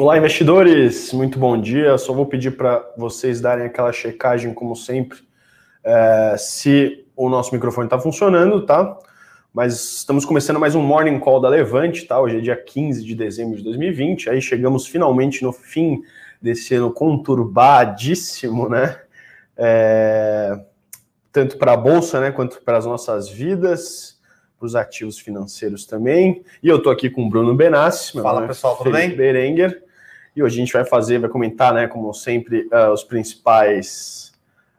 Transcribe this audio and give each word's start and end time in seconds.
Olá, 0.00 0.16
investidores! 0.16 1.12
Muito 1.12 1.38
bom 1.38 1.60
dia. 1.60 1.98
Só 1.98 2.14
vou 2.14 2.24
pedir 2.24 2.52
para 2.52 2.90
vocês 2.96 3.38
darem 3.38 3.66
aquela 3.66 3.92
checagem, 3.92 4.54
como 4.54 4.74
sempre, 4.74 5.18
é, 5.84 6.36
se 6.38 7.04
o 7.14 7.28
nosso 7.28 7.54
microfone 7.54 7.86
está 7.86 7.98
funcionando, 7.98 8.64
tá? 8.64 8.96
Mas 9.52 9.74
estamos 9.96 10.24
começando 10.24 10.58
mais 10.58 10.74
um 10.74 10.80
Morning 10.80 11.18
Call 11.18 11.38
da 11.38 11.50
Levante, 11.50 12.06
tá? 12.06 12.18
Hoje 12.18 12.38
é 12.38 12.40
dia 12.40 12.56
15 12.56 13.04
de 13.04 13.14
dezembro 13.14 13.58
de 13.58 13.62
2020. 13.62 14.30
Aí 14.30 14.40
chegamos 14.40 14.86
finalmente 14.86 15.42
no 15.42 15.52
fim 15.52 16.00
desse 16.40 16.76
ano 16.76 16.90
conturbadíssimo, 16.90 18.70
né? 18.70 18.98
É, 19.54 20.60
tanto 21.30 21.58
para 21.58 21.74
a 21.74 21.76
Bolsa, 21.76 22.22
né, 22.22 22.30
quanto 22.30 22.62
para 22.62 22.78
as 22.78 22.86
nossas 22.86 23.28
vidas 23.28 24.18
para 24.58 24.66
os 24.66 24.74
ativos 24.74 25.18
financeiros 25.18 25.84
também. 25.84 26.42
E 26.62 26.68
eu 26.68 26.78
estou 26.78 26.90
aqui 26.90 27.10
com 27.10 27.26
o 27.26 27.28
Bruno 27.28 27.54
Benassi. 27.54 28.18
Fala, 28.20 28.46
pessoal, 28.46 28.76
tudo 28.76 28.90
Felipe 28.90 29.08
bem? 29.08 29.16
Berenguer. 29.16 29.89
Hoje 30.42 30.56
a 30.56 30.64
gente 30.64 30.72
vai 30.72 30.84
fazer, 30.84 31.18
vai 31.18 31.30
comentar, 31.30 31.72
né, 31.72 31.86
como 31.86 32.12
sempre, 32.12 32.68
uh, 32.72 32.92
os 32.92 33.04
principais 33.04 34.32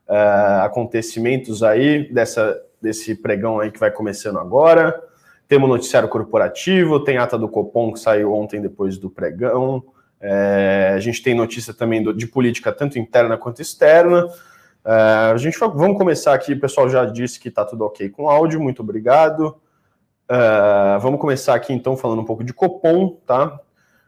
uh, 0.08 0.64
acontecimentos 0.64 1.64
aí 1.64 2.12
dessa, 2.12 2.62
desse 2.82 3.16
pregão 3.16 3.60
aí 3.60 3.72
que 3.72 3.80
vai 3.80 3.92
começando 3.92 4.40
agora. 4.40 5.02
Temos 5.48 5.70
noticiário 5.70 6.08
corporativo, 6.08 7.04
tem 7.04 7.18
ata 7.18 7.38
do 7.38 7.50
Copom 7.50 7.92
que 7.92 8.00
saiu 8.00 8.34
ontem 8.34 8.62
depois 8.62 8.98
do 8.98 9.10
pregão. 9.10 9.84
É, 10.22 10.94
a 10.96 11.00
gente 11.00 11.22
tem 11.22 11.34
notícia 11.34 11.74
também 11.74 12.02
do, 12.02 12.14
de 12.14 12.28
política 12.28 12.72
tanto 12.72 12.98
interna 12.98 13.38
quanto 13.38 13.62
externa. 13.62 14.28
Uh, 14.86 15.34
a 15.34 15.38
gente 15.38 15.60
vai, 15.60 15.70
vamos 15.70 15.98
começar 15.98 16.34
aqui, 16.34 16.54
o 16.54 16.60
pessoal 16.60 16.90
já 16.90 17.06
disse 17.06 17.40
que 17.40 17.50
está 17.50 17.66
tudo 17.66 17.86
ok 17.86 18.10
com 18.10 18.30
áudio, 18.30 18.62
muito 18.62 18.82
obrigado. 18.82 19.60
Uh, 20.30 21.00
vamos 21.02 21.20
começar 21.20 21.54
aqui 21.54 21.74
então 21.74 21.98
falando 21.98 22.22
um 22.22 22.26
pouco 22.26 22.44
de 22.44 22.54
Copom, 22.54 23.18
tá? 23.26 23.60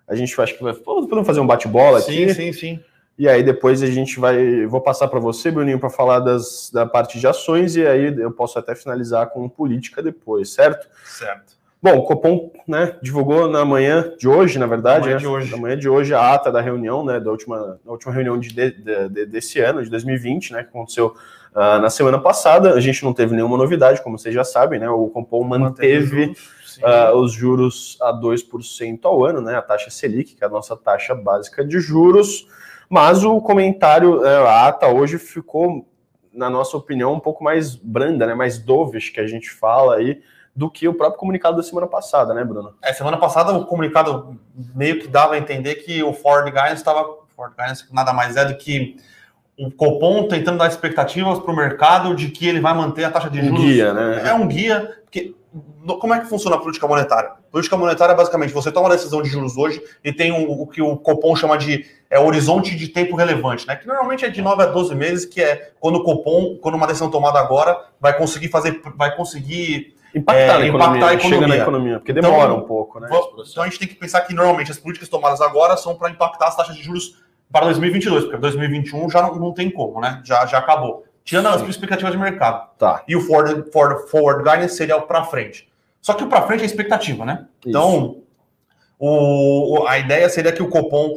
A 0.07 0.15
gente 0.15 0.39
acho 0.41 0.57
que 0.57 0.63
vai 0.63 0.73
podemos 0.73 1.25
fazer 1.25 1.39
um 1.39 1.47
bate-bola 1.47 1.99
aqui. 1.99 2.27
Sim, 2.29 2.33
sim, 2.33 2.53
sim. 2.53 2.79
E 3.17 3.29
aí 3.29 3.43
depois 3.43 3.83
a 3.83 3.87
gente 3.87 4.19
vai, 4.19 4.65
vou 4.65 4.81
passar 4.81 5.07
para 5.07 5.19
você, 5.19 5.51
Bruninho, 5.51 5.79
para 5.79 5.89
falar 5.89 6.19
das, 6.19 6.71
da 6.73 6.85
parte 6.85 7.19
de 7.19 7.27
ações 7.27 7.75
e 7.75 7.85
aí 7.85 8.13
eu 8.19 8.31
posso 8.31 8.57
até 8.57 8.73
finalizar 8.75 9.27
com 9.29 9.47
política 9.47 10.01
depois, 10.01 10.49
certo? 10.49 10.87
Certo. 11.05 11.53
Bom, 11.81 11.97
o 11.97 12.03
Copom 12.03 12.49
né, 12.67 12.95
divulgou 13.03 13.47
na 13.49 13.65
manhã 13.65 14.13
de 14.17 14.27
hoje, 14.27 14.57
na 14.57 14.65
verdade, 14.65 15.01
Na 15.01 15.05
manhã 15.05 15.15
né, 15.15 15.19
de 15.19 15.27
hoje. 15.27 15.51
na 15.51 15.57
manhã 15.57 15.77
de 15.77 15.89
hoje, 15.89 16.13
a 16.13 16.33
ata 16.33 16.49
da 16.51 16.61
reunião, 16.61 17.03
né, 17.05 17.19
da 17.19 17.29
última, 17.29 17.77
da 17.85 17.91
última 17.91 18.13
reunião 18.13 18.39
de, 18.39 18.49
de- 18.53 18.71
de- 19.09 19.25
desse 19.25 19.59
ano, 19.59 19.83
de 19.83 19.89
2020, 19.89 20.53
né, 20.53 20.63
que 20.63 20.69
aconteceu 20.69 21.13
ah, 21.53 21.79
na 21.79 21.89
semana 21.89 22.17
passada. 22.17 22.73
A 22.73 22.79
gente 22.79 23.03
não 23.03 23.13
teve 23.13 23.35
nenhuma 23.35 23.57
novidade, 23.57 24.01
como 24.01 24.17
vocês 24.17 24.33
já 24.33 24.45
sabem, 24.45 24.79
né, 24.79 24.89
o 24.89 25.07
Copom 25.09 25.43
manteve 25.43 26.33
os 26.62 26.62
ah, 26.81 27.13
os 27.13 27.31
juros 27.33 27.97
a 28.01 28.13
2% 28.13 28.99
ao 29.03 29.25
ano, 29.25 29.41
né, 29.41 29.55
a 29.55 29.61
taxa 29.61 29.89
Selic, 29.89 30.35
que 30.35 30.43
é 30.43 30.47
a 30.47 30.49
nossa 30.49 30.75
taxa 30.75 31.13
básica 31.13 31.65
de 31.65 31.79
juros, 31.79 32.47
mas 32.89 33.23
o 33.23 33.41
comentário, 33.41 34.25
eh, 34.25 34.47
a 34.47 34.67
ata 34.67 34.87
hoje 34.87 35.17
ficou, 35.17 35.85
na 36.33 36.49
nossa 36.49 36.77
opinião, 36.77 37.13
um 37.13 37.19
pouco 37.19 37.43
mais 37.43 37.75
branda, 37.75 38.25
né, 38.25 38.33
mais 38.33 38.57
dovish, 38.57 39.09
que 39.09 39.19
a 39.19 39.27
gente 39.27 39.49
fala 39.49 39.95
aí, 39.95 40.21
do 40.55 40.69
que 40.69 40.87
o 40.87 40.93
próprio 40.93 41.19
comunicado 41.19 41.57
da 41.57 41.63
semana 41.63 41.87
passada, 41.87 42.33
né, 42.33 42.43
Bruno? 42.43 42.75
É, 42.81 42.93
semana 42.93 43.17
passada 43.17 43.51
o 43.53 43.65
comunicado 43.65 44.39
meio 44.75 44.99
que 44.99 45.07
dava 45.07 45.33
a 45.33 45.37
entender 45.37 45.75
que 45.75 46.03
o 46.03 46.13
Ford 46.13 46.45
Guidance 46.45 46.75
estava. 46.75 47.03
Ford 47.35 47.53
Guidance 47.57 47.85
nada 47.91 48.13
mais 48.13 48.35
é 48.35 48.45
do 48.45 48.55
que 48.55 48.95
o 49.57 49.71
Copom 49.71 50.27
tentando 50.27 50.59
dar 50.59 50.67
expectativas 50.67 51.39
para 51.39 51.51
o 51.51 51.55
mercado 51.55 52.15
de 52.15 52.29
que 52.29 52.47
ele 52.47 52.59
vai 52.59 52.73
manter 52.73 53.03
a 53.03 53.11
taxa 53.11 53.29
de 53.29 53.39
Um 53.39 53.45
juros. 53.45 53.61
guia, 53.61 53.93
né? 53.93 54.29
É 54.29 54.33
um 54.33 54.47
guia, 54.47 54.97
porque 55.03 55.35
como 55.99 56.13
é 56.13 56.19
que 56.19 56.27
funciona 56.27 56.55
a 56.55 56.59
política 56.59 56.87
monetária? 56.87 57.31
Política 57.51 57.75
monetária 57.77 58.13
é 58.13 58.15
basicamente 58.15 58.53
você 58.53 58.71
toma 58.71 58.87
uma 58.87 58.95
decisão 58.95 59.21
de 59.21 59.29
juros 59.29 59.57
hoje 59.57 59.81
e 60.03 60.11
tem 60.13 60.31
um- 60.31 60.49
o 60.49 60.65
que 60.67 60.81
o 60.81 60.95
Copom 60.97 61.35
chama 61.35 61.57
de 61.57 61.85
é, 62.09 62.19
horizonte 62.19 62.75
de 62.75 62.87
tempo 62.89 63.15
relevante, 63.15 63.67
né? 63.67 63.75
Que 63.75 63.87
normalmente 63.87 64.23
é 64.23 64.29
de 64.29 64.41
9 64.41 64.61
a 64.63 64.65
12 64.67 64.93
meses, 64.95 65.25
que 65.25 65.41
é 65.41 65.71
quando 65.79 65.95
o 65.95 66.03
Copom, 66.03 66.57
quando 66.61 66.75
uma 66.75 66.85
decisão 66.87 67.09
tomada 67.09 67.39
agora, 67.39 67.75
vai 67.99 68.15
conseguir 68.15 68.49
fazer, 68.49 68.81
vai 68.95 69.15
conseguir 69.15 69.93
Impactar, 70.15 70.41
É, 70.43 70.47
na, 70.59 70.67
impactar 70.67 70.85
economia, 70.93 71.05
a 71.05 71.09
chega 71.19 71.23
na 71.23 71.55
economia. 71.55 71.61
economia, 71.61 71.99
porque 71.99 72.11
Então, 72.11 72.29
demora 72.29 72.53
um 72.53 72.61
pouco, 72.61 72.99
né? 72.99 73.09
Então 73.49 73.63
a 73.63 73.65
gente 73.65 73.79
tem 73.79 73.87
que 73.87 73.95
pensar 73.95 74.21
que 74.21 74.31
normalmente 74.35 74.69
as 74.71 74.77
políticas 74.77 75.09
tomadas 75.09 75.41
agora 75.41 75.75
são 75.75 75.95
para 75.95 76.07
impactar 76.11 76.49
as 76.49 76.55
taxas 76.55 76.75
de 76.75 76.83
juros 76.83 77.17
para 77.51 77.65
2022, 77.65 78.25
porque 78.25 78.37
2021 78.37 79.09
já 79.09 79.23
não, 79.23 79.33
não 79.35 79.51
tem 79.51 79.71
como, 79.71 79.99
né? 79.99 80.21
Já, 80.23 80.45
já 80.45 80.59
acabou. 80.59 81.03
Tirando 81.25 81.47
as 81.47 81.61
expectativas 81.67 82.11
de 82.11 82.19
mercado. 82.19 82.67
Tá. 82.77 83.03
E 83.07 83.15
o 83.15 83.21
forward, 83.21 83.71
forward, 83.71 84.07
forward 84.11 84.43
guidance 84.43 84.75
seria 84.75 84.97
o 84.97 85.01
para 85.01 85.23
frente. 85.23 85.67
Só 86.03 86.13
que 86.13 86.23
o 86.23 86.27
para 86.27 86.45
frente 86.45 86.61
é 86.61 86.65
expectativa, 86.67 87.25
né? 87.25 87.47
Então, 87.65 88.17
o, 88.99 89.79
o- 89.79 89.87
a 89.87 89.97
ideia 89.97 90.29
seria 90.29 90.51
que 90.51 90.61
o 90.61 90.69
Copom 90.69 91.15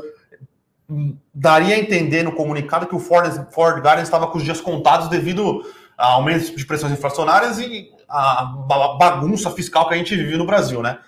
daria 1.35 1.75
a 1.75 1.79
entender 1.79 2.23
no 2.23 2.33
comunicado 2.33 2.87
que 2.87 2.95
o 2.95 3.01
forward, 3.01 3.53
forward 3.53 3.81
guidance 3.81 4.05
estava 4.05 4.29
com 4.29 4.39
os 4.39 4.45
dias 4.45 4.61
contados 4.61 5.09
devido 5.09 5.63
a 5.99 6.13
aumentos 6.13 6.51
de 6.55 6.65
pressões 6.65 6.93
inflacionárias 6.93 7.59
e 7.59 7.91
a 8.09 8.45
ba- 8.69 8.95
bagunça 8.97 9.51
fiscal 9.51 9.89
que 9.89 9.95
a 9.95 9.97
gente 9.97 10.15
vive 10.15 10.37
no 10.37 10.47
Brasil, 10.47 10.81
né? 10.83 10.99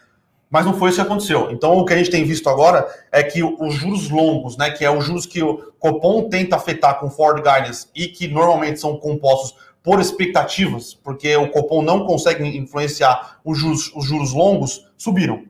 Mas 0.50 0.64
não 0.66 0.72
foi 0.74 0.88
isso 0.88 0.96
que 1.00 1.06
aconteceu. 1.06 1.50
Então, 1.52 1.76
o 1.76 1.84
que 1.84 1.92
a 1.92 1.96
gente 1.96 2.10
tem 2.10 2.24
visto 2.24 2.48
agora 2.48 2.88
é 3.12 3.22
que 3.22 3.42
os 3.44 3.74
juros 3.74 4.08
longos, 4.10 4.56
né, 4.56 4.70
que 4.70 4.82
é 4.84 4.90
os 4.90 5.04
juros 5.04 5.26
que 5.26 5.42
o 5.42 5.58
Copom 5.78 6.28
tenta 6.28 6.56
afetar 6.56 6.98
com 6.98 7.10
forward 7.10 7.42
guidance 7.42 7.86
e 7.94 8.08
que 8.08 8.26
normalmente 8.26 8.80
são 8.80 8.96
compostos 8.96 9.54
por 9.88 10.00
expectativas, 10.00 10.92
porque 10.92 11.34
o 11.34 11.48
Copom 11.48 11.80
não 11.80 12.04
consegue 12.04 12.44
influenciar 12.58 13.38
os 13.42 13.58
juros, 13.58 13.90
os 13.96 14.04
juros 14.04 14.34
longos, 14.34 14.86
subiram. 14.98 15.44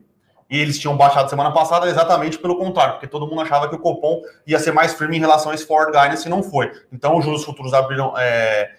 E 0.49 0.57
eles 0.57 0.79
tinham 0.79 0.95
baixado 0.95 1.29
semana 1.29 1.51
passada 1.51 1.89
exatamente 1.89 2.37
pelo 2.37 2.55
contrário, 2.57 2.93
porque 2.93 3.07
todo 3.07 3.27
mundo 3.27 3.41
achava 3.41 3.67
que 3.67 3.75
o 3.75 3.79
Copom 3.79 4.21
ia 4.47 4.57
ser 4.57 4.71
mais 4.71 4.93
firme 4.93 5.17
em 5.17 5.19
relação 5.19 5.51
a 5.51 5.55
esse 5.55 5.67
forward 5.67 5.91
guidance 5.91 6.25
e 6.25 6.29
não 6.29 6.41
foi. 6.41 6.71
Então, 6.89 7.17
os 7.17 7.25
juros 7.25 7.43
futuros 7.43 7.73
abriram, 7.73 8.13
é, 8.17 8.75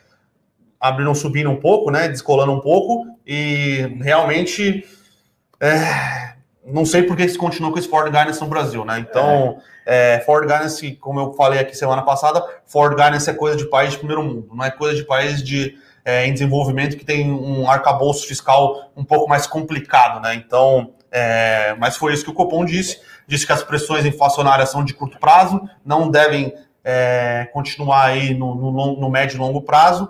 abriram 0.80 1.14
subindo 1.14 1.50
um 1.50 1.60
pouco, 1.60 1.90
né, 1.90 2.08
descolando 2.08 2.52
um 2.52 2.60
pouco, 2.60 3.04
e 3.26 3.98
realmente 4.00 4.82
é, 5.60 6.36
não 6.64 6.84
sei 6.84 7.02
por 7.02 7.16
que 7.16 7.26
se 7.28 7.38
continuou 7.38 7.72
com 7.72 7.78
esse 7.78 7.88
forward 7.88 8.16
guidance 8.16 8.40
no 8.40 8.46
Brasil, 8.46 8.84
né? 8.84 8.98
Então, 8.98 9.58
é, 9.86 10.22
forward 10.26 10.52
guidance, 10.52 10.92
como 10.96 11.20
eu 11.20 11.32
falei 11.32 11.58
aqui 11.58 11.76
semana 11.76 12.02
passada, 12.02 12.44
forward 12.66 13.02
guidance 13.02 13.28
é 13.28 13.32
coisa 13.32 13.56
de 13.56 13.68
país 13.68 13.92
de 13.92 13.98
primeiro 13.98 14.22
mundo, 14.22 14.48
não 14.54 14.64
é 14.64 14.70
coisa 14.70 14.94
de 14.94 15.04
país 15.04 15.42
de, 15.42 15.76
é, 16.04 16.26
em 16.26 16.32
desenvolvimento 16.32 16.96
que 16.96 17.04
tem 17.04 17.32
um 17.32 17.68
arcabouço 17.70 18.26
fiscal 18.26 18.90
um 18.96 19.04
pouco 19.04 19.28
mais 19.28 19.46
complicado, 19.46 20.20
né? 20.20 20.34
Então, 20.34 20.92
é, 21.10 21.74
mas 21.78 21.96
foi 21.96 22.12
isso 22.12 22.24
que 22.24 22.30
o 22.30 22.34
Copom 22.34 22.64
disse, 22.64 23.00
disse 23.26 23.46
que 23.46 23.52
as 23.52 23.62
pressões 23.62 24.04
inflacionárias 24.04 24.70
são 24.70 24.84
de 24.84 24.94
curto 24.94 25.18
prazo, 25.18 25.68
não 25.84 26.10
devem 26.10 26.54
é, 26.84 27.48
continuar 27.52 28.04
aí 28.04 28.34
no, 28.34 28.54
no, 28.54 29.00
no 29.00 29.10
médio 29.10 29.36
e 29.36 29.40
longo 29.40 29.62
prazo, 29.62 30.08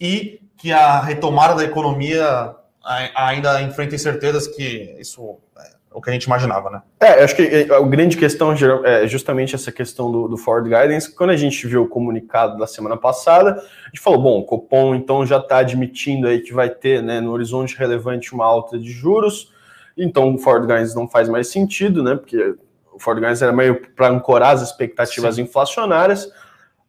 e 0.00 0.40
que 0.56 0.72
a 0.72 1.00
retomada 1.00 1.54
da 1.54 1.64
economia 1.64 2.54
ainda 3.14 3.60
enfrenta 3.62 3.94
incertezas 3.94 4.46
que 4.46 4.94
isso 4.98 5.38
é 5.58 5.76
o 5.92 6.00
que 6.02 6.10
a 6.10 6.12
gente 6.12 6.24
imaginava, 6.24 6.68
né? 6.68 6.82
É, 7.00 7.20
eu 7.20 7.24
acho 7.24 7.34
que 7.34 7.42
é, 7.42 7.74
a 7.74 7.80
grande 7.80 8.18
questão 8.18 8.52
é 8.84 9.06
justamente 9.06 9.54
essa 9.54 9.72
questão 9.72 10.12
do, 10.12 10.28
do 10.28 10.36
forward 10.36 10.68
guidance. 10.68 11.10
Quando 11.14 11.30
a 11.30 11.36
gente 11.36 11.66
viu 11.66 11.84
o 11.84 11.88
comunicado 11.88 12.58
da 12.58 12.66
semana 12.66 12.98
passada, 12.98 13.52
a 13.52 13.88
gente 13.88 14.00
falou, 14.00 14.20
bom, 14.20 14.38
o 14.40 14.44
Copom 14.44 14.94
então 14.94 15.24
já 15.24 15.38
está 15.38 15.56
admitindo 15.58 16.28
aí 16.28 16.40
que 16.40 16.52
vai 16.52 16.68
ter, 16.68 17.02
né, 17.02 17.18
no 17.18 17.32
horizonte 17.32 17.78
relevante 17.78 18.34
uma 18.34 18.44
alta 18.44 18.78
de 18.78 18.90
juros. 18.90 19.50
Então 19.96 20.34
o 20.34 20.38
forward 20.38 20.66
guidance 20.66 20.94
não 20.94 21.08
faz 21.08 21.30
mais 21.30 21.48
sentido, 21.48 22.02
né? 22.02 22.14
Porque 22.14 22.54
o 22.92 22.98
forward 22.98 23.22
guidance 23.22 23.42
era 23.42 23.52
meio 23.54 23.80
para 23.94 24.08
ancorar 24.08 24.52
as 24.54 24.60
expectativas 24.60 25.38
inflacionárias. 25.38 26.30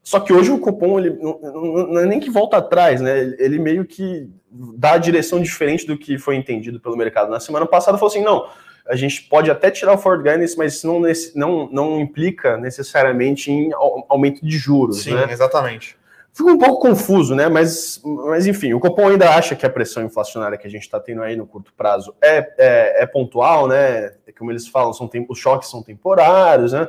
Só 0.03 0.19
que 0.19 0.33
hoje 0.33 0.51
o 0.51 0.59
Copom 0.59 0.99
ele 0.99 1.11
não, 1.11 1.39
não- 1.41 1.87
não 1.93 1.99
é 2.01 2.05
nem 2.05 2.19
que 2.19 2.29
volta 2.29 2.57
atrás, 2.57 2.99
né? 2.99 3.35
Ele 3.39 3.57
meio 3.57 3.85
que 3.85 4.29
dá 4.75 4.93
a 4.93 4.97
direção 4.97 5.41
diferente 5.41 5.85
do 5.85 5.97
que 5.97 6.17
foi 6.17 6.35
entendido 6.35 6.79
pelo 6.79 6.97
mercado. 6.97 7.29
Na 7.29 7.39
semana 7.39 7.65
passada 7.65 7.97
falou 7.97 8.11
assim, 8.11 8.23
não, 8.23 8.47
a 8.87 8.95
gente 8.95 9.23
pode 9.23 9.51
até 9.51 9.69
tirar 9.69 9.93
o 9.93 9.97
forward 9.97 10.23
guidance, 10.29 10.57
mas 10.57 10.75
isso 10.75 10.87
não, 10.87 11.01
não, 11.35 11.69
não 11.71 11.99
implica 11.99 12.57
necessariamente 12.57 13.51
em 13.51 13.73
au- 13.73 14.05
aumento 14.09 14.45
de 14.45 14.57
juros, 14.57 15.03
né? 15.13 15.27
exatamente. 15.31 15.95
Fica 16.33 16.51
um 16.51 16.57
pouco 16.57 16.79
confuso, 16.87 17.33
né? 17.33 17.49
Mas, 17.49 17.99
mas 18.03 18.45
enfim, 18.45 18.71
o 18.71 18.79
Copom 18.79 19.07
ainda 19.07 19.29
acha 19.31 19.55
que 19.55 19.65
a 19.65 19.69
pressão 19.69 20.03
inflacionária 20.03 20.55
que 20.55 20.67
a 20.67 20.69
gente 20.69 20.83
está 20.83 20.99
tendo 20.99 21.23
aí 21.23 21.35
no 21.35 21.47
curto 21.47 21.73
prazo 21.75 22.13
é, 22.21 22.37
é, 22.59 23.03
é 23.03 23.05
pontual, 23.07 23.67
né? 23.67 24.11
Como 24.37 24.51
eles 24.51 24.67
falam, 24.67 24.93
são 24.93 25.07
tem- 25.07 25.25
os 25.27 25.39
choques 25.39 25.67
são 25.67 25.81
temporários, 25.81 26.73
né? 26.73 26.87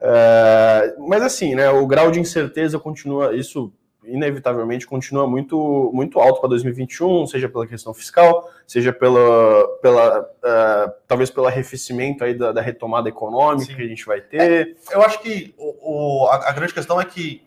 É, 0.00 0.94
mas 0.98 1.22
assim, 1.22 1.54
né? 1.54 1.68
O 1.70 1.86
grau 1.86 2.10
de 2.10 2.18
incerteza 2.20 2.78
continua, 2.78 3.34
isso 3.36 3.70
inevitavelmente 4.12 4.86
continua 4.86 5.26
muito, 5.26 5.90
muito 5.94 6.18
alto 6.20 6.40
para 6.40 6.50
2021, 6.50 7.26
seja 7.26 7.48
pela 7.48 7.66
questão 7.66 7.94
fiscal, 7.94 8.50
seja 8.66 8.92
pela, 8.92 9.66
pela 9.80 10.28
eh, 10.44 10.92
talvez 11.06 11.30
pelo 11.30 11.46
arrefecimento 11.46 12.24
aí 12.24 12.34
da, 12.34 12.52
da 12.52 12.60
retomada 12.60 13.08
econômica 13.08 13.66
Sim. 13.70 13.76
que 13.76 13.82
a 13.82 13.86
gente 13.86 14.04
vai 14.06 14.20
ter. 14.20 14.76
Eu 14.90 15.02
acho 15.02 15.20
que 15.20 15.54
o, 15.58 16.24
o- 16.24 16.26
a, 16.28 16.48
a 16.50 16.52
grande 16.52 16.74
questão 16.74 17.00
é 17.00 17.04
que 17.04 17.42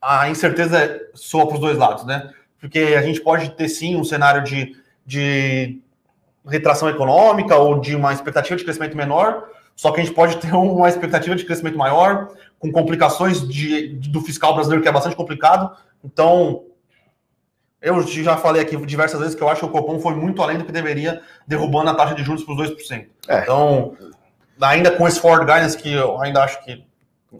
a 0.00 0.28
incerteza 0.28 1.00
soa 1.14 1.46
para 1.46 1.54
os 1.54 1.60
dois 1.60 1.76
lados, 1.78 2.04
né? 2.04 2.30
Porque 2.60 2.78
a 2.78 3.02
gente 3.02 3.20
pode 3.20 3.50
ter 3.50 3.68
sim 3.68 3.96
um 3.96 4.04
cenário 4.04 4.42
de, 4.44 4.76
de 5.04 5.80
retração 6.46 6.88
econômica 6.88 7.56
ou 7.56 7.80
de 7.80 7.94
uma 7.96 8.12
expectativa 8.12 8.56
de 8.56 8.64
crescimento 8.64 8.96
menor, 8.96 9.48
Só 9.74 9.90
que 9.92 10.00
a 10.00 10.04
gente 10.04 10.14
pode 10.14 10.36
ter 10.38 10.54
uma 10.54 10.88
expectativa 10.88 11.36
de 11.36 11.44
crescimento 11.44 11.76
maior, 11.76 12.28
com 12.58 12.72
complicações 12.72 13.46
de, 13.46 13.88
do 14.08 14.20
fiscal 14.20 14.54
brasileiro, 14.54 14.82
que 14.82 14.88
é 14.88 14.92
bastante 14.92 15.16
complicado. 15.16 15.76
Então, 16.04 16.64
eu 17.80 18.02
já 18.06 18.36
falei 18.36 18.62
aqui 18.62 18.76
diversas 18.84 19.20
vezes 19.20 19.34
que 19.34 19.42
eu 19.42 19.48
acho 19.48 19.60
que 19.60 19.66
o 19.66 19.70
Copom 19.70 19.98
foi 20.00 20.14
muito 20.14 20.42
além 20.42 20.58
do 20.58 20.64
que 20.64 20.72
deveria, 20.72 21.22
derrubando 21.46 21.90
a 21.90 21.94
taxa 21.94 22.14
de 22.14 22.24
juros 22.24 22.42
para 22.42 22.54
os 22.54 22.70
2%. 22.70 23.06
É. 23.28 23.42
Então, 23.42 23.96
ainda 24.60 24.90
com 24.90 25.06
esse 25.06 25.20
forward 25.20 25.50
guidance 25.50 25.76
que 25.76 25.92
eu 25.92 26.20
ainda 26.20 26.42
acho 26.42 26.64
que 26.64 26.84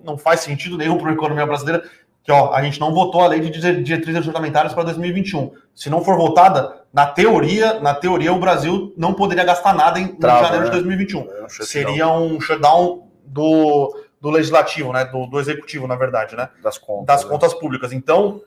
não 0.04 0.18
faz 0.18 0.40
sentido 0.40 0.76
nenhum 0.76 0.98
para 0.98 1.10
a 1.10 1.14
economia 1.14 1.46
brasileira, 1.46 1.82
que 2.22 2.32
ó, 2.32 2.52
a 2.52 2.62
gente 2.62 2.80
não 2.80 2.92
votou 2.92 3.22
a 3.22 3.28
lei 3.28 3.40
de 3.40 3.50
diretrizes 3.82 4.26
orçamentárias 4.26 4.74
para 4.74 4.82
2021. 4.82 5.52
Se 5.74 5.88
não 5.88 6.04
for 6.04 6.16
votada, 6.16 6.82
na 6.92 7.06
teoria, 7.06 7.80
na 7.80 7.94
teoria 7.94 8.32
o 8.32 8.40
Brasil 8.40 8.92
não 8.96 9.14
poderia 9.14 9.44
gastar 9.44 9.74
nada 9.74 10.00
em, 10.00 10.08
Trava, 10.08 10.44
janeiro 10.44 10.64
né? 10.64 10.70
de 10.70 10.76
2021. 10.76 11.20
É 11.20 11.44
um 11.44 11.48
Seria 11.48 12.08
um 12.08 12.40
shutdown 12.40 13.08
do, 13.24 13.96
do 14.26 14.32
legislativo, 14.32 14.93
né, 14.93 15.05
do, 15.05 15.25
do 15.25 15.38
executivo, 15.38 15.87
na 15.87 15.94
verdade, 15.94 16.34
né, 16.34 16.49
das 16.61 16.76
contas, 16.76 17.06
das 17.06 17.25
né? 17.25 17.31
contas 17.31 17.55
públicas. 17.55 17.93
Então, 17.93 18.43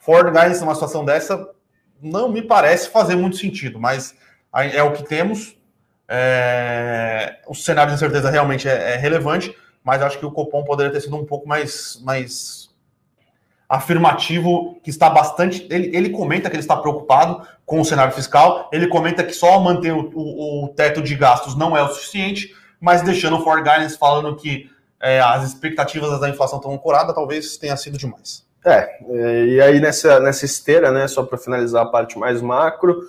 Ford 0.00 0.26
Guidance 0.26 0.60
numa 0.60 0.74
situação 0.74 1.02
dessa 1.02 1.48
não 1.98 2.28
me 2.28 2.42
parece 2.42 2.90
fazer 2.90 3.16
muito 3.16 3.38
sentido, 3.38 3.80
mas 3.80 4.14
é 4.54 4.82
o 4.82 4.92
que 4.92 5.02
temos. 5.02 5.56
É... 6.06 7.38
O 7.46 7.54
cenário 7.54 7.90
de 7.90 7.96
incerteza 7.96 8.28
realmente 8.28 8.68
é, 8.68 8.92
é 8.92 8.96
relevante, 8.96 9.56
mas 9.82 10.02
acho 10.02 10.18
que 10.18 10.26
o 10.26 10.30
Copom 10.30 10.62
poderia 10.62 10.92
ter 10.92 11.00
sido 11.00 11.16
um 11.16 11.24
pouco 11.24 11.48
mais, 11.48 11.98
mais 12.04 12.68
afirmativo 13.66 14.78
que 14.82 14.90
está 14.90 15.08
bastante. 15.08 15.66
Ele, 15.70 15.96
ele 15.96 16.10
comenta 16.10 16.50
que 16.50 16.56
ele 16.56 16.62
está 16.62 16.76
preocupado 16.76 17.46
com 17.64 17.80
o 17.80 17.84
cenário 17.84 18.12
fiscal, 18.12 18.68
ele 18.70 18.88
comenta 18.88 19.24
que 19.24 19.32
só 19.32 19.58
manter 19.58 19.92
o, 19.92 20.10
o, 20.14 20.64
o 20.64 20.68
teto 20.68 21.00
de 21.00 21.14
gastos 21.14 21.56
não 21.56 21.74
é 21.74 21.82
o 21.82 21.88
suficiente, 21.88 22.54
mas 22.78 23.00
deixando 23.00 23.38
o 23.38 23.44
For 23.44 23.58
Guidance 23.58 23.96
falando 23.96 24.34
que 24.34 24.68
é, 25.02 25.20
as 25.20 25.44
expectativas 25.44 26.20
da 26.20 26.28
inflação 26.28 26.58
estão 26.58 26.72
ancoradas, 26.72 27.14
talvez 27.14 27.56
tenha 27.56 27.76
sido 27.76 27.98
demais. 27.98 28.46
É, 28.64 28.98
e 29.46 29.60
aí 29.60 29.80
nessa, 29.80 30.20
nessa 30.20 30.44
esteira, 30.44 30.92
né, 30.92 31.08
só 31.08 31.24
para 31.24 31.36
finalizar 31.36 31.82
a 31.82 31.88
parte 31.88 32.16
mais 32.16 32.40
macro, 32.40 33.02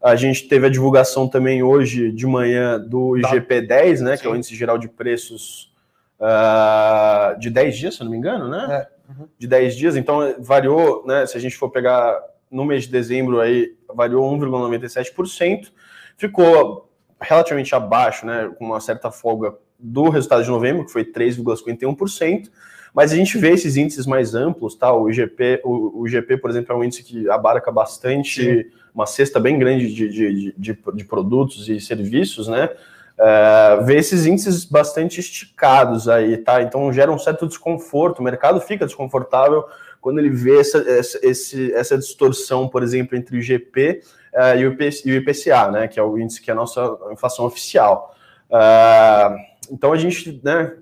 a 0.00 0.14
gente 0.14 0.48
teve 0.48 0.66
a 0.66 0.70
divulgação 0.70 1.28
também 1.28 1.62
hoje 1.62 2.12
de 2.12 2.26
manhã 2.26 2.78
do 2.78 3.16
IGP-10, 3.16 4.00
né, 4.00 4.16
Sim. 4.16 4.22
que 4.22 4.28
é 4.28 4.30
o 4.30 4.36
Índice 4.36 4.54
Geral 4.54 4.78
de 4.78 4.88
Preços 4.88 5.74
uh, 6.20 7.38
de 7.38 7.50
10 7.50 7.76
dias, 7.76 7.94
se 7.96 8.04
não 8.04 8.10
me 8.10 8.16
engano, 8.16 8.48
né? 8.48 8.86
É 8.86 9.00
uhum. 9.10 9.28
de 9.38 9.46
10 9.46 9.76
dias, 9.76 9.96
então 9.96 10.34
variou, 10.38 11.04
né? 11.06 11.26
Se 11.26 11.36
a 11.36 11.40
gente 11.40 11.56
for 11.56 11.70
pegar 11.70 12.18
no 12.50 12.64
mês 12.64 12.84
de 12.84 12.90
dezembro 12.90 13.40
aí, 13.40 13.74
variou 13.92 14.30
1,97%, 14.38 15.72
ficou 16.16 16.90
relativamente 17.20 17.74
abaixo, 17.74 18.26
né? 18.26 18.50
Com 18.58 18.66
uma 18.66 18.80
certa 18.80 19.10
folga 19.10 19.54
do 19.82 20.08
resultado 20.08 20.42
de 20.42 20.50
novembro, 20.50 20.84
que 20.84 20.92
foi 20.92 21.04
3,51%. 21.04 22.50
Mas 22.92 23.12
a 23.12 23.16
gente 23.16 23.38
vê 23.38 23.52
esses 23.52 23.76
índices 23.76 24.06
mais 24.06 24.34
amplos, 24.34 24.74
tá? 24.74 24.92
O 24.92 25.08
IGP, 25.08 25.60
o, 25.64 26.00
o 26.00 26.08
IGP, 26.08 26.36
por 26.38 26.50
exemplo, 26.50 26.74
é 26.74 26.76
um 26.76 26.84
índice 26.84 27.02
que 27.02 27.28
abarca 27.30 27.70
bastante, 27.70 28.64
Sim. 28.64 28.70
uma 28.94 29.06
cesta 29.06 29.38
bem 29.38 29.58
grande 29.58 29.94
de, 29.94 30.08
de, 30.08 30.54
de, 30.56 30.78
de, 30.94 31.04
produtos 31.04 31.68
e 31.68 31.80
serviços, 31.80 32.48
né? 32.48 32.68
Uh, 33.16 33.84
vê 33.84 33.96
esses 33.98 34.26
índices 34.26 34.64
bastante 34.64 35.20
esticados 35.20 36.08
aí, 36.08 36.36
tá? 36.38 36.62
Então 36.62 36.92
gera 36.92 37.12
um 37.12 37.18
certo 37.18 37.46
desconforto, 37.46 38.20
o 38.20 38.22
mercado 38.22 38.60
fica 38.60 38.86
desconfortável 38.86 39.64
quando 40.00 40.18
ele 40.18 40.30
vê 40.30 40.58
essa, 40.58 40.78
essa, 40.78 41.20
esse, 41.22 41.72
essa 41.74 41.98
distorção, 41.98 42.66
por 42.66 42.82
exemplo, 42.82 43.16
entre 43.16 43.36
o 43.36 43.38
IGP 43.38 44.00
uh, 44.34 44.58
e, 44.58 44.66
o 44.66 44.72
IPC, 44.72 45.08
e, 45.08 45.12
o 45.12 45.16
IPCA, 45.16 45.70
né? 45.70 45.86
Que 45.86 46.00
é 46.00 46.02
o 46.02 46.18
índice 46.18 46.40
que 46.40 46.50
é 46.50 46.54
a 46.54 46.56
nossa 46.56 46.98
inflação 47.12 47.44
oficial. 47.44 48.16
Uh, 48.48 49.49
então 49.70 49.92
a 49.92 49.96
gente, 49.96 50.40
né? 50.42 50.76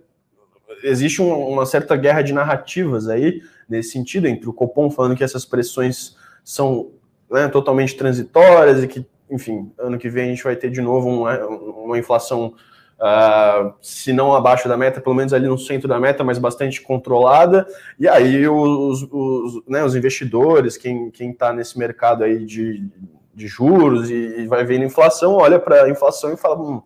Existe 0.82 1.20
um, 1.20 1.32
uma 1.49 1.67
certa 1.67 1.96
guerra 1.96 2.23
de 2.23 2.32
narrativas 2.32 3.08
aí, 3.08 3.40
nesse 3.69 3.90
sentido, 3.90 4.26
entre 4.29 4.49
o 4.49 4.52
Copom 4.52 4.90
falando 4.90 5.17
que 5.17 5.25
essas 5.25 5.44
pressões 5.44 6.17
são 6.44 6.93
né, 7.31 7.49
totalmente 7.49 7.96
transitórias 7.96 8.82
e 8.82 8.87
que 8.87 9.05
enfim, 9.31 9.70
ano 9.79 9.99
que 9.99 10.08
vem 10.08 10.25
a 10.25 10.29
gente 10.29 10.44
vai 10.44 10.56
ter 10.56 10.70
de 10.70 10.81
novo 10.81 11.08
uma, 11.08 11.38
uma 11.46 11.99
inflação, 11.99 12.55
uh, 12.99 13.73
se 13.81 14.12
não 14.12 14.35
abaixo 14.35 14.69
da 14.69 14.76
meta, 14.76 15.00
pelo 15.00 15.14
menos 15.14 15.32
ali 15.32 15.46
no 15.46 15.58
centro 15.58 15.87
da 15.87 16.00
meta, 16.00 16.25
mas 16.25 16.38
bastante 16.38 16.81
controlada. 16.81 17.67
E 17.99 18.08
aí 18.08 18.49
os, 18.49 19.06
os, 19.11 19.62
né, 19.67 19.85
os 19.85 19.94
investidores, 19.94 20.76
quem 20.76 21.11
está 21.11 21.52
nesse 21.52 21.79
mercado 21.79 22.25
aí 22.25 22.44
de, 22.44 22.88
de 23.35 23.46
juros 23.46 24.11
e, 24.11 24.40
e 24.40 24.46
vai 24.46 24.64
vendo 24.64 24.85
inflação, 24.85 25.35
olha 25.35 25.58
para 25.58 25.85
a 25.85 25.90
inflação 25.90 26.32
e 26.32 26.37
fala. 26.37 26.58
Hum, 26.58 26.82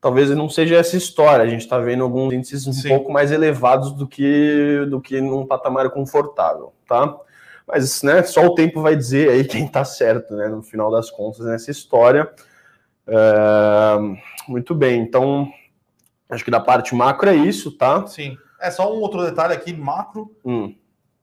talvez 0.00 0.30
não 0.30 0.48
seja 0.48 0.76
essa 0.76 0.96
história. 0.96 1.44
A 1.44 1.48
gente 1.48 1.62
está 1.62 1.78
vendo 1.78 2.04
alguns 2.04 2.32
índices 2.32 2.66
um 2.66 2.72
Sim. 2.72 2.88
pouco 2.88 3.12
mais 3.12 3.30
elevados 3.30 3.92
do 3.92 4.06
que 4.06 4.86
do 4.88 5.00
que 5.00 5.20
num 5.20 5.46
patamar 5.46 5.90
confortável, 5.90 6.72
tá? 6.86 7.16
Mas 7.66 8.02
né, 8.02 8.22
só 8.22 8.46
o 8.46 8.54
tempo 8.54 8.80
vai 8.80 8.94
dizer 8.94 9.30
aí 9.30 9.44
quem 9.44 9.66
está 9.66 9.84
certo, 9.84 10.34
né, 10.34 10.48
no 10.48 10.62
final 10.62 10.90
das 10.90 11.10
contas, 11.10 11.44
nessa 11.44 11.70
história. 11.70 12.30
É, 13.06 13.96
muito 14.48 14.74
bem, 14.74 15.00
então 15.00 15.48
acho 16.30 16.44
que 16.44 16.50
da 16.50 16.60
parte 16.60 16.94
macro 16.94 17.28
é 17.28 17.34
isso, 17.34 17.72
tá? 17.72 18.06
Sim. 18.06 18.36
É 18.60 18.70
só 18.70 18.92
um 18.92 19.00
outro 19.00 19.24
detalhe 19.24 19.52
aqui, 19.52 19.72
macro. 19.72 20.34
Hum. 20.44 20.74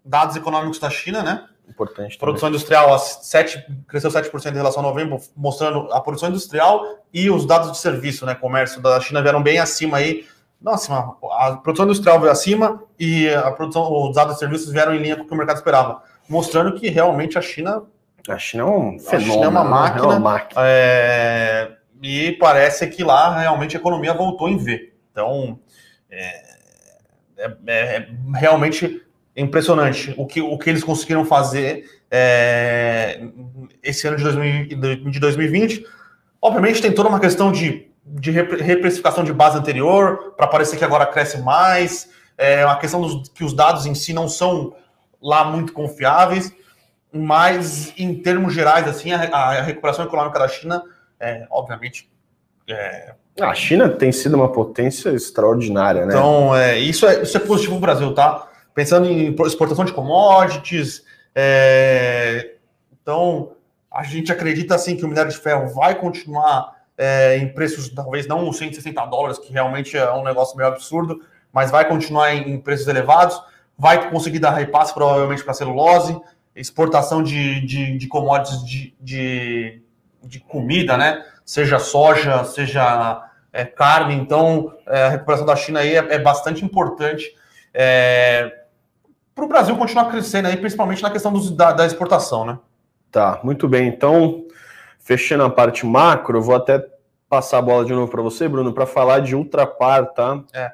Dados 0.05 0.35
econômicos 0.35 0.79
da 0.79 0.89
China, 0.89 1.23
né? 1.23 1.47
Importante. 1.67 2.17
Produção 2.17 2.49
também. 2.49 2.57
industrial 2.57 2.99
7, 2.99 3.65
cresceu 3.87 4.11
7% 4.11 4.51
em 4.51 4.55
relação 4.55 4.83
a 4.83 4.87
novembro, 4.87 5.17
mostrando 5.35 5.91
a 5.91 5.99
produção 6.01 6.29
industrial 6.29 6.83
e 7.13 7.29
os 7.29 7.45
dados 7.45 7.71
de 7.71 7.77
serviço, 7.77 8.25
né? 8.25 8.35
Comércio 8.35 8.81
da 8.81 8.99
China 8.99 9.21
vieram 9.21 9.41
bem 9.41 9.59
acima 9.59 9.97
aí. 9.97 10.25
Nossa, 10.61 10.93
a 11.31 11.57
produção 11.57 11.85
industrial 11.85 12.19
veio 12.19 12.31
acima 12.31 12.81
e 12.99 13.29
a 13.29 13.51
produção, 13.51 13.91
os 14.09 14.15
dados 14.15 14.33
de 14.33 14.39
serviços 14.39 14.71
vieram 14.71 14.93
em 14.93 14.99
linha 14.99 15.15
com 15.15 15.23
o 15.23 15.27
que 15.27 15.33
o 15.33 15.37
mercado 15.37 15.57
esperava 15.57 16.01
mostrando 16.27 16.73
que 16.73 16.89
realmente 16.89 17.37
a 17.37 17.41
China. 17.41 17.83
A 18.27 18.37
China 18.37 18.63
é 18.63 18.65
um 18.65 18.99
fenômeno. 18.99 19.31
A 19.31 19.33
China 19.33 19.45
é 19.45 19.49
uma 19.49 19.63
máquina. 19.63 20.07
Né? 20.07 20.13
É 20.13 20.17
uma 20.17 20.19
máquina. 20.19 20.61
É, 20.65 21.71
e 22.01 22.31
parece 22.33 22.87
que 22.87 23.03
lá 23.03 23.39
realmente 23.39 23.75
a 23.75 23.79
economia 23.79 24.13
voltou 24.13 24.49
em 24.49 24.57
V. 24.57 24.93
Então, 25.11 25.59
é, 26.09 26.43
é, 27.37 27.57
é 27.67 28.07
realmente 28.35 29.02
impressionante 29.41 30.13
o 30.17 30.25
que, 30.25 30.41
o 30.41 30.57
que 30.57 30.69
eles 30.69 30.83
conseguiram 30.83 31.25
fazer 31.25 31.85
é, 32.09 33.21
esse 33.81 34.07
ano 34.07 34.17
de, 34.17 34.23
2000, 34.23 35.09
de 35.09 35.19
2020. 35.19 35.85
Obviamente, 36.41 36.81
tem 36.81 36.91
toda 36.91 37.09
uma 37.09 37.19
questão 37.19 37.51
de, 37.51 37.87
de 38.05 38.31
reprecificação 38.31 39.23
de 39.23 39.33
base 39.33 39.57
anterior, 39.57 40.33
para 40.37 40.45
parecer 40.45 40.77
que 40.77 40.85
agora 40.85 41.05
cresce 41.05 41.39
mais. 41.41 42.09
É 42.37 42.65
uma 42.65 42.77
questão 42.77 43.01
dos, 43.01 43.29
que 43.29 43.43
os 43.43 43.53
dados 43.53 43.85
em 43.85 43.95
si 43.95 44.13
não 44.13 44.27
são 44.27 44.75
lá 45.21 45.43
muito 45.43 45.73
confiáveis, 45.73 46.51
mas 47.11 47.93
em 47.97 48.13
termos 48.13 48.53
gerais, 48.53 48.87
assim, 48.87 49.11
a, 49.11 49.21
a 49.21 49.61
recuperação 49.61 50.05
econômica 50.05 50.37
da 50.37 50.47
China, 50.47 50.83
é, 51.19 51.47
obviamente. 51.49 52.11
É... 52.69 53.13
A 53.41 53.55
China 53.55 53.89
tem 53.89 54.11
sido 54.11 54.35
uma 54.35 54.51
potência 54.51 55.09
extraordinária, 55.09 56.05
né? 56.05 56.13
Então, 56.13 56.55
é, 56.55 56.77
isso, 56.77 57.07
é, 57.07 57.23
isso 57.23 57.35
é 57.35 57.39
positivo 57.39 57.73
para 57.73 57.77
o 57.77 57.81
Brasil, 57.81 58.13
tá? 58.13 58.47
Pensando 58.73 59.07
em 59.07 59.35
exportação 59.45 59.85
de 59.85 59.93
commodities, 59.93 61.03
é, 61.35 62.55
então 62.91 63.53
a 63.91 64.03
gente 64.03 64.31
acredita 64.31 64.75
assim 64.75 64.95
que 64.95 65.05
o 65.05 65.07
minério 65.07 65.31
de 65.31 65.37
ferro 65.37 65.67
vai 65.67 65.95
continuar 65.95 66.83
é, 66.97 67.37
em 67.37 67.47
preços, 67.53 67.89
talvez 67.89 68.27
não 68.27 68.51
160 68.51 69.05
dólares, 69.05 69.37
que 69.37 69.53
realmente 69.53 69.97
é 69.97 70.11
um 70.13 70.23
negócio 70.23 70.57
meio 70.57 70.69
absurdo, 70.69 71.21
mas 71.51 71.69
vai 71.69 71.87
continuar 71.87 72.33
em, 72.33 72.53
em 72.53 72.59
preços 72.59 72.87
elevados 72.87 73.39
vai 73.77 74.09
conseguir 74.09 74.39
dar 74.39 74.51
repasse 74.51 74.93
provavelmente 74.93 75.43
para 75.43 75.53
celulose, 75.53 76.19
exportação 76.55 77.23
de, 77.23 77.61
de, 77.65 77.97
de 77.97 78.07
commodities 78.07 78.63
de, 78.63 78.95
de, 78.99 79.81
de, 80.23 80.39
comida, 80.39 80.97
né? 80.97 81.25
Seja 81.43 81.79
soja, 81.79 82.43
seja 82.45 83.29
é, 83.51 83.65
carne. 83.65 84.15
Então, 84.15 84.73
é, 84.87 85.03
a 85.03 85.09
recuperação 85.09 85.45
da 85.45 85.55
China 85.55 85.79
aí 85.79 85.95
é, 85.95 86.15
é 86.15 86.19
bastante 86.19 86.63
importante 86.63 87.33
é, 87.73 88.62
para 89.35 89.45
o 89.45 89.47
Brasil 89.47 89.75
continuar 89.75 90.09
crescendo 90.09 90.47
aí, 90.47 90.57
principalmente 90.57 91.01
na 91.01 91.09
questão 91.09 91.31
dos, 91.31 91.51
da, 91.51 91.71
da 91.71 91.85
exportação, 91.85 92.45
né? 92.45 92.59
Tá, 93.11 93.39
muito 93.43 93.67
bem. 93.67 93.87
Então, 93.87 94.45
fechando 94.99 95.43
a 95.43 95.49
parte 95.49 95.85
macro, 95.85 96.37
eu 96.37 96.41
vou 96.41 96.55
até 96.55 96.83
passar 97.29 97.59
a 97.59 97.61
bola 97.61 97.85
de 97.85 97.93
novo 97.93 98.11
para 98.11 98.21
você, 98.21 98.47
Bruno, 98.47 98.73
para 98.73 98.85
falar 98.85 99.19
de 99.19 99.35
Ultrapar, 99.35 100.07
tá? 100.13 100.43
É 100.53 100.71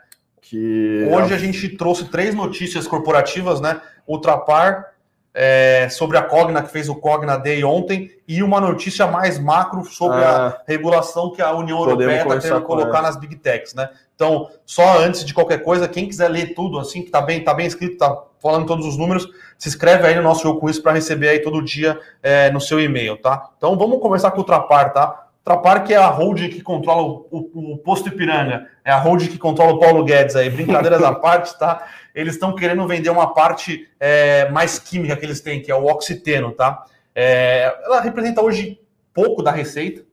que 0.50 1.08
hoje 1.12 1.32
a 1.32 1.38
gente 1.38 1.70
trouxe 1.70 2.06
três 2.06 2.34
notícias 2.34 2.88
corporativas, 2.88 3.62
né? 3.62 3.80
Ultrapar 4.08 4.94
é, 5.34 5.88
sobre 5.90 6.18
a 6.18 6.22
Cogna 6.22 6.62
que 6.62 6.72
fez 6.72 6.90
o 6.90 6.96
Cogna 6.96 7.38
Day 7.38 7.64
ontem 7.64 8.12
e 8.28 8.42
uma 8.42 8.60
notícia 8.60 9.08
mais 9.08 9.40
macro 9.40 9.84
sobre 9.86 10.24
ah, 10.24 10.48
a 10.48 10.62
regulação 10.68 11.32
que 11.32 11.42
a 11.42 11.54
União 11.54 11.80
Europeia 11.80 12.22
está 12.22 12.40
querendo 12.40 12.62
colocar 12.64 13.02
nas 13.02 13.16
big 13.16 13.36
techs, 13.36 13.74
né? 13.74 13.90
Então, 14.16 14.50
só 14.66 15.00
antes 15.00 15.24
de 15.24 15.34
qualquer 15.34 15.64
coisa, 15.64 15.88
quem 15.88 16.08
quiser 16.08 16.28
ler 16.28 16.54
tudo 16.54 16.80
assim, 16.80 17.02
que 17.02 17.12
tá 17.12 17.22
bem, 17.22 17.44
tá 17.44 17.54
bem 17.54 17.68
escrito, 17.68 17.98
tá 17.98 18.24
falando 18.42 18.66
todos 18.66 18.86
os 18.86 18.98
números, 18.98 19.28
se 19.58 19.70
inscreve 19.70 20.08
aí 20.08 20.16
no 20.16 20.22
nosso 20.22 20.60
isso 20.70 20.82
para 20.82 20.94
receber 20.94 21.30
aí 21.30 21.40
todo 21.40 21.64
dia 21.64 22.00
é, 22.22 22.50
no 22.52 22.60
seu 22.60 22.80
e-mail, 22.80 23.18
tá? 23.18 23.50
Então, 23.58 23.78
vamos 23.78 24.02
começar 24.02 24.32
com 24.32 24.38
o 24.38 24.40
Ultrapar, 24.42 24.94
tá? 24.94 25.29
Ultrapar, 25.40 25.84
que 25.84 25.94
é 25.94 25.98
a 25.98 26.08
holding 26.08 26.50
que 26.50 26.62
controla 26.62 27.02
o, 27.02 27.28
o, 27.32 27.74
o, 27.74 27.78
posto 27.78 28.10
Ipiranga, 28.10 28.68
é 28.84 28.92
a 28.92 28.98
holding 29.00 29.28
que 29.28 29.38
controla 29.38 29.74
o 29.74 29.80
Paulo 29.80 30.04
Guedes 30.04 30.36
aí, 30.36 30.50
brincadeiras 30.50 31.02
à 31.02 31.14
parte, 31.16 31.58
tá? 31.58 31.88
Eles 32.14 32.34
estão 32.34 32.56
querendo 32.56 32.86
vender 32.88 33.10
uma 33.10 33.34
parte 33.34 33.90
é, 34.00 34.50
mais 34.50 34.78
química 34.78 35.16
que 35.16 35.26
eles 35.26 35.42
têm, 35.42 35.62
que 35.62 35.72
é 35.72 35.76
o 35.76 35.86
oxiteno, 35.86 36.52
tá? 36.52 36.84
É, 37.16 37.76
ela 37.84 38.02
representa 38.02 38.42
hoje 38.42 38.80
pouco 39.14 39.42
da 39.42 39.52
receita, 39.52 40.04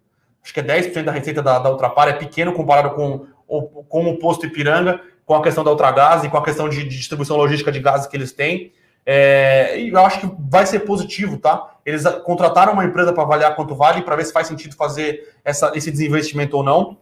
acho 0.43 0.55
que 0.55 0.61
é 0.61 0.63
10% 0.63 1.03
da 1.03 1.13
receita 1.13 1.43
da, 1.43 1.59
da 1.59 1.71
Ultrapar, 1.71 2.09
é 2.09 2.13
pequeno 2.13 2.53
comparado 2.53 2.91
com 2.91 3.27
o, 3.47 3.63
com 3.85 4.09
o 4.09 4.19
posto 4.19 4.47
Ipiranga, 4.47 5.01
com 5.25 5.35
a 5.35 5.43
questão 5.43 5.65
da 5.65 5.71
Ultragás 5.71 6.25
e 6.25 6.29
com 6.29 6.39
a 6.39 6.45
questão 6.45 6.69
de, 6.69 6.85
de 6.85 6.97
distribuição 6.97 7.37
logística 7.37 7.73
de 7.73 7.81
gases 7.81 8.07
que 8.07 8.17
eles 8.17 8.33
têm. 8.33 8.73
É, 9.09 9.79
e 9.79 9.91
eu 9.91 10.05
acho 10.05 10.19
que 10.19 10.37
vai 10.51 10.67
ser 10.67 10.81
positivo, 10.81 11.39
tá? 11.39 11.77
Eles 11.87 12.03
contrataram 12.25 12.73
uma 12.73 12.85
empresa 12.85 13.13
para 13.13 13.23
avaliar 13.23 13.55
quanto 13.55 13.77
vale, 13.77 14.03
para 14.03 14.17
ver 14.17 14.25
se 14.25 14.33
faz 14.33 14.49
sentido 14.49 14.75
fazer 14.75 15.33
essa, 15.45 15.71
esse 15.77 15.93
desinvestimento 15.93 16.57
ou 16.57 16.65
não. 16.65 16.99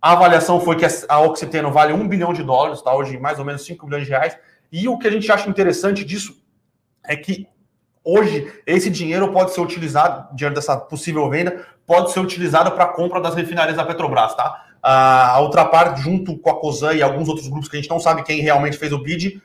A 0.00 0.12
avaliação 0.12 0.60
foi 0.60 0.76
que 0.76 0.86
a 1.08 1.20
Oxiteno 1.20 1.72
vale 1.72 1.92
1 1.92 2.06
bilhão 2.06 2.32
de 2.32 2.44
dólares, 2.44 2.80
tá? 2.82 2.94
Hoje 2.94 3.18
mais 3.18 3.40
ou 3.40 3.44
menos 3.44 3.64
5 3.64 3.84
bilhões 3.84 4.04
de 4.04 4.10
reais. 4.10 4.38
E 4.70 4.86
o 4.86 4.96
que 4.96 5.08
a 5.08 5.10
gente 5.10 5.30
acha 5.32 5.50
interessante 5.50 6.04
disso 6.04 6.40
é 7.02 7.16
que 7.16 7.48
hoje 8.04 8.52
esse 8.64 8.88
dinheiro 8.88 9.32
pode 9.32 9.52
ser 9.52 9.60
utilizado, 9.60 10.36
diante 10.36 10.54
dessa 10.54 10.76
possível 10.76 11.28
venda, 11.28 11.66
pode 11.84 12.12
ser 12.12 12.20
utilizado 12.20 12.70
para 12.72 12.84
a 12.84 12.88
compra 12.88 13.20
das 13.20 13.34
refinarias 13.34 13.76
da 13.76 13.84
Petrobras, 13.84 14.36
tá? 14.36 14.66
A 14.80 15.40
Ultrapar, 15.40 15.96
junto 15.96 16.38
com 16.38 16.50
a 16.50 16.60
COSAN 16.60 16.92
e 16.92 17.02
alguns 17.02 17.28
outros 17.28 17.48
grupos 17.48 17.68
que 17.68 17.76
a 17.76 17.80
gente 17.80 17.90
não 17.90 17.98
sabe 17.98 18.22
quem 18.22 18.40
realmente 18.40 18.76
fez 18.76 18.92
o 18.92 18.98
bid, 18.98 19.42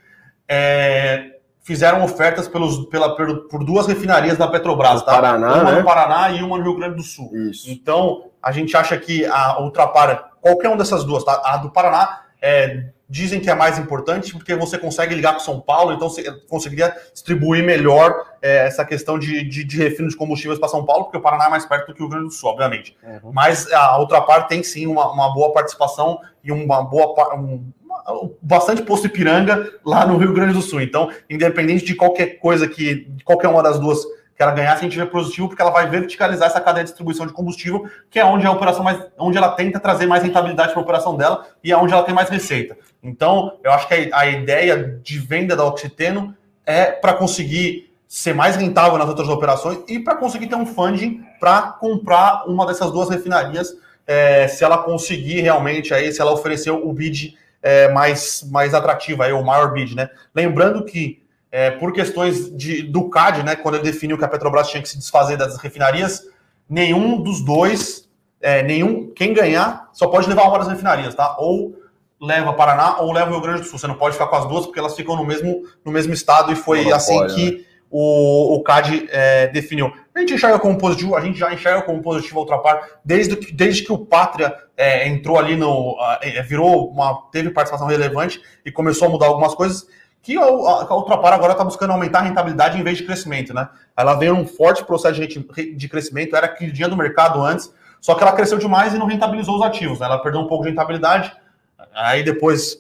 é, 0.48 1.39
fizeram 1.62 2.04
ofertas 2.04 2.48
pelos, 2.48 2.86
pela, 2.88 3.16
por 3.16 3.64
duas 3.64 3.88
refinarias 3.88 4.38
da 4.38 4.48
Petrobras, 4.48 5.04
tá? 5.04 5.14
Paraná, 5.14 5.54
uma 5.56 5.72
né? 5.72 5.80
no 5.80 5.86
Paraná 5.86 6.32
e 6.32 6.42
uma 6.42 6.58
no 6.58 6.64
Rio 6.64 6.76
Grande 6.76 6.96
do 6.96 7.04
Sul. 7.04 7.30
Isso. 7.50 7.70
Então, 7.70 8.30
a 8.42 8.52
gente 8.52 8.76
acha 8.76 8.98
que 8.98 9.26
a 9.26 9.62
Ultrapar, 9.62 10.32
qualquer 10.42 10.70
uma 10.70 10.78
dessas 10.78 11.04
duas, 11.04 11.24
tá? 11.24 11.42
A 11.44 11.58
do 11.58 11.70
Paraná 11.70 12.22
é, 12.42 12.86
dizem 13.10 13.40
que 13.40 13.50
é 13.50 13.56
mais 13.56 13.80
importante 13.80 14.32
porque 14.34 14.56
você 14.56 14.78
consegue 14.78 15.16
ligar 15.16 15.34
com 15.34 15.40
São 15.40 15.60
Paulo, 15.60 15.92
então 15.94 16.08
você 16.08 16.32
conseguiria 16.48 16.96
distribuir 17.12 17.64
melhor 17.64 18.16
é, 18.42 18.68
essa 18.68 18.86
questão 18.86 19.18
de, 19.18 19.44
de, 19.44 19.64
de 19.64 19.78
refino 19.78 20.08
de 20.08 20.16
combustíveis 20.16 20.60
para 20.60 20.70
São 20.70 20.86
Paulo, 20.86 21.06
porque 21.06 21.18
o 21.18 21.22
Paraná 21.22 21.48
é 21.48 21.50
mais 21.50 21.66
perto 21.66 21.88
do 21.88 21.94
que 21.94 22.02
o 22.02 22.06
Rio 22.06 22.12
Grande 22.12 22.26
do 22.28 22.32
Sul, 22.32 22.52
obviamente. 22.52 22.96
Uhum. 23.04 23.32
Mas 23.34 23.72
a 23.74 24.00
Ultrapar 24.00 24.48
tem 24.48 24.62
sim 24.62 24.86
uma, 24.86 25.12
uma 25.12 25.34
boa 25.34 25.52
participação 25.52 26.20
e 26.44 26.52
uma 26.52 26.84
boa 26.84 27.36
um, 27.36 27.72
bastante 28.42 28.82
posto 28.82 29.08
Ipiranga 29.08 29.72
lá 29.86 30.06
no 30.06 30.18
Rio 30.18 30.34
Grande 30.34 30.54
do 30.54 30.62
Sul. 30.62 30.82
Então, 30.82 31.12
independente 31.30 31.86
de 31.86 31.96
qualquer 31.96 32.40
coisa 32.40 32.68
que 32.68 33.08
qualquer 33.24 33.48
uma 33.48 33.64
das 33.64 33.80
duas 33.80 34.04
que 34.40 34.44
ela 34.44 34.54
ganhasse, 34.54 34.80
a 34.80 34.84
gente 34.84 34.98
vê 34.98 35.06
positivo 35.06 35.50
porque 35.50 35.62
ela 35.62 35.70
vai 35.70 35.90
verticalizar 35.90 36.48
essa 36.48 36.62
cadeia 36.62 36.86
de 36.86 36.92
distribuição 36.92 37.28
de 37.28 37.34
combustível, 37.34 37.90
que 38.10 38.18
é 38.18 38.24
onde 38.24 38.48
a 38.48 38.52
operação 38.52 38.86
mais, 38.86 38.98
onde 39.18 39.38
ela 39.38 39.50
tenta 39.50 39.82
trazer 39.82 40.06
mais 40.06 40.24
rentabilidade 40.24 40.72
para 40.72 40.80
a 40.80 40.84
operação 40.84 41.18
dela 41.18 41.46
e 41.62 41.74
é 41.74 41.78
onde 41.78 41.92
ela 41.92 42.04
tem 42.04 42.16
mais 42.16 42.30
receita. 42.30 42.78
Então, 43.04 43.58
eu 43.62 43.72
acho 43.74 43.86
que 43.86 43.94
a, 43.94 44.20
a 44.20 44.28
ideia 44.28 44.98
de 45.04 45.20
venda 45.20 45.58
da 45.58 45.66
Oxiteno 45.66 46.34
é 46.66 46.86
para 46.86 47.14
conseguir 47.16 47.94
ser 48.08 48.34
mais 48.34 48.56
rentável 48.56 48.98
nas 48.98 49.10
outras 49.10 49.28
operações 49.28 49.80
e 49.90 50.00
para 50.00 50.16
conseguir 50.16 50.48
ter 50.48 50.56
um 50.56 50.66
funding 50.66 51.22
para 51.38 51.74
comprar 51.74 52.46
uma 52.48 52.66
dessas 52.66 52.92
duas 52.92 53.10
refinarias, 53.10 53.76
é, 54.08 54.48
se 54.48 54.64
ela 54.64 54.78
conseguir 54.78 55.42
realmente 55.42 55.94
aí, 55.94 56.14
se 56.14 56.22
ela 56.22 56.32
oferecer 56.32 56.72
o 56.72 56.94
bid 56.94 57.38
é, 57.62 57.90
mais, 57.90 58.44
mais 58.50 58.74
atrativa, 58.74 59.26
aí, 59.26 59.34
o 59.34 59.44
maior 59.44 59.74
bid, 59.74 59.96
né? 59.96 60.10
Lembrando 60.34 60.84
que, 60.86 61.22
é, 61.52 61.72
por 61.72 61.92
questões 61.94 62.56
de, 62.56 62.84
do 62.84 63.10
CAD, 63.10 63.44
né, 63.44 63.56
quando 63.56 63.76
ele 63.76 63.84
definiu 63.84 64.18
que 64.18 64.26
a 64.26 64.28
Petrobras 64.28 64.70
tinha 64.70 64.82
que 64.82 64.90
se 64.90 64.98
desfazer 64.98 65.38
das 65.38 65.58
refinarias, 65.58 66.24
nenhum 66.70 67.22
dos 67.22 67.44
dois, 67.44 68.08
é, 68.42 68.64
nenhum, 68.64 69.12
quem 69.14 69.34
ganhar, 69.34 69.90
só 69.92 70.08
pode 70.08 70.30
levar 70.30 70.44
uma 70.44 70.60
das 70.60 70.68
refinarias, 70.68 71.16
tá? 71.16 71.36
Ou 71.40 71.76
leva 72.22 72.54
Paraná 72.54 73.00
ou 73.00 73.14
leva 73.14 73.30
o 73.30 73.34
Rio 73.34 73.42
Grande 73.42 73.62
do 73.62 73.68
Sul. 73.68 73.80
Você 73.80 73.88
não 73.88 73.96
pode 73.96 74.14
ficar 74.14 74.28
com 74.28 74.36
as 74.36 74.46
duas 74.48 74.66
porque 74.66 74.80
elas 74.80 74.96
ficam 74.96 75.16
no 75.16 75.26
mesmo, 75.26 75.64
no 75.86 75.92
mesmo 75.92 76.14
estado 76.14 76.52
e 76.52 76.56
foi 76.56 76.92
assim 76.92 77.26
que 77.28 77.52
né? 77.52 77.64
o, 77.90 78.56
o 78.56 78.64
CAD 78.64 79.08
é, 79.10 79.48
definiu. 79.48 79.94
A 80.20 80.22
gente 80.22 80.34
enxerga 80.34 80.60
como 80.60 80.78
positivo, 80.78 81.16
a 81.16 81.22
gente 81.22 81.40
já 81.40 81.54
enxerga 81.54 81.82
como 81.82 82.02
positivo 82.02 82.40
a 82.40 82.42
outra 82.42 82.58
parte, 82.58 82.92
desde 83.06 83.38
que, 83.38 83.54
desde 83.54 83.86
que 83.86 83.94
o 83.94 83.98
Pátria 83.98 84.54
é, 84.76 85.08
entrou 85.08 85.40
ali 85.40 85.56
no. 85.56 85.96
É, 86.22 86.42
virou 86.42 86.92
uma. 86.92 87.30
teve 87.32 87.52
participação 87.52 87.88
relevante 87.88 88.42
e 88.66 88.70
começou 88.72 89.08
a 89.08 89.12
mudar 89.12 89.28
algumas 89.28 89.56
coisas, 89.56 89.88
que 90.22 90.38
a, 90.38 90.42
a 90.42 90.94
Ultrapar 90.94 91.32
agora 91.32 91.54
está 91.54 91.64
buscando 91.64 91.92
aumentar 91.92 92.20
a 92.20 92.24
rentabilidade 92.24 92.78
em 92.78 92.84
vez 92.84 92.98
de 92.98 93.06
crescimento, 93.06 93.54
né? 93.54 93.70
Ela 93.96 94.14
veio 94.16 94.36
num 94.36 94.46
forte 94.46 94.84
processo 94.84 95.26
de, 95.26 95.74
de 95.74 95.88
crescimento, 95.88 96.36
era 96.36 96.50
queridinha 96.50 96.90
do 96.90 96.98
mercado 96.98 97.42
antes, 97.42 97.74
só 98.02 98.14
que 98.14 98.22
ela 98.22 98.34
cresceu 98.34 98.58
demais 98.58 98.94
e 98.94 98.98
não 98.98 99.06
rentabilizou 99.06 99.56
os 99.56 99.62
ativos, 99.62 100.02
né? 100.02 100.06
Ela 100.06 100.22
perdeu 100.22 100.42
um 100.42 100.48
pouco 100.48 100.66
de 100.66 100.70
rentabilidade. 100.72 101.32
Aí 101.94 102.24
depois, 102.24 102.78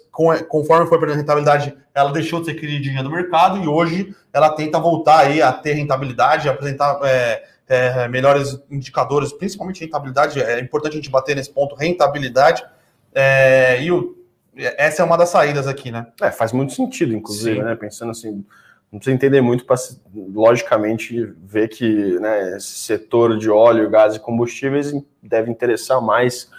conforme 0.48 0.88
foi 0.88 1.00
perdendo 1.00 1.20
rentabilidade, 1.20 1.76
ela 1.94 2.12
deixou 2.12 2.40
de 2.40 2.48
ser 2.48 2.56
queridinha 2.56 3.04
do 3.04 3.10
mercado 3.10 3.64
e 3.64 3.68
hoje 3.68 4.16
ela 4.34 4.50
tenta 4.50 4.80
voltar 4.80 5.20
aí 5.20 5.42
a 5.42 5.52
ter 5.52 5.74
rentabilidade, 5.74 6.50
apresentar 6.50 7.00
é, 7.04 7.44
é, 7.68 8.08
melhores 8.08 8.62
indicadores, 8.70 9.32
principalmente 9.32 9.82
rentabilidade. 9.82 10.42
É 10.42 10.60
importante 10.60 10.94
a 10.94 10.96
gente 10.96 11.10
bater 11.10 11.36
nesse 11.36 11.52
ponto, 11.52 11.76
rentabilidade. 11.76 12.64
É, 13.14 13.82
e 13.82 13.92
o, 13.92 14.18
essa 14.56 15.02
é 15.02 15.06
uma 15.06 15.18
das 15.18 15.30
saídas 15.30 15.68
aqui, 15.68 15.92
né? 15.92 16.08
É, 16.22 16.32
faz 16.32 16.52
muito 16.52 16.74
sentido, 16.74 17.14
inclusive, 17.14 17.58
Sim. 17.58 17.64
né? 17.64 17.76
Pensando 17.76 18.12
assim, 18.12 18.46
não 18.92 19.00
precisa 19.00 19.16
entender 19.16 19.42
muito 19.42 19.66
para, 19.66 19.78
logicamente, 20.34 21.34
ver 21.44 21.68
que 21.68 22.20
né, 22.20 22.58
esse 22.58 22.80
setor 22.80 23.38
de 23.38 23.50
óleo, 23.50 23.90
gás 23.90 24.16
e 24.16 24.20
combustíveis 24.20 24.92
deve 25.22 25.52
interessar 25.52 26.02
mais 26.02 26.50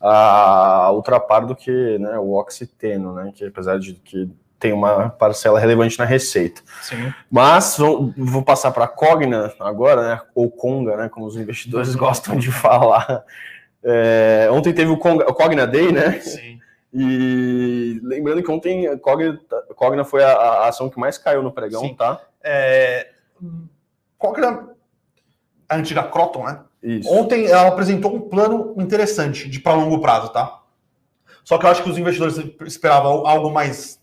a 0.00 0.90
Ultrapar 0.92 1.46
do 1.46 1.54
que 1.54 1.98
né, 1.98 2.18
o 2.18 2.32
Oxiteno, 2.32 3.14
né? 3.14 3.32
Que 3.34 3.46
apesar 3.46 3.78
de 3.78 3.94
que 3.94 4.30
tem 4.58 4.72
uma 4.72 5.10
parcela 5.10 5.60
relevante 5.60 5.98
na 5.98 6.04
receita. 6.04 6.62
Sim. 6.82 7.12
Mas 7.30 7.76
vou, 7.76 8.12
vou 8.16 8.42
passar 8.42 8.70
para 8.70 8.84
a 8.84 8.88
Cogna 8.88 9.52
agora, 9.60 10.08
né? 10.08 10.20
Ou 10.34 10.50
Conga, 10.50 10.96
né? 10.96 11.08
Como 11.08 11.26
os 11.26 11.36
investidores 11.36 11.94
gostam 11.96 12.36
de 12.36 12.50
falar. 12.50 13.24
É, 13.82 14.48
ontem 14.50 14.72
teve 14.72 14.90
o, 14.90 14.96
Conga, 14.96 15.28
o 15.28 15.34
Cogna 15.34 15.66
Day, 15.66 15.92
né? 15.92 16.20
Sim. 16.20 16.58
E 16.92 18.00
lembrando 18.02 18.42
que 18.42 18.50
ontem 18.50 18.86
a 18.86 18.98
Cogna, 18.98 19.38
Cogna 19.74 20.04
foi 20.04 20.24
a, 20.24 20.32
a, 20.32 20.68
ação 20.68 20.88
que 20.88 20.98
mais 20.98 21.18
caiu 21.18 21.42
no 21.42 21.52
pregão, 21.52 21.82
Sim. 21.82 21.94
tá? 21.94 22.20
É, 22.42 23.10
Cogna, 24.16 24.70
a 25.68 25.76
antiga 25.76 26.02
Croton, 26.04 26.44
né? 26.44 26.60
Isso. 26.86 27.12
Ontem 27.12 27.46
ela 27.46 27.66
apresentou 27.66 28.14
um 28.14 28.20
plano 28.20 28.72
interessante 28.78 29.48
de 29.48 29.58
para 29.58 29.74
longo 29.74 30.00
prazo, 30.00 30.28
tá? 30.28 30.62
Só 31.42 31.58
que 31.58 31.66
eu 31.66 31.70
acho 31.70 31.82
que 31.82 31.90
os 31.90 31.98
investidores 31.98 32.38
esperavam 32.64 33.26
algo 33.26 33.50
mais 33.50 34.00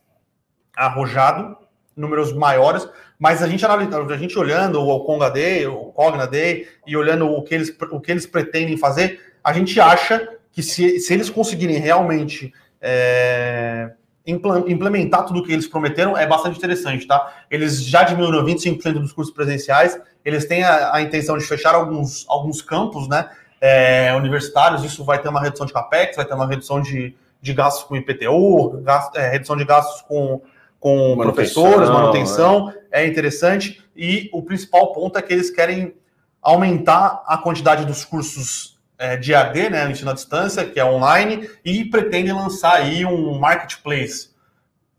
arrojado, 0.75 1.55
números 1.95 2.33
maiores, 2.33 2.85
mas 3.17 3.41
a 3.41 3.47
gente, 3.47 3.65
a 3.65 4.17
gente 4.17 4.37
olhando 4.37 4.81
o 4.81 5.05
Conga 5.05 5.29
Day, 5.29 5.65
o 5.65 5.93
Cogna 5.93 6.27
Day, 6.27 6.67
e 6.85 6.97
olhando 6.97 7.25
o 7.25 7.41
que 7.41 7.55
eles, 7.55 7.73
o 7.89 8.01
que 8.01 8.11
eles 8.11 8.25
pretendem 8.25 8.75
fazer, 8.75 9.17
a 9.41 9.53
gente 9.53 9.79
acha 9.79 10.37
que 10.51 10.61
se, 10.61 10.99
se 10.99 11.13
eles 11.13 11.29
conseguirem 11.29 11.77
realmente 11.77 12.53
é, 12.81 13.91
implementar 14.25 15.25
tudo 15.25 15.39
o 15.39 15.43
que 15.43 15.53
eles 15.53 15.67
prometeram, 15.67 16.17
é 16.17 16.27
bastante 16.27 16.57
interessante, 16.57 17.07
tá? 17.07 17.33
Eles 17.49 17.81
já 17.81 18.03
diminuíram 18.03 18.43
25% 18.43 18.99
dos 18.99 19.13
cursos 19.13 19.33
presenciais, 19.33 19.97
eles 20.23 20.45
têm 20.45 20.63
a, 20.63 20.95
a, 20.95 21.01
intenção 21.01 21.37
de 21.37 21.45
fechar 21.45 21.75
alguns, 21.75 22.25
alguns 22.29 22.61
campos, 22.61 23.07
né? 23.07 23.29
É, 23.59 24.13
universitários, 24.15 24.83
isso 24.83 25.05
vai 25.05 25.21
ter 25.21 25.29
uma 25.29 25.41
redução 25.41 25.65
de 25.65 25.71
capex, 25.71 26.17
vai 26.17 26.25
ter 26.25 26.33
uma 26.33 26.47
redução 26.47 26.81
de, 26.81 27.15
de 27.41 27.53
gastos 27.53 27.83
com 27.83 27.95
IPTU, 27.95 28.81
gasto, 28.83 29.17
é, 29.17 29.29
redução 29.29 29.55
de 29.55 29.63
gastos 29.63 30.01
com 30.01 30.41
com 30.83 31.15
manutenção, 31.15 31.63
professores, 31.63 31.89
manutenção, 31.89 32.73
é. 32.91 33.03
é 33.03 33.07
interessante. 33.07 33.81
E 33.95 34.29
o 34.33 34.43
principal 34.43 34.91
ponto 34.91 35.17
é 35.17 35.21
que 35.21 35.31
eles 35.31 35.49
querem 35.49 35.95
aumentar 36.41 37.23
a 37.25 37.37
quantidade 37.37 37.85
dos 37.85 38.03
cursos 38.03 38.77
é, 38.97 39.15
de 39.15 39.33
AD, 39.33 39.69
né, 39.69 39.89
ensino 39.89 40.11
à 40.11 40.13
distância, 40.13 40.65
que 40.65 40.77
é 40.77 40.83
online, 40.83 41.49
e 41.63 41.85
pretendem 41.85 42.33
lançar 42.33 42.73
aí 42.73 43.05
um 43.05 43.39
marketplace, 43.39 44.31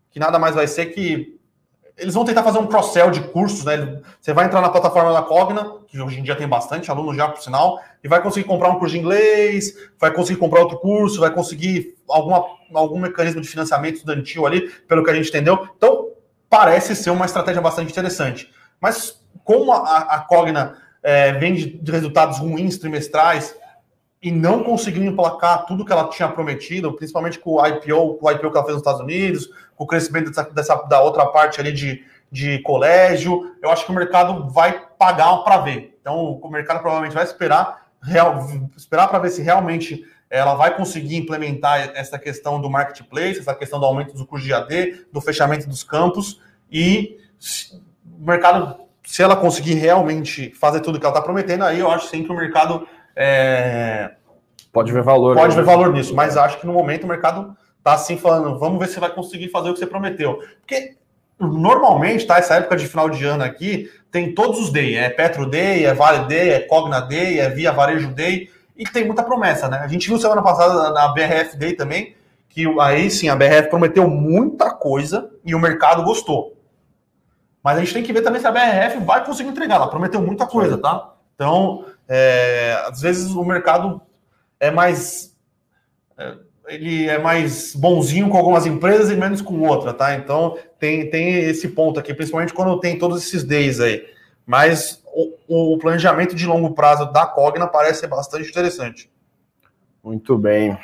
que 0.09 0.19
nada 0.19 0.39
mais 0.39 0.55
vai 0.55 0.65
ser 0.65 0.87
que 0.87 1.34
eles 1.97 2.13
vão 2.13 2.25
tentar 2.25 2.43
fazer 2.43 2.59
um 2.59 2.67
cross-sell 2.67 3.09
de 3.09 3.21
cursos, 3.21 3.63
né? 3.63 4.01
Você 4.19 4.33
vai 4.33 4.45
entrar 4.45 4.61
na 4.61 4.69
plataforma 4.69 5.13
da 5.13 5.21
Cogna, 5.21 5.77
que 5.87 5.99
hoje 5.99 6.19
em 6.19 6.23
dia 6.23 6.35
tem 6.35 6.47
bastante 6.47 6.91
alunos 6.91 7.15
já, 7.15 7.27
por 7.27 7.41
sinal, 7.41 7.79
e 8.03 8.07
vai 8.07 8.21
conseguir 8.21 8.45
comprar 8.45 8.69
um 8.69 8.79
curso 8.79 8.93
de 8.93 8.99
inglês, 8.99 9.73
vai 9.99 10.11
conseguir 10.11 10.39
comprar 10.39 10.59
outro 10.61 10.77
curso, 10.77 11.21
vai 11.21 11.31
conseguir 11.31 11.95
alguma, 12.09 12.45
algum 12.73 12.99
mecanismo 12.99 13.39
de 13.39 13.47
financiamento 13.47 13.95
estudantil 13.95 14.45
ali, 14.45 14.69
pelo 14.87 15.03
que 15.03 15.09
a 15.09 15.13
gente 15.13 15.29
entendeu. 15.29 15.69
Então, 15.77 16.09
parece 16.49 16.95
ser 16.95 17.11
uma 17.11 17.25
estratégia 17.25 17.61
bastante 17.61 17.91
interessante. 17.91 18.51
Mas 18.81 19.21
como 19.45 19.71
a, 19.71 19.99
a 19.99 20.19
Cogna 20.19 20.77
é, 21.01 21.31
vem 21.33 21.53
de, 21.53 21.77
de 21.77 21.91
resultados 21.91 22.39
ruins 22.39 22.77
trimestrais, 22.77 23.55
e 24.25 24.31
não 24.31 24.63
conseguindo 24.63 25.05
emplacar 25.05 25.67
tudo 25.67 25.85
que 25.85 25.91
ela 25.91 26.09
tinha 26.09 26.27
prometido, 26.27 26.91
principalmente 26.93 27.37
com 27.37 27.51
o 27.51 27.67
IPO, 27.67 28.15
com 28.15 28.25
o 28.25 28.31
IPO 28.31 28.49
que 28.49 28.57
ela 28.57 28.65
fez 28.65 28.73
nos 28.73 28.77
Estados 28.77 29.01
Unidos, 29.01 29.51
com 29.75 29.83
o 29.83 29.87
crescimento 29.87 30.31
dessa, 30.31 30.49
dessa 30.49 30.75
da 30.87 30.99
outra 30.99 31.27
parte 31.27 31.61
ali 31.61 31.71
de, 31.71 32.03
de 32.31 32.57
colégio, 32.63 33.55
eu 33.61 33.69
acho 33.69 33.85
que 33.85 33.91
o 33.91 33.93
mercado 33.93 34.49
vai 34.49 34.83
pagar 34.97 35.43
para 35.43 35.59
ver. 35.59 35.95
Então, 36.01 36.39
o 36.41 36.49
mercado 36.49 36.79
provavelmente 36.79 37.13
vai 37.13 37.23
esperar 37.23 37.85
real, 38.01 38.49
esperar 38.75 39.09
para 39.09 39.19
ver 39.19 39.29
se 39.29 39.43
realmente 39.43 40.03
ela 40.27 40.55
vai 40.55 40.75
conseguir 40.75 41.17
implementar 41.17 41.91
essa 41.93 42.17
questão 42.17 42.59
do 42.59 42.67
marketplace, 42.67 43.37
essa 43.37 43.53
questão 43.53 43.79
do 43.79 43.85
aumento 43.85 44.15
do 44.15 44.25
custo 44.25 44.47
de 44.47 44.53
AD, 44.55 45.05
do 45.13 45.21
fechamento 45.21 45.69
dos 45.69 45.83
campos 45.83 46.41
e 46.71 47.19
o 48.19 48.25
mercado, 48.25 48.87
se 49.03 49.21
ela 49.21 49.35
conseguir 49.35 49.75
realmente 49.75 50.51
fazer 50.55 50.79
tudo 50.79 50.99
que 50.99 51.05
ela 51.05 51.13
está 51.13 51.21
prometendo, 51.23 51.63
aí 51.63 51.79
eu 51.79 51.91
acho 51.91 52.07
sim 52.07 52.23
que 52.23 52.31
o 52.31 52.35
mercado 52.35 52.87
é... 53.15 54.11
pode 54.71 54.91
ver 54.91 55.03
valor. 55.03 55.35
Pode 55.35 55.55
né? 55.55 55.61
ver 55.61 55.65
valor 55.65 55.93
nisso, 55.93 56.15
mas 56.15 56.35
acho 56.37 56.59
que 56.59 56.67
no 56.67 56.73
momento 56.73 57.03
o 57.03 57.07
mercado 57.07 57.55
está 57.77 57.93
assim 57.93 58.17
falando, 58.17 58.57
vamos 58.57 58.79
ver 58.79 58.87
se 58.87 58.99
vai 58.99 59.09
conseguir 59.09 59.49
fazer 59.49 59.69
o 59.69 59.73
que 59.73 59.79
você 59.79 59.85
prometeu. 59.87 60.39
Porque 60.59 60.95
normalmente, 61.39 62.25
tá? 62.25 62.37
Essa 62.37 62.55
época 62.55 62.75
de 62.75 62.87
final 62.87 63.09
de 63.09 63.23
ano 63.25 63.43
aqui, 63.43 63.89
tem 64.11 64.33
todos 64.33 64.59
os 64.59 64.71
Day. 64.71 64.95
É 64.95 65.09
Petro 65.09 65.45
Day, 65.49 65.85
é 65.85 65.93
Vale 65.93 66.27
Day, 66.27 66.49
é 66.49 66.59
Cogna 66.61 67.01
Day, 67.01 67.39
é 67.39 67.49
Via 67.49 67.71
Varejo 67.71 68.13
Day. 68.13 68.49
E 68.75 68.83
tem 68.85 69.05
muita 69.05 69.23
promessa, 69.23 69.67
né? 69.67 69.77
A 69.79 69.87
gente 69.87 70.07
viu 70.07 70.17
semana 70.17 70.41
passada 70.41 70.91
na 70.91 71.09
BRF 71.09 71.57
Day 71.57 71.73
também, 71.73 72.15
que 72.49 72.65
aí 72.79 73.09
sim 73.09 73.29
a 73.29 73.35
BRF 73.35 73.69
prometeu 73.69 74.09
muita 74.09 74.71
coisa 74.71 75.29
e 75.45 75.55
o 75.55 75.59
mercado 75.59 76.03
gostou. 76.03 76.57
Mas 77.63 77.77
a 77.77 77.79
gente 77.79 77.93
tem 77.93 78.03
que 78.03 78.13
ver 78.13 78.21
também 78.21 78.39
se 78.39 78.47
a 78.47 78.51
BRF 78.51 78.99
vai 79.03 79.25
conseguir 79.25 79.49
entregar. 79.49 79.75
Ela 79.75 79.89
prometeu 79.89 80.21
muita 80.21 80.45
coisa, 80.45 80.77
tá? 80.77 81.13
Então, 81.35 81.85
é, 82.07 82.83
às 82.87 83.01
vezes 83.01 83.31
o 83.31 83.43
mercado 83.43 84.01
é 84.59 84.71
mais. 84.71 85.35
É, 86.17 86.35
ele 86.67 87.07
é 87.07 87.19
mais 87.19 87.75
bonzinho 87.75 88.27
com 88.29 88.37
algumas 88.37 88.65
empresas 88.65 89.11
e 89.11 89.15
menos 89.15 89.41
com 89.41 89.59
outra, 89.61 89.93
tá? 89.93 90.15
Então 90.15 90.57
tem, 90.79 91.09
tem 91.09 91.35
esse 91.35 91.67
ponto 91.69 91.99
aqui, 91.99 92.13
principalmente 92.13 92.53
quando 92.53 92.79
tem 92.79 92.97
todos 92.97 93.23
esses 93.23 93.43
days 93.43 93.79
aí. 93.79 94.03
Mas 94.45 95.03
o, 95.47 95.73
o 95.73 95.77
planejamento 95.77 96.35
de 96.35 96.45
longo 96.45 96.73
prazo 96.73 97.11
da 97.11 97.25
Cogna 97.25 97.67
parece 97.67 98.01
ser 98.01 98.07
bastante 98.07 98.49
interessante. 98.49 99.11
Muito 100.03 100.37
bem. 100.37 100.77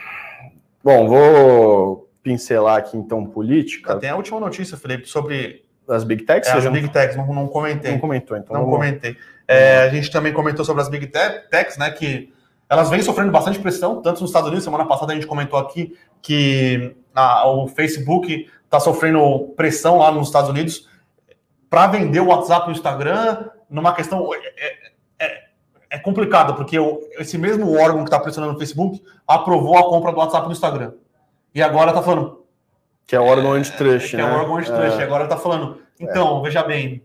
Bom, 0.84 1.08
vou 1.08 2.10
pincelar 2.24 2.78
aqui 2.78 2.98
então 2.98 3.26
política. 3.26 3.96
Tem 3.98 4.10
a 4.10 4.16
última 4.16 4.40
notícia, 4.40 4.78
Felipe, 4.78 5.08
sobre 5.08 5.64
as 5.88 6.04
Big 6.04 6.24
Techs? 6.24 6.50
É, 6.50 6.54
as 6.54 6.68
Big 6.68 6.90
Techs, 6.90 7.16
não, 7.16 7.28
não 7.34 7.48
comentei. 7.48 7.92
Não 7.92 8.00
comentou, 8.00 8.38
então. 8.38 8.56
Não 8.56 8.66
vamos... 8.66 8.78
comentei. 8.78 9.16
É, 9.48 9.84
a 9.84 9.90
gente 9.90 10.12
também 10.12 10.34
comentou 10.34 10.64
sobre 10.64 10.82
as 10.82 10.90
Big 10.90 11.08
Techs, 11.08 11.78
né? 11.78 11.92
Que 11.92 12.34
elas 12.70 12.90
vêm 12.90 13.02
sofrendo 13.02 13.32
bastante 13.32 13.60
pressão, 13.60 14.02
tanto 14.02 14.22
nos 14.22 14.30
Estados 14.30 14.48
Unidos, 14.48 14.64
semana 14.64 14.86
passada 14.86 15.12
a 15.12 15.16
gente 15.16 15.28
comentou 15.28 15.60
aqui 15.60 15.94
que 16.22 16.96
a, 17.14 17.46
o 17.48 17.68
Facebook 17.68 18.50
está 18.64 18.80
sofrendo 18.80 19.54
pressão 19.58 19.98
lá 19.98 20.12
nos 20.12 20.28
Estados 20.28 20.50
Unidos 20.50 20.88
para 21.70 21.88
vender 21.88 22.22
o 22.22 22.28
WhatsApp 22.28 22.68
e 22.68 22.72
o 22.72 22.76
Instagram, 22.76 23.50
numa 23.70 23.94
questão. 23.94 24.34
É, 24.34 24.90
é, 25.20 25.44
é 25.92 26.00
complicado, 26.00 26.56
porque 26.56 26.78
esse 27.20 27.38
mesmo 27.38 27.78
órgão 27.78 28.00
que 28.00 28.10
está 28.10 28.20
pressionando 28.20 28.56
o 28.56 28.58
Facebook 28.58 29.04
aprovou 29.28 29.78
a 29.78 29.84
compra 29.90 30.14
do 30.14 30.20
WhatsApp 30.20 30.46
no 30.46 30.54
Instagram. 30.54 30.94
E 31.54 31.62
agora 31.62 31.92
está 31.92 32.02
falando. 32.02 32.46
Que 33.06 33.18
é 33.18 33.20
o 33.20 33.26
órgão 33.26 33.54
antitrust, 33.54 34.14
é, 34.14 34.18
né? 34.18 34.24
Que 34.24 34.30
é 34.30 34.34
o 34.34 34.40
órgão 34.40 34.58
antitrust. 34.58 34.98
É. 34.98 35.02
E 35.02 35.04
agora 35.04 35.26
está 35.26 35.36
falando. 35.36 35.82
Então, 36.00 36.40
é. 36.40 36.44
veja 36.44 36.64
bem, 36.64 37.04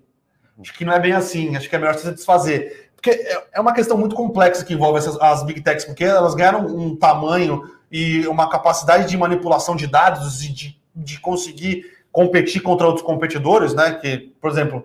acho 0.60 0.74
que 0.74 0.84
não 0.84 0.92
é 0.92 1.00
bem 1.00 1.12
assim, 1.12 1.56
acho 1.56 1.68
que 1.68 1.76
é 1.76 1.78
melhor 1.78 1.94
você 1.94 2.12
desfazer. 2.12 2.90
Porque 2.94 3.10
é, 3.10 3.44
é 3.54 3.60
uma 3.60 3.72
questão 3.72 3.96
muito 3.96 4.16
complexa 4.16 4.64
que 4.64 4.74
envolve 4.74 4.98
essas, 4.98 5.20
as 5.20 5.42
big 5.44 5.60
techs, 5.60 5.84
porque 5.84 6.04
elas 6.04 6.34
ganharam 6.34 6.66
um 6.66 6.96
tamanho 6.96 7.62
e 7.90 8.26
uma 8.26 8.48
capacidade 8.48 9.08
de 9.08 9.16
manipulação 9.16 9.76
de 9.76 9.86
dados 9.86 10.42
e 10.44 10.52
de, 10.52 10.80
de 10.94 11.20
conseguir 11.20 11.84
competir 12.10 12.62
contra 12.62 12.86
outros 12.86 13.04
competidores, 13.04 13.74
né? 13.74 13.92
Que, 13.92 14.32
por 14.40 14.50
exemplo, 14.50 14.84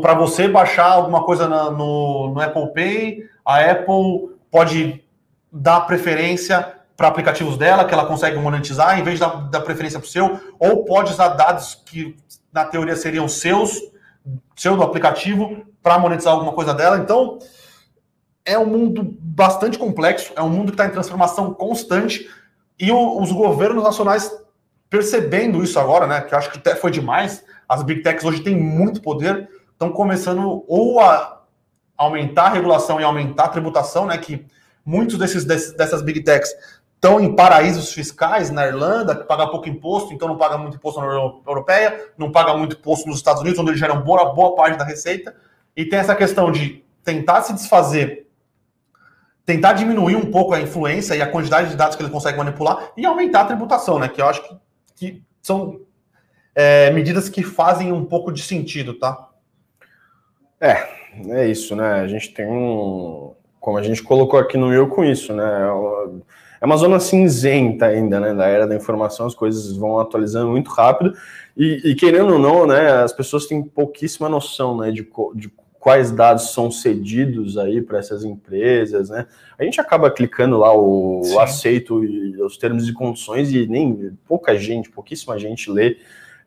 para 0.00 0.14
você 0.14 0.46
baixar 0.48 0.86
alguma 0.86 1.24
coisa 1.24 1.48
na, 1.48 1.70
no, 1.70 2.32
no 2.32 2.40
Apple 2.40 2.72
Pay, 2.72 3.28
a 3.44 3.58
Apple 3.58 4.30
pode 4.50 5.02
dar 5.50 5.80
preferência 5.80 6.74
para 6.96 7.08
aplicativos 7.08 7.58
dela, 7.58 7.84
que 7.84 7.92
ela 7.92 8.06
consegue 8.06 8.38
monetizar, 8.38 8.98
em 8.98 9.02
vez 9.02 9.18
de 9.18 9.20
dar, 9.20 9.48
dar 9.50 9.60
preferência 9.62 9.98
para 9.98 10.06
o 10.06 10.10
seu, 10.10 10.40
ou 10.58 10.84
pode 10.84 11.12
usar 11.12 11.28
dados 11.30 11.82
que, 11.84 12.16
na 12.52 12.64
teoria, 12.64 12.94
seriam 12.94 13.26
seus, 13.26 13.76
seu 14.56 14.76
do 14.76 14.82
aplicativo, 14.82 15.64
para 15.82 15.98
monetizar 15.98 16.32
alguma 16.32 16.52
coisa 16.52 16.72
dela. 16.72 16.98
Então, 16.98 17.38
é 18.44 18.58
um 18.58 18.66
mundo 18.66 19.16
bastante 19.20 19.78
complexo, 19.78 20.32
é 20.36 20.42
um 20.42 20.48
mundo 20.48 20.66
que 20.66 20.74
está 20.74 20.86
em 20.86 20.90
transformação 20.90 21.52
constante 21.54 22.28
e 22.78 22.90
o, 22.90 23.20
os 23.20 23.30
governos 23.32 23.82
nacionais 23.82 24.30
percebendo 24.88 25.62
isso 25.62 25.78
agora, 25.78 26.06
né? 26.06 26.20
Que 26.20 26.34
eu 26.34 26.38
acho 26.38 26.50
que 26.50 26.58
até 26.58 26.74
foi 26.76 26.90
demais. 26.90 27.44
As 27.68 27.82
big 27.82 28.02
techs 28.02 28.24
hoje 28.24 28.42
têm 28.42 28.56
muito 28.56 29.00
poder, 29.00 29.48
estão 29.72 29.90
começando 29.90 30.64
ou 30.68 31.00
a 31.00 31.42
aumentar 31.96 32.44
a 32.44 32.50
regulação 32.50 33.00
e 33.00 33.04
aumentar 33.04 33.44
a 33.44 33.48
tributação, 33.48 34.06
né? 34.06 34.18
Que 34.18 34.44
muitos 34.84 35.16
desses, 35.18 35.44
dessas 35.44 36.02
big 36.02 36.22
techs 36.22 36.50
estão 37.02 37.20
em 37.20 37.34
paraísos 37.34 37.92
fiscais 37.92 38.48
na 38.48 38.64
Irlanda, 38.64 39.16
que 39.16 39.24
paga 39.24 39.48
pouco 39.48 39.68
imposto, 39.68 40.14
então 40.14 40.28
não 40.28 40.36
paga 40.36 40.56
muito 40.56 40.76
imposto 40.76 41.00
na 41.00 41.08
União 41.08 41.42
Europeia, 41.44 42.12
não 42.16 42.30
paga 42.30 42.56
muito 42.56 42.76
imposto 42.76 43.08
nos 43.08 43.16
Estados 43.16 43.42
Unidos, 43.42 43.58
onde 43.58 43.70
eles 43.70 43.80
geram 43.80 44.00
boa, 44.02 44.32
boa 44.32 44.54
parte 44.54 44.78
da 44.78 44.84
receita. 44.84 45.34
E 45.76 45.84
tem 45.84 45.98
essa 45.98 46.14
questão 46.14 46.52
de 46.52 46.84
tentar 47.02 47.42
se 47.42 47.52
desfazer, 47.52 48.28
tentar 49.44 49.72
diminuir 49.72 50.14
um 50.14 50.30
pouco 50.30 50.54
a 50.54 50.60
influência 50.60 51.16
e 51.16 51.20
a 51.20 51.26
quantidade 51.26 51.70
de 51.70 51.76
dados 51.76 51.96
que 51.96 52.02
ele 52.04 52.12
consegue 52.12 52.38
manipular 52.38 52.92
e 52.96 53.04
aumentar 53.04 53.40
a 53.40 53.46
tributação, 53.46 53.98
né? 53.98 54.08
Que 54.08 54.22
eu 54.22 54.28
acho 54.28 54.40
que, 54.44 54.60
que 54.94 55.22
são 55.42 55.80
é, 56.54 56.88
medidas 56.92 57.28
que 57.28 57.42
fazem 57.42 57.90
um 57.90 58.04
pouco 58.04 58.30
de 58.30 58.42
sentido, 58.42 58.94
tá? 58.94 59.28
É, 60.60 60.88
é 61.30 61.48
isso, 61.48 61.74
né? 61.74 61.94
A 61.94 62.06
gente 62.06 62.32
tem 62.32 62.46
um. 62.46 63.34
Como 63.58 63.76
a 63.76 63.82
gente 63.82 64.04
colocou 64.04 64.38
aqui 64.38 64.56
no 64.56 64.68
meu 64.68 64.88
com 64.88 65.04
isso, 65.04 65.32
né? 65.32 65.44
É 66.62 66.64
uma 66.64 66.76
zona 66.76 67.00
cinzenta 67.00 67.86
ainda, 67.86 68.20
né? 68.20 68.32
Da 68.32 68.46
era 68.46 68.68
da 68.68 68.76
informação, 68.76 69.26
as 69.26 69.34
coisas 69.34 69.76
vão 69.76 69.98
atualizando 69.98 70.48
muito 70.48 70.70
rápido. 70.70 71.12
E, 71.56 71.90
e 71.90 71.94
querendo 71.96 72.34
ou 72.34 72.38
não, 72.38 72.64
né? 72.68 73.02
As 73.02 73.12
pessoas 73.12 73.46
têm 73.46 73.60
pouquíssima 73.64 74.28
noção, 74.28 74.76
né? 74.76 74.92
De, 74.92 75.04
de 75.34 75.50
quais 75.80 76.12
dados 76.12 76.52
são 76.52 76.70
cedidos 76.70 77.58
aí 77.58 77.82
para 77.82 77.98
essas 77.98 78.24
empresas, 78.24 79.10
né? 79.10 79.26
A 79.58 79.64
gente 79.64 79.80
acaba 79.80 80.08
clicando 80.08 80.56
lá 80.56 80.72
o 80.72 81.22
Sim. 81.24 81.38
aceito 81.40 82.04
e 82.04 82.40
os 82.40 82.56
termos 82.56 82.88
e 82.88 82.92
condições 82.92 83.52
e 83.52 83.66
nem 83.66 84.16
pouca 84.24 84.56
gente, 84.56 84.88
pouquíssima 84.88 85.36
gente 85.40 85.68
lê 85.68 85.96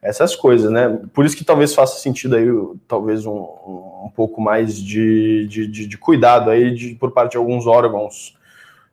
essas 0.02 0.34
coisas, 0.34 0.72
né? 0.72 0.98
Por 1.14 1.26
isso 1.26 1.36
que 1.36 1.44
talvez 1.44 1.76
faça 1.76 2.00
sentido 2.00 2.38
aí, 2.38 2.48
talvez 2.88 3.26
um, 3.26 3.36
um 3.36 4.12
pouco 4.16 4.40
mais 4.40 4.82
de, 4.82 5.46
de, 5.48 5.68
de, 5.68 5.86
de 5.86 5.98
cuidado 5.98 6.50
aí 6.50 6.74
de, 6.74 6.96
por 6.96 7.12
parte 7.12 7.32
de 7.32 7.38
alguns 7.38 7.68
órgãos 7.68 8.38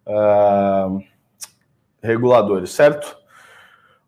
uh, 0.04 1.11
reguladores, 2.02 2.70
certo? 2.70 3.16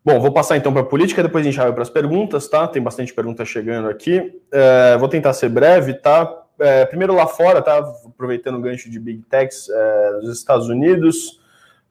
Bom, 0.03 0.19
vou 0.19 0.31
passar 0.31 0.57
então 0.57 0.71
para 0.71 0.81
a 0.81 0.85
política, 0.85 1.23
depois 1.23 1.43
a 1.45 1.49
gente 1.49 1.57
vai 1.57 1.73
para 1.73 1.81
as 1.81 1.89
perguntas, 1.89 2.47
tá? 2.47 2.67
Tem 2.67 2.81
bastante 2.81 3.13
pergunta 3.13 3.43
chegando 3.43 3.89
aqui. 3.89 4.39
É, 4.51 4.97
vou 4.97 5.09
tentar 5.09 5.33
ser 5.33 5.49
breve, 5.49 5.95
tá? 5.95 6.43
É, 6.59 6.85
primeiro 6.85 7.15
lá 7.15 7.25
fora, 7.25 7.61
tá? 7.61 7.77
Aproveitando 8.05 8.57
o 8.57 8.61
gancho 8.61 8.89
de 8.89 8.99
Big 8.99 9.23
Techs 9.23 9.67
é, 9.67 10.11
dos 10.21 10.37
Estados 10.37 10.69
Unidos. 10.69 11.39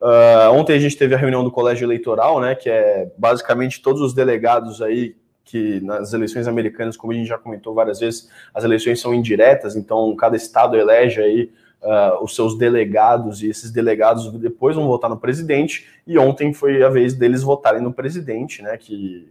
Uh, 0.01 0.51
ontem 0.51 0.73
a 0.73 0.79
gente 0.79 0.97
teve 0.97 1.15
a 1.15 1.17
reunião 1.17 1.43
do 1.43 1.51
colégio 1.51 1.85
eleitoral, 1.85 2.39
né? 2.39 2.53
Que 2.55 2.69
é 2.69 3.11
basicamente 3.17 3.81
todos 3.81 4.01
os 4.01 4.13
delegados 4.13 4.81
aí 4.81 5.15
que 5.43 5.79
nas 5.81 6.11
eleições 6.11 6.47
americanas, 6.47 6.97
como 6.97 7.13
a 7.13 7.15
gente 7.15 7.27
já 7.27 7.37
comentou 7.37 7.73
várias 7.73 7.99
vezes, 7.99 8.29
as 8.53 8.63
eleições 8.63 8.99
são 8.99 9.13
indiretas, 9.13 9.75
então 9.75 10.15
cada 10.15 10.35
estado 10.35 10.75
elege 10.75 11.21
aí 11.21 11.51
uh, 11.85 12.23
os 12.23 12.35
seus 12.35 12.57
delegados, 12.57 13.41
e 13.41 13.49
esses 13.49 13.71
delegados 13.71 14.31
depois 14.33 14.75
vão 14.75 14.87
votar 14.87 15.09
no 15.09 15.17
presidente, 15.17 15.87
e 16.05 16.17
ontem 16.17 16.53
foi 16.53 16.83
a 16.83 16.89
vez 16.89 17.13
deles 17.13 17.43
votarem 17.43 17.81
no 17.81 17.93
presidente, 17.93 18.61
né, 18.61 18.75
que 18.75 19.29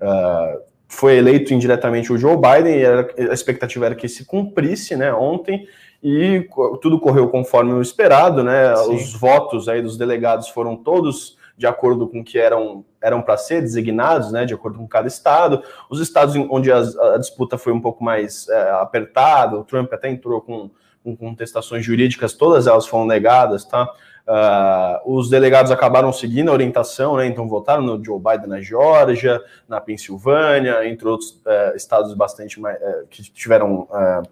uh, 0.00 0.60
foi 0.88 1.16
eleito 1.16 1.52
indiretamente 1.52 2.12
o 2.12 2.18
Joe 2.18 2.36
Biden, 2.36 2.76
e 2.76 2.82
era, 2.82 3.08
a 3.30 3.34
expectativa 3.34 3.86
era 3.86 3.94
que 3.94 4.08
se 4.08 4.24
cumprisse, 4.24 4.96
né, 4.96 5.12
ontem, 5.12 5.68
e 6.02 6.48
tudo 6.82 6.98
correu 6.98 7.28
conforme 7.28 7.72
o 7.72 7.82
esperado, 7.82 8.42
né, 8.42 8.74
Sim. 8.76 8.94
os 8.94 9.14
votos 9.14 9.68
aí 9.68 9.82
dos 9.82 9.96
delegados 9.96 10.48
foram 10.48 10.76
todos 10.76 11.36
de 11.56 11.68
acordo 11.68 12.08
com 12.08 12.20
o 12.20 12.24
que 12.24 12.36
eram 12.36 12.84
eram 13.00 13.22
para 13.22 13.36
ser 13.36 13.60
designados, 13.60 14.32
né, 14.32 14.44
de 14.46 14.54
acordo 14.54 14.78
com 14.78 14.88
cada 14.88 15.06
estado. 15.06 15.62
Os 15.90 16.00
estados 16.00 16.34
onde 16.50 16.72
a, 16.72 16.78
a 16.78 17.18
disputa 17.18 17.58
foi 17.58 17.72
um 17.72 17.80
pouco 17.80 18.02
mais 18.02 18.48
é, 18.48 18.70
apertada, 18.70 19.56
o 19.56 19.62
Trump 19.62 19.92
até 19.92 20.08
entrou 20.08 20.40
com 20.40 20.70
com 21.04 21.14
contestações 21.14 21.84
jurídicas, 21.84 22.32
todas 22.32 22.66
elas 22.66 22.86
foram 22.86 23.06
negadas, 23.06 23.64
tá? 23.66 23.92
Uh, 24.26 25.16
os 25.16 25.28
delegados 25.28 25.70
acabaram 25.70 26.10
seguindo 26.10 26.48
a 26.48 26.52
orientação, 26.52 27.18
né? 27.18 27.26
Então 27.26 27.46
votaram 27.46 27.82
no 27.82 28.02
Joe 28.02 28.18
Biden 28.18 28.48
na 28.48 28.60
Geórgia, 28.62 29.38
na 29.68 29.82
Pensilvânia, 29.82 30.88
entre 30.88 31.06
outros 31.06 31.32
uh, 31.44 31.76
estados 31.76 32.14
bastante 32.14 32.58
mais, 32.58 32.78
uh, 32.78 33.06
que 33.10 33.22
tiveram 33.22 33.86
é, 33.92 34.22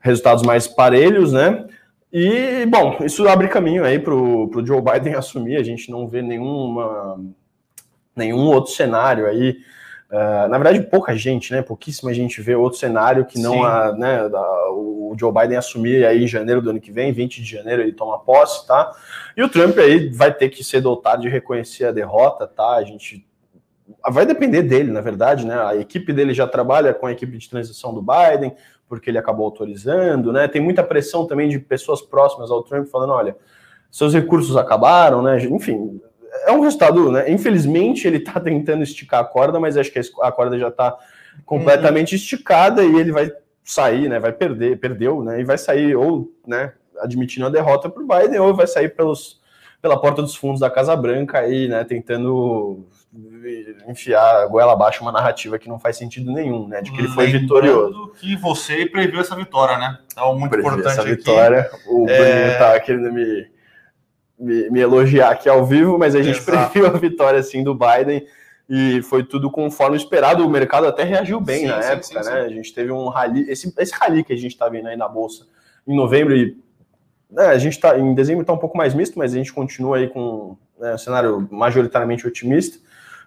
resultados 0.00 0.42
mais 0.42 0.66
parelhos, 0.66 1.30
né? 1.30 1.66
E 2.10 2.64
bom, 2.64 2.96
isso 3.04 3.28
abre 3.28 3.48
caminho 3.48 3.84
aí 3.84 3.98
para 3.98 4.14
o 4.14 4.64
Joe 4.64 4.80
Biden 4.80 5.12
assumir. 5.14 5.56
A 5.56 5.62
gente 5.62 5.90
não 5.90 6.08
vê 6.08 6.22
nenhuma, 6.22 7.20
nenhum 8.16 8.46
outro 8.46 8.72
cenário 8.72 9.26
aí 9.26 9.58
Uh, 10.10 10.48
na 10.48 10.56
verdade, 10.56 10.80
pouca 10.88 11.14
gente, 11.14 11.52
né? 11.52 11.60
Pouquíssima 11.60 12.14
gente 12.14 12.40
vê 12.40 12.54
outro 12.54 12.78
cenário 12.78 13.26
que 13.26 13.38
não 13.38 13.62
a, 13.62 13.92
né, 13.92 14.20
a, 14.20 14.70
o 14.70 14.97
o 15.10 15.18
Joe 15.18 15.32
Biden 15.32 15.56
assumir 15.56 16.04
aí 16.04 16.24
em 16.24 16.28
janeiro 16.28 16.60
do 16.60 16.70
ano 16.70 16.80
que 16.80 16.92
vem, 16.92 17.12
20 17.12 17.42
de 17.42 17.50
janeiro 17.50 17.82
ele 17.82 17.92
toma 17.92 18.18
posse, 18.18 18.66
tá? 18.66 18.92
E 19.36 19.42
o 19.42 19.48
Trump 19.48 19.78
aí 19.78 20.08
vai 20.08 20.32
ter 20.32 20.48
que 20.48 20.62
ser 20.62 20.80
dotado 20.80 21.22
de 21.22 21.28
reconhecer 21.28 21.86
a 21.86 21.92
derrota, 21.92 22.46
tá? 22.46 22.76
A 22.76 22.84
gente 22.84 23.26
vai 24.10 24.26
depender 24.26 24.62
dele, 24.62 24.90
na 24.90 25.00
verdade, 25.00 25.46
né? 25.46 25.58
A 25.60 25.76
equipe 25.76 26.12
dele 26.12 26.34
já 26.34 26.46
trabalha 26.46 26.92
com 26.92 27.06
a 27.06 27.12
equipe 27.12 27.36
de 27.36 27.48
transição 27.48 27.92
do 27.94 28.02
Biden, 28.02 28.54
porque 28.88 29.10
ele 29.10 29.18
acabou 29.18 29.44
autorizando, 29.44 30.32
né? 30.32 30.48
Tem 30.48 30.60
muita 30.60 30.82
pressão 30.82 31.26
também 31.26 31.48
de 31.48 31.58
pessoas 31.58 32.00
próximas 32.00 32.50
ao 32.50 32.62
Trump 32.62 32.86
falando, 32.88 33.12
olha, 33.12 33.36
seus 33.90 34.14
recursos 34.14 34.56
acabaram, 34.56 35.22
né? 35.22 35.42
Enfim, 35.44 36.00
é 36.44 36.52
um 36.52 36.60
resultado, 36.60 37.10
né? 37.10 37.30
Infelizmente 37.30 38.06
ele 38.06 38.18
está 38.18 38.38
tentando 38.38 38.82
esticar 38.82 39.20
a 39.20 39.24
corda, 39.24 39.58
mas 39.58 39.76
acho 39.76 39.90
que 39.90 40.00
a 40.20 40.32
corda 40.32 40.58
já 40.58 40.68
está 40.68 40.96
completamente 41.44 42.14
esticada 42.14 42.84
e 42.84 42.96
ele 42.96 43.12
vai 43.12 43.30
sair, 43.68 44.08
né? 44.08 44.18
Vai 44.18 44.32
perder, 44.32 44.78
perdeu, 44.78 45.22
né? 45.22 45.40
E 45.40 45.44
vai 45.44 45.58
sair 45.58 45.94
ou, 45.94 46.32
né? 46.46 46.72
Admitindo 47.00 47.46
a 47.46 47.50
derrota 47.50 47.90
para 47.90 48.02
o 48.02 48.06
Biden 48.06 48.40
ou 48.40 48.54
vai 48.54 48.66
sair 48.66 48.88
pelos, 48.88 49.40
pela 49.82 50.00
porta 50.00 50.22
dos 50.22 50.34
fundos 50.34 50.60
da 50.60 50.70
Casa 50.70 50.96
Branca 50.96 51.38
aí, 51.38 51.68
né? 51.68 51.84
Tentando 51.84 52.86
enfiar 53.86 54.46
goela 54.48 54.72
abaixo 54.72 55.02
uma 55.02 55.12
narrativa 55.12 55.58
que 55.58 55.68
não 55.68 55.78
faz 55.78 55.96
sentido 55.98 56.32
nenhum, 56.32 56.66
né? 56.66 56.80
De 56.80 56.90
que 56.90 56.98
ele 56.98 57.08
foi 57.08 57.26
Lembrando 57.26 57.42
vitorioso. 57.42 58.12
que 58.18 58.36
você 58.36 58.86
previu 58.86 59.20
essa 59.20 59.36
vitória, 59.36 59.76
né? 59.76 59.98
Então, 60.10 60.34
muito 60.34 60.50
Previ 60.50 60.66
importante 60.66 60.92
essa 60.92 61.04
vitória. 61.04 61.60
Aqui. 61.60 61.76
O 61.88 62.06
Bruninho 62.06 62.24
é... 62.24 62.58
tá 62.58 62.80
querendo 62.80 63.12
me, 63.12 63.50
me, 64.38 64.70
me, 64.70 64.80
elogiar 64.80 65.30
aqui 65.30 65.46
ao 65.48 65.66
vivo, 65.66 65.98
mas 65.98 66.14
a 66.14 66.22
gente 66.22 66.38
Exato. 66.38 66.70
previu 66.70 66.86
a 66.86 66.98
vitória, 66.98 67.38
assim, 67.38 67.62
do 67.62 67.74
Biden 67.74 68.26
e 68.68 69.00
foi 69.02 69.24
tudo 69.24 69.50
conforme 69.50 69.96
esperado. 69.96 70.46
O 70.46 70.50
mercado 70.50 70.86
até 70.86 71.02
reagiu 71.02 71.40
bem 71.40 71.60
sim, 71.60 71.66
na 71.66 71.82
sim, 71.82 71.92
época, 71.92 72.22
sim, 72.22 72.30
né? 72.30 72.40
A 72.40 72.48
gente 72.48 72.74
teve 72.74 72.92
um 72.92 73.08
rally, 73.08 73.48
esse, 73.48 73.72
esse 73.78 73.94
rally 73.94 74.22
que 74.22 74.32
a 74.32 74.36
gente 74.36 74.56
tá 74.56 74.68
vendo 74.68 74.88
aí 74.88 74.96
na 74.96 75.08
Bolsa 75.08 75.46
em 75.86 75.96
novembro 75.96 76.36
e 76.36 76.56
né, 77.30 77.46
a 77.46 77.58
gente 77.58 77.80
tá, 77.80 77.98
em 77.98 78.14
dezembro 78.14 78.42
está 78.42 78.52
um 78.52 78.58
pouco 78.58 78.76
mais 78.76 78.94
misto, 78.94 79.18
mas 79.18 79.32
a 79.32 79.36
gente 79.36 79.52
continua 79.52 79.96
aí 79.96 80.08
com 80.08 80.56
né, 80.78 80.94
um 80.94 80.98
cenário 80.98 81.48
majoritariamente 81.50 82.26
otimista. 82.26 82.78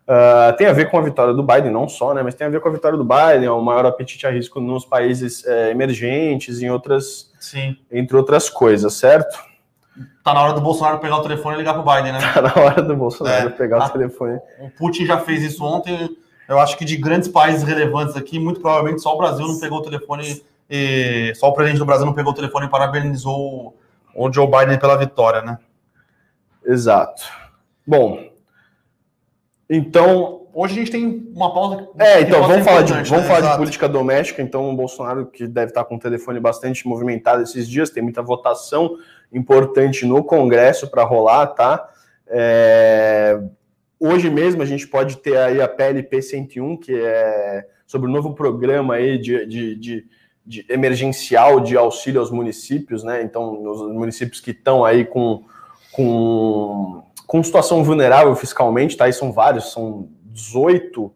Uh, 0.02 0.56
tem 0.58 0.68
a 0.68 0.74
ver 0.74 0.90
com 0.90 0.98
a 0.98 1.02
vitória 1.02 1.34
do 1.34 1.44
Biden, 1.44 1.72
não 1.72 1.88
só, 1.88 2.14
né? 2.14 2.24
Mas 2.24 2.36
tem 2.36 2.46
a 2.46 2.50
ver 2.50 2.60
com 2.60 2.68
a 2.68 2.72
vitória 2.72 2.98
do 2.98 3.06
Biden, 3.06 3.50
o 3.50 3.62
maior 3.62 3.86
apetite 3.86 4.26
a 4.26 4.32
risco 4.32 4.60
nos 4.60 4.84
países 4.84 5.46
é, 5.46 5.72
emergentes, 5.72 6.62
em 6.62 6.70
outras, 6.70 7.32
Sim. 7.40 7.78
entre 7.92 8.18
outras 8.18 8.50
coisas, 8.50 8.94
certo? 8.94 9.40
Tá 10.24 10.34
na 10.34 10.42
hora 10.42 10.54
do 10.54 10.62
Bolsonaro 10.62 11.00
pegar 11.00 11.18
o 11.18 11.22
telefone 11.22 11.56
e 11.56 11.60
ligar 11.60 11.74
pro 11.74 11.84
Biden, 11.84 12.14
né? 12.14 12.20
Tá 12.34 12.42
na 12.42 12.56
hora 12.56 12.82
do 12.82 12.96
Bolsonaro 12.96 13.48
é, 13.48 13.52
pegar 13.52 13.84
a, 13.84 13.86
o 13.88 13.90
telefone. 13.90 14.40
O 14.60 14.70
Putin 14.70 15.06
já 15.06 15.20
fez 15.20 15.44
isso 15.44 15.64
ontem. 15.64 16.16
Eu 16.48 16.60
acho 16.60 16.78
que 16.78 16.86
de 16.86 16.96
grandes 16.98 17.28
países 17.28 17.64
relevantes 17.64 18.16
aqui, 18.16 18.40
muito 18.40 18.62
provavelmente 18.62 19.02
só 19.02 19.14
o 19.14 19.18
Brasil 19.18 19.48
não 19.48 19.60
pegou 19.60 19.80
o 19.80 19.82
telefone, 19.82 20.44
e, 20.70 21.34
só 21.36 21.50
o 21.50 21.54
presidente 21.54 21.80
do 21.80 21.86
Brasil 21.86 22.06
não 22.06 22.14
pegou 22.14 22.32
o 22.32 22.36
telefone 22.36 22.66
e 22.66 22.70
parabenizou 22.70 23.76
o 24.16 24.32
Joe 24.32 24.48
Biden 24.48 24.80
pela 24.80 24.98
vitória, 24.98 25.42
né? 25.42 25.58
Exato. 26.66 27.24
Bom, 27.86 28.32
então, 29.70 30.42
hoje 30.54 30.74
a 30.74 30.78
gente 30.78 30.92
tem 30.92 31.32
uma 31.34 31.54
pausa. 31.54 31.88
É, 31.98 32.22
então 32.22 32.46
vamos 32.46 32.66
falar, 32.66 32.82
de, 32.84 32.94
vamos 32.94 33.10
né? 33.10 33.24
falar 33.24 33.52
de 33.52 33.58
política 33.58 33.88
doméstica. 33.88 34.42
Então, 34.42 34.70
o 34.70 34.76
Bolsonaro, 34.76 35.26
que 35.26 35.48
deve 35.48 35.72
estar 35.72 35.86
com 35.86 35.96
o 35.96 36.00
telefone 36.00 36.40
bastante 36.40 36.88
movimentado 36.88 37.42
esses 37.42 37.68
dias, 37.68 37.90
tem 37.90 38.04
muita 38.04 38.22
votação 38.22 38.98
importante 39.32 40.06
no 40.06 40.24
Congresso 40.24 40.90
para 40.90 41.04
rolar, 41.04 41.48
tá? 41.48 41.90
É... 42.28 43.40
Hoje 44.00 44.30
mesmo 44.30 44.62
a 44.62 44.66
gente 44.66 44.88
pode 44.88 45.18
ter 45.18 45.38
aí 45.38 45.62
a 45.62 45.68
PLP 45.68 46.22
101, 46.22 46.78
que 46.78 46.96
é 46.96 47.68
sobre 47.86 48.10
o 48.10 48.12
novo 48.12 48.34
programa 48.34 48.96
aí 48.96 49.18
de, 49.18 49.46
de, 49.46 49.76
de, 49.76 50.06
de 50.46 50.66
emergencial 50.70 51.60
de 51.60 51.78
auxílio 51.78 52.20
aos 52.20 52.32
municípios, 52.32 53.04
né? 53.04 53.22
Então, 53.22 53.64
os 53.64 53.82
municípios 53.94 54.40
que 54.40 54.52
estão 54.52 54.84
aí 54.84 55.06
com, 55.06 55.44
com 55.92 57.04
com 57.32 57.42
situação 57.42 57.82
vulnerável 57.82 58.36
fiscalmente, 58.36 58.98
tá? 58.98 59.08
E 59.08 59.14
são 59.14 59.32
vários, 59.32 59.72
são 59.72 60.10
18 60.26 61.02
uh, 61.02 61.14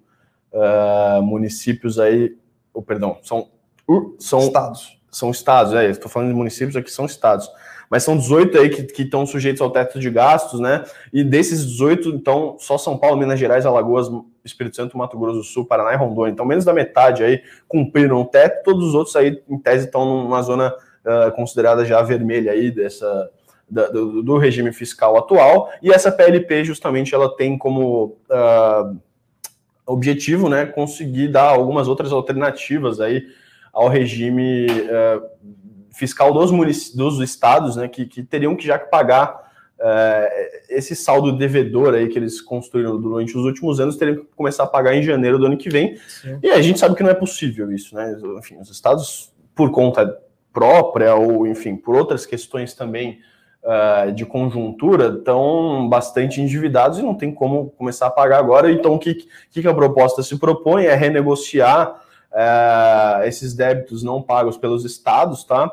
eh, 0.54 1.19
municípios 1.21 1.99
aí, 1.99 2.38
ou 2.73 2.82
perdão, 2.82 3.17
são, 3.21 3.49
uh, 3.86 4.15
são 4.17 4.39
estados. 4.39 4.97
São 5.12 5.30
estados, 5.30 5.73
é, 5.73 5.89
estou 5.89 6.10
falando 6.10 6.30
de 6.30 6.36
municípios 6.36 6.78
aqui, 6.78 6.89
são 6.89 7.06
estados. 7.06 7.49
Mas 7.95 8.03
são 8.03 8.17
18 8.17 8.58
aí 8.58 8.69
que 8.69 9.03
estão 9.03 9.25
sujeitos 9.25 9.62
ao 9.62 9.69
teto 9.69 10.01
de 10.01 10.10
gastos, 10.10 10.60
né? 10.60 10.84
E 11.13 11.23
desses 11.23 11.65
18, 11.65 12.10
então, 12.10 12.58
só 12.60 12.77
São 12.77 12.97
Paulo, 12.97 13.15
Minas 13.15 13.39
Gerais, 13.39 13.65
Alagoas, 13.65 14.10
Espírito 14.43 14.75
Santo, 14.75 14.97
Mato 14.97 15.17
Grosso 15.17 15.38
do 15.38 15.43
Sul, 15.45 15.65
Paraná 15.65 15.93
e 15.93 15.95
Rondônia. 15.95 16.34
Então, 16.34 16.45
menos 16.45 16.65
da 16.65 16.73
metade 16.73 17.23
aí 17.23 17.41
cumpriram 17.69 18.19
o 18.19 18.25
teto, 18.25 18.65
todos 18.65 18.89
os 18.89 18.93
outros 18.93 19.15
aí, 19.15 19.41
em 19.47 19.58
tese, 19.58 19.86
estão 19.86 20.23
numa 20.23 20.41
zona 20.41 20.75
uh, 21.05 21.31
considerada 21.38 21.86
já 21.86 22.01
vermelha 22.01 22.51
aí 22.51 22.69
dessa, 22.69 23.31
do, 23.69 24.21
do, 24.21 24.38
regime 24.38 24.73
fiscal 24.73 25.15
atual, 25.15 25.71
e 25.81 25.89
essa 25.89 26.12
PLP 26.12 26.65
justamente 26.65 27.15
ela 27.15 27.34
tem 27.34 27.58
como 27.58 28.17
uh, 28.29 28.99
objetivo 29.86 30.49
né, 30.49 30.65
conseguir 30.65 31.29
dar 31.29 31.47
algumas 31.47 31.88
outras 31.88 32.12
alternativas 32.12 32.99
aí 32.99 33.23
ao 33.71 33.88
regime 33.88 34.65
uh, 34.65 35.64
fiscal 35.95 36.34
dos, 36.34 36.51
dos 36.93 37.19
estados, 37.19 37.75
né, 37.75 37.88
que, 37.88 38.05
que 38.05 38.23
teriam 38.23 38.55
que 38.55 38.65
já 38.65 38.77
pagar 38.77 39.45
uh, 39.79 40.65
esse 40.69 40.95
saldo 40.95 41.31
devedor 41.38 41.93
aí 41.93 42.08
que 42.08 42.19
eles 42.19 42.41
construíram 42.41 42.99
durante 42.99 43.38
os 43.38 43.45
últimos 43.45 43.79
anos, 43.79 43.97
teriam 43.97 44.17
que 44.17 44.25
começar 44.36 44.63
a 44.63 44.67
pagar 44.67 44.95
em 44.95 45.03
janeiro 45.03 45.39
do 45.39 45.45
ano 45.45 45.58
que 45.58 45.69
vem. 45.69 45.95
Sim. 46.08 46.39
E 46.43 46.49
a 46.49 46.62
gente 46.62 46.79
sabe 46.79 46.95
que 46.95 47.03
não 47.03 47.10
é 47.10 47.15
possível 47.15 47.71
isso, 47.71 47.95
né? 47.95 48.15
Enfim, 48.38 48.58
os 48.60 48.69
estados, 48.69 49.34
por 49.55 49.71
conta 49.71 50.19
própria 50.51 51.15
ou, 51.15 51.47
enfim, 51.47 51.75
por 51.75 51.95
outras 51.95 52.25
questões 52.25 52.73
também 52.73 53.19
uh, 53.63 54.12
de 54.12 54.25
conjuntura 54.25 55.08
estão 55.17 55.88
bastante 55.89 56.41
endividados 56.41 56.99
e 56.99 57.01
não 57.01 57.15
tem 57.15 57.34
como 57.34 57.71
começar 57.71 58.08
a 58.08 58.12
pagar 58.12 58.39
agora. 58.39 58.71
Então, 58.71 58.93
o 58.93 58.99
que, 58.99 59.27
que 59.51 59.67
a 59.67 59.73
proposta 59.73 60.21
se 60.23 60.38
propõe 60.38 60.86
é 60.86 60.95
renegociar 60.95 62.01
uh, 62.31 63.23
esses 63.25 63.53
débitos 63.53 64.03
não 64.03 64.21
pagos 64.21 64.58
pelos 64.58 64.86
estados, 64.86 65.43
tá? 65.43 65.71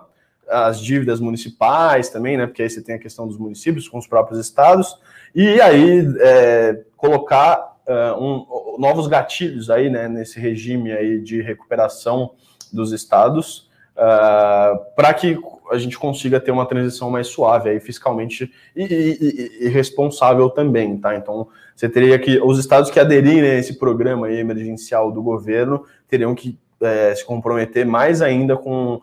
As 0.53 0.81
dívidas 0.81 1.19
municipais 1.21 2.09
também, 2.09 2.37
né? 2.37 2.47
Porque 2.47 2.63
aí 2.63 2.71
você 2.71 2.83
tem 2.83 2.95
a 2.95 2.99
questão 2.99 3.27
dos 3.27 3.39
municípios 3.39 3.89
com 3.89 3.99
os 3.99 4.07
próprios 4.07 4.39
estados, 4.39 4.99
e 5.35 5.61
aí 5.61 6.07
é, 6.21 6.81
colocar 6.97 7.73
uh, 7.87 8.23
um, 8.23 8.77
novos 8.79 9.07
gatilhos 9.07 9.71
aí, 9.71 9.91
né, 9.91 10.09
nesse 10.09 10.39
regime 10.39 10.93
aí 10.93 11.21
de 11.21 11.41
recuperação 11.41 12.33
dos 12.73 12.93
estados, 12.93 13.71
uh, 13.97 14.79
para 14.95 15.13
que 15.15 15.39
a 15.71 15.79
gente 15.79 15.99
consiga 15.99 16.39
ter 16.39 16.51
uma 16.51 16.67
transição 16.67 17.11
mais 17.11 17.29
suave 17.29 17.71
aí 17.71 17.81
fiscalmente 17.81 18.53
e, 18.77 18.85
e, 18.85 19.67
e, 19.67 19.69
responsável 19.69 20.51
também, 20.51 20.99
tá? 20.99 21.17
Então 21.17 21.49
você 21.75 21.89
teria 21.89 22.19
que 22.19 22.39
os 22.41 22.59
estados 22.59 22.91
que 22.91 23.01
aderirem 23.01 23.51
a 23.51 23.59
esse 23.59 23.79
programa 23.79 24.31
emergencial 24.31 25.11
do 25.11 25.23
governo 25.23 25.85
teriam 26.09 26.35
que 26.35 26.59
é, 26.81 27.15
se 27.15 27.25
comprometer 27.25 27.87
mais 27.87 28.21
ainda 28.21 28.57
com, 28.57 29.01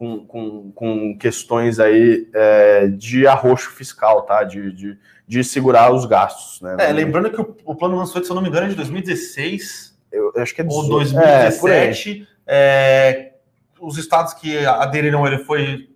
com, 0.00 0.24
com, 0.24 0.72
com 0.72 1.18
questões 1.18 1.78
aí 1.78 2.26
é, 2.32 2.88
de 2.88 3.26
arroxo 3.26 3.68
fiscal, 3.72 4.22
tá? 4.22 4.42
De, 4.44 4.72
de, 4.72 4.98
de, 5.28 5.44
segurar 5.44 5.92
os 5.92 6.06
gastos, 6.06 6.58
né? 6.62 6.74
É, 6.78 6.90
lembrando 6.90 7.30
que 7.30 7.38
o, 7.38 7.54
o 7.66 7.74
plano 7.74 7.98
Mansueto, 7.98 8.24
se 8.24 8.32
eu 8.32 8.34
não 8.34 8.40
me 8.40 8.48
engano, 8.48 8.64
é 8.64 8.70
de 8.70 8.76
2016 8.76 9.94
eu, 10.10 10.32
eu 10.34 10.42
acho 10.42 10.54
que 10.54 10.62
é 10.62 10.66
ou 10.66 10.88
2017. 10.88 12.26
É, 12.46 13.34
os 13.78 13.98
estados 13.98 14.32
que 14.32 14.64
aderiram 14.64 15.26
ele 15.26 15.44
foi 15.44 15.90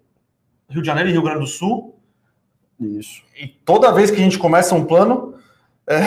Rio 0.69 0.83
de 0.83 0.87
Janeiro 0.87 1.09
e 1.09 1.13
Rio 1.13 1.23
Grande 1.23 1.41
do 1.41 1.47
Sul. 1.47 1.99
Isso. 2.79 3.23
E 3.41 3.49
toda 3.49 3.91
vez 3.91 4.11
que 4.11 4.19
a 4.19 4.21
gente 4.21 4.39
começa 4.39 4.75
um 4.75 4.85
plano, 4.85 5.35
é, 5.87 6.01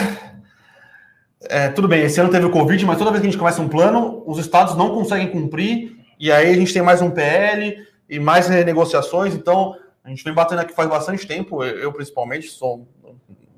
é, 1.50 1.70
tudo 1.70 1.88
bem, 1.88 2.04
esse 2.04 2.22
ano 2.22 2.30
teve 2.30 2.46
o 2.46 2.52
Covid, 2.52 2.86
mas 2.86 3.00
toda 3.00 3.10
vez 3.10 3.22
que 3.22 3.28
a 3.28 3.32
gente 3.32 3.40
começa 3.40 3.60
um 3.60 3.68
plano, 3.68 4.24
os 4.28 4.38
estados 4.38 4.78
não 4.78 4.94
conseguem 4.94 5.32
cumprir, 5.32 5.97
e 6.20 6.32
aí 6.32 6.52
a 6.52 6.56
gente 6.56 6.74
tem 6.74 6.82
mais 6.82 7.02
um 7.02 7.12
PL 7.12 7.86
e 8.10 8.20
mais 8.20 8.48
renegociações, 8.48 9.34
então 9.34 9.76
a 10.04 10.10
gente 10.10 10.24
vem 10.24 10.34
batendo 10.34 10.60
aqui 10.60 10.74
faz 10.74 10.90
bastante 10.90 11.28
tempo, 11.28 11.64
eu, 11.64 11.92
principalmente 11.92 12.48
sou, 12.48 12.88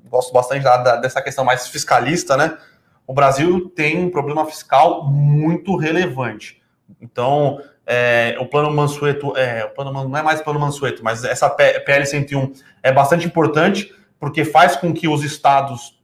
gosto 0.08 0.32
bastante 0.32 0.64
da, 0.64 0.76
da, 0.76 0.96
dessa 0.96 1.22
questão 1.22 1.44
mais 1.44 1.68
fiscalista, 1.68 2.36
né? 2.36 2.58
O 3.06 3.14
Brasil 3.14 3.68
tem 3.70 3.98
um 3.98 4.10
problema 4.10 4.44
fiscal 4.46 5.04
muito 5.04 5.76
relevante. 5.76 6.60
Então, 7.00 7.60
é, 7.86 8.36
o 8.40 8.46
plano 8.46 8.70
Mansueto, 8.70 9.36
é, 9.36 9.64
o 9.64 9.70
plano 9.70 9.92
não 9.92 10.16
é 10.16 10.22
mais 10.22 10.40
plano 10.40 10.60
Mansueto, 10.60 11.02
mas 11.02 11.24
essa 11.24 11.48
PL 11.48 12.04
101 12.04 12.52
é 12.82 12.92
bastante 12.92 13.26
importante 13.26 13.94
porque 14.18 14.44
faz 14.44 14.76
com 14.76 14.92
que 14.92 15.08
os 15.08 15.24
estados 15.24 15.99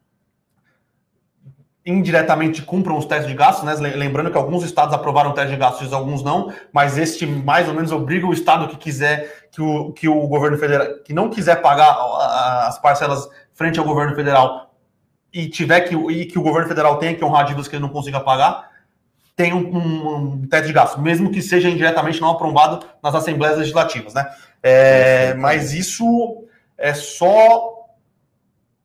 indiretamente 1.87 2.63
cumpram 2.63 2.99
os 2.99 3.07
testes 3.07 3.29
de 3.29 3.35
gastos, 3.35 3.63
né? 3.63 3.75
Lembrando 3.95 4.31
que 4.31 4.37
alguns 4.37 4.65
estados 4.65 4.93
aprovaram 4.93 5.31
o 5.31 5.33
teste 5.33 5.53
de 5.53 5.57
gastos, 5.57 5.93
alguns 5.93 6.21
não, 6.21 6.53
mas 6.73 6.99
este 6.99 7.25
mais 7.25 7.69
ou 7.69 7.75
menos 7.75 7.93
obriga 7.93 8.27
o 8.27 8.33
estado 8.33 8.67
que 8.67 8.77
quiser 8.77 9.47
que 9.53 9.63
o, 9.63 9.93
que 9.93 10.09
o 10.09 10.27
governo 10.27 10.59
federal 10.59 10.99
que 11.05 11.15
não 11.15 11.31
quiser 11.31 11.63
pagar 11.63 11.97
as 12.67 12.77
parcelas 12.81 13.29
frente 13.55 13.79
ao 13.79 13.85
governo 13.85 14.17
federal 14.17 14.75
e 15.33 15.49
tiver 15.49 15.83
que 15.83 15.95
e 15.95 16.27
que 16.27 16.39
o 16.39 16.43
governo 16.43 16.67
federal 16.67 16.99
tenha 16.99 17.15
que 17.15 17.25
honrar 17.25 17.45
dívidas 17.45 17.69
que 17.69 17.77
ele 17.77 17.83
não 17.83 17.91
consiga 17.91 18.19
pagar, 18.19 18.69
tem 19.37 19.53
um, 19.55 19.77
um, 19.77 20.15
um, 20.15 20.47
teto 20.49 20.67
de 20.67 20.73
gastos, 20.73 21.01
mesmo 21.01 21.31
que 21.31 21.41
seja 21.41 21.69
indiretamente 21.69 22.21
não 22.21 22.31
aprovado 22.31 22.85
nas 23.01 23.15
assembleias 23.15 23.59
legislativas, 23.59 24.13
né? 24.13 24.27
É, 24.61 25.35
mas 25.35 25.73
isso 25.73 26.45
é 26.77 26.93
só 26.95 27.76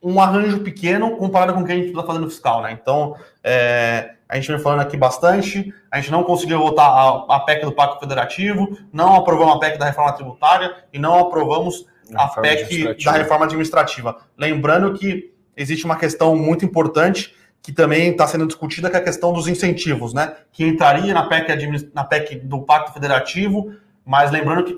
um 0.01 0.19
arranjo 0.19 0.59
pequeno 0.59 1.15
comparado 1.17 1.53
com 1.53 1.61
o 1.61 1.65
que 1.65 1.71
a 1.71 1.75
gente 1.75 1.89
está 1.89 2.03
fazendo 2.03 2.29
fiscal, 2.29 2.61
né? 2.61 2.71
Então, 2.81 3.15
é, 3.43 4.13
a 4.27 4.35
gente 4.35 4.47
vem 4.47 4.59
falando 4.59 4.79
aqui 4.79 4.97
bastante, 4.97 5.73
a 5.91 5.99
gente 5.99 6.11
não 6.11 6.23
conseguiu 6.23 6.59
votar 6.59 6.87
a, 6.87 7.35
a 7.35 7.39
PEC 7.41 7.65
do 7.65 7.71
Pacto 7.71 7.99
Federativo, 7.99 8.77
não 8.91 9.15
aprovamos 9.15 9.55
a 9.55 9.59
PEC 9.59 9.77
da 9.77 9.85
reforma 9.85 10.13
tributária 10.13 10.75
e 10.91 10.97
não 10.97 11.19
aprovamos 11.19 11.85
a, 12.15 12.23
a 12.23 12.27
PEC 12.29 13.03
da 13.03 13.11
reforma 13.11 13.45
administrativa. 13.45 14.17
Lembrando 14.37 14.93
que 14.93 15.33
existe 15.55 15.85
uma 15.85 15.95
questão 15.95 16.35
muito 16.35 16.65
importante 16.65 17.35
que 17.61 17.71
também 17.71 18.09
está 18.09 18.25
sendo 18.25 18.47
discutida, 18.47 18.89
que 18.89 18.95
é 18.95 18.99
a 18.99 19.03
questão 19.03 19.31
dos 19.31 19.47
incentivos, 19.47 20.13
né? 20.13 20.35
Que 20.51 20.65
entraria 20.65 21.13
na 21.13 21.27
PEC, 21.27 21.91
na 21.93 22.03
PEC 22.03 22.37
do 22.37 22.61
Pacto 22.61 22.91
Federativo, 22.91 23.75
mas 24.03 24.31
lembrando 24.31 24.63
que 24.63 24.73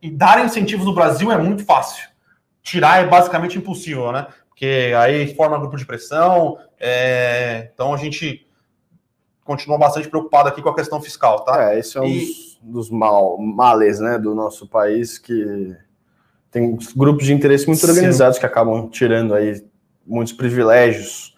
e 0.00 0.10
dar 0.10 0.44
incentivos 0.44 0.86
no 0.86 0.94
Brasil 0.94 1.32
é 1.32 1.38
muito 1.38 1.64
fácil. 1.64 2.08
Tirar 2.62 3.02
é 3.02 3.06
basicamente 3.06 3.58
impossível, 3.58 4.12
né? 4.12 4.26
Porque 4.58 4.92
aí 4.98 5.36
forma 5.36 5.56
grupo 5.56 5.76
de 5.76 5.86
pressão. 5.86 6.58
É... 6.80 7.70
Então 7.72 7.94
a 7.94 7.96
gente 7.96 8.44
continua 9.44 9.78
bastante 9.78 10.08
preocupado 10.08 10.48
aqui 10.48 10.60
com 10.60 10.68
a 10.68 10.74
questão 10.74 11.00
fiscal, 11.00 11.44
tá? 11.44 11.72
É, 11.72 11.78
esse 11.78 11.96
é 11.96 12.00
um 12.00 12.06
e... 12.06 12.18
dos, 12.18 12.58
dos 12.60 12.90
mal, 12.90 13.38
males, 13.38 14.00
né, 14.00 14.18
do 14.18 14.34
nosso 14.34 14.66
país 14.66 15.16
que 15.16 15.76
tem 16.50 16.76
grupos 16.96 17.24
de 17.24 17.32
interesse 17.32 17.68
muito 17.68 17.86
Sim. 17.86 17.92
organizados 17.92 18.36
que 18.36 18.44
acabam 18.44 18.88
tirando 18.90 19.32
aí 19.32 19.64
muitos 20.04 20.32
privilégios 20.32 21.36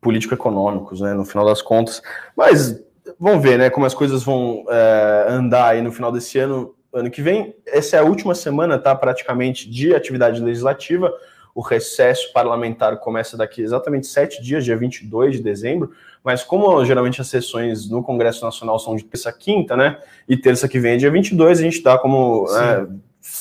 político-econômicos, 0.00 1.00
né, 1.00 1.14
no 1.14 1.24
final 1.24 1.44
das 1.44 1.60
contas. 1.60 2.00
Mas 2.36 2.80
vamos 3.18 3.42
ver, 3.42 3.58
né, 3.58 3.68
como 3.68 3.84
as 3.84 3.94
coisas 3.94 4.22
vão 4.22 4.64
é, 4.68 5.26
andar 5.28 5.70
aí 5.70 5.82
no 5.82 5.90
final 5.90 6.12
desse 6.12 6.38
ano, 6.38 6.72
ano 6.94 7.10
que 7.10 7.20
vem. 7.20 7.56
Essa 7.66 7.96
é 7.96 7.98
a 7.98 8.04
última 8.04 8.34
semana, 8.34 8.78
tá, 8.78 8.94
praticamente, 8.94 9.68
de 9.68 9.92
atividade 9.92 10.40
legislativa. 10.40 11.12
O 11.58 11.60
recesso 11.60 12.32
parlamentar 12.32 12.98
começa 12.98 13.36
daqui 13.36 13.62
exatamente 13.62 14.06
sete 14.06 14.40
dias, 14.40 14.64
dia 14.64 14.76
22 14.76 15.38
de 15.38 15.42
dezembro. 15.42 15.90
Mas 16.22 16.44
como 16.44 16.84
geralmente 16.84 17.20
as 17.20 17.26
sessões 17.26 17.90
no 17.90 18.00
Congresso 18.00 18.44
Nacional 18.44 18.78
são 18.78 18.94
de 18.94 19.02
terça 19.02 19.32
quinta, 19.32 19.76
né, 19.76 19.98
e 20.28 20.36
terça 20.36 20.68
que 20.68 20.78
vem 20.78 20.92
é 20.92 20.96
dia 20.98 21.10
22, 21.10 21.58
a 21.58 21.62
gente 21.62 21.82
dá 21.82 21.98
como... 21.98 22.46
Né, 22.52 22.86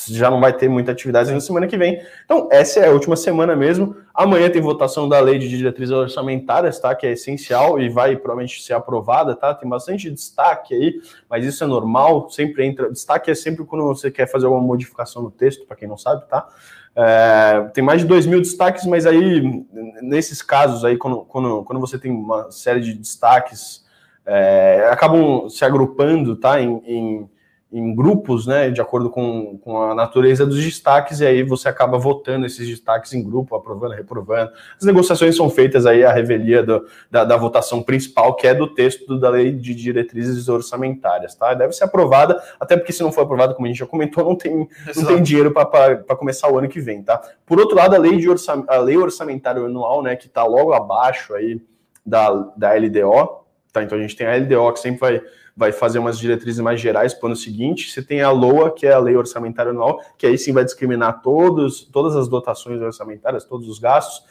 já 0.10 0.30
não 0.30 0.39
vai 0.39 0.54
ter 0.54 0.67
muita 0.70 0.91
atividade 0.91 1.32
na 1.32 1.39
semana 1.39 1.67
que 1.67 1.78
vem. 1.78 2.02
Então, 2.26 2.48
essa 2.52 2.80
é 2.80 2.88
a 2.88 2.91
última 2.91 3.15
semana 3.15 3.56
mesmo. 3.56 3.96
Amanhã 4.13 4.50
tem 4.50 4.62
votação 4.62 5.08
da 5.08 5.20
lei 5.20 5.38
de 5.38 5.48
diretrizes 5.48 5.93
orçamentárias, 5.93 6.80
tá? 6.80 6.93
Que 6.96 7.08
é 7.08 7.12
essencial 7.12 7.80
e 7.80 7.89
vai 7.89 8.15
provavelmente 8.15 8.62
ser 8.62 8.74
aprovada, 8.74 9.36
tá? 9.36 9.54
Tem 9.54 9.70
bastante 9.70 10.10
destaque 10.10 10.74
aí, 10.74 11.02
mas 11.30 11.46
isso 11.46 11.63
é 11.63 11.67
normal, 11.67 12.30
sempre 12.30 12.65
entra. 12.65 12.91
Destaque 12.91 13.32
é 13.32 13.36
sempre 13.36 13.65
quando 13.65 13.86
você 13.86 14.10
quer 14.10 14.28
fazer 14.28 14.46
alguma 14.46 14.63
modificação 14.63 15.22
no 15.22 15.32
texto, 15.32 15.65
para 15.65 15.78
quem 15.78 15.88
não 15.88 15.98
sabe, 15.98 16.28
tá? 16.28 16.48
É, 16.96 17.70
tem 17.76 17.84
mais 17.84 18.02
de 18.02 18.08
2 18.08 18.26
mil 18.26 18.41
destaques, 18.41 18.86
mas 18.86 19.06
aí, 19.06 19.63
nesses 20.02 20.41
casos 20.41 20.84
aí, 20.84 20.98
quando, 20.98 21.22
quando, 21.26 21.63
quando 21.63 21.80
você 21.80 22.00
tem 22.00 22.12
uma 22.12 22.50
série 22.50 22.82
de 22.82 22.93
destaques, 22.96 23.86
é, 24.26 24.89
acabam 24.91 25.48
se 25.48 25.63
agrupando, 25.63 26.36
tá? 26.36 26.60
em, 26.60 26.82
em 26.86 27.30
em 27.71 27.93
grupos, 27.93 28.47
né, 28.47 28.69
de 28.69 28.80
acordo 28.80 29.10
com, 29.10 29.58
com 29.58 29.82
a 29.82 29.93
natureza 29.93 30.45
dos 30.45 30.63
destaques, 30.63 31.19
e 31.19 31.25
aí 31.25 31.43
você 31.43 31.67
acaba 31.67 31.97
votando 31.97 32.45
esses 32.45 32.65
destaques 32.65 33.13
em 33.13 33.21
grupo, 33.21 33.56
aprovando, 33.56 33.91
reprovando. 33.93 34.51
As 34.80 34.86
negociações 34.86 35.36
são 35.36 35.49
feitas 35.49 35.86
aí 35.86 36.06
à 36.06 36.12
revelia 36.13 36.63
do, 36.63 36.86
da, 37.12 37.25
da, 37.25 37.36
votação 37.36 37.84
principal, 37.84 38.36
que 38.36 38.47
é 38.47 38.53
do 38.53 38.73
texto 38.73 39.19
da 39.19 39.30
lei 39.30 39.51
de 39.51 39.75
diretrizes 39.75 40.47
orçamentárias, 40.47 41.36
tá? 41.36 41.53
Deve 41.53 41.73
ser 41.73 41.84
aprovada, 41.84 42.41
até 42.58 42.77
porque 42.77 42.93
se 42.93 43.03
não 43.03 43.12
for 43.12 43.21
aprovada, 43.21 43.53
como 43.53 43.65
a 43.65 43.69
gente 43.69 43.80
já 43.80 43.86
comentou, 43.86 44.23
não 44.23 44.36
tem, 44.36 44.69
não 44.95 45.06
tem 45.06 45.21
dinheiro 45.21 45.51
para 45.51 46.15
começar 46.15 46.49
o 46.49 46.58
ano 46.58 46.69
que 46.69 46.80
vem, 46.80 47.03
tá? 47.03 47.21
Por 47.45 47.60
outro 47.60 47.75
lado, 47.75 47.95
a 47.95 47.99
lei, 47.99 48.15
de 48.15 48.30
orçam, 48.30 48.63
a 48.69 48.77
lei 48.77 48.95
orçamentária 48.95 49.62
anual, 49.62 50.01
né, 50.01 50.15
que 50.15 50.27
está 50.27 50.45
logo 50.45 50.71
abaixo 50.71 51.34
aí 51.34 51.62
da, 52.06 52.30
da 52.56 52.73
LDO, 52.73 53.45
tá? 53.73 53.84
Então 53.84 53.97
a 53.97 54.01
gente 54.01 54.15
tem 54.15 54.25
a 54.25 54.38
LDO 54.38 54.71
que 54.71 54.80
sempre 54.80 54.99
vai 54.99 55.21
vai 55.58 55.72
fazer 55.72 55.98
umas 55.98 56.20
diretrizes 56.20 56.62
mais 56.62 56.80
gerais 56.80 57.15
para 57.15 57.26
o 57.26 57.28
ano 57.30 57.36
seguinte. 57.36 57.89
Você 57.89 58.04
tem 58.04 58.22
a 58.22 58.30
LOA, 58.30 58.72
que 58.72 58.86
é 58.86 58.93
a 58.93 59.00
Lei 59.00 59.17
Orçamentária 59.17 59.72
Anual, 59.72 60.00
que 60.15 60.28
aí 60.28 60.38
sim 60.38 60.54
vai 60.54 60.63
discriminar 60.63 61.24
todos, 61.24 61.82
todas 61.82 62.15
as 62.15 62.28
dotações 62.28 62.80
orçamentárias, 62.80 63.43
todos 63.43 63.67
os 63.67 63.80
gastos. 63.80 64.24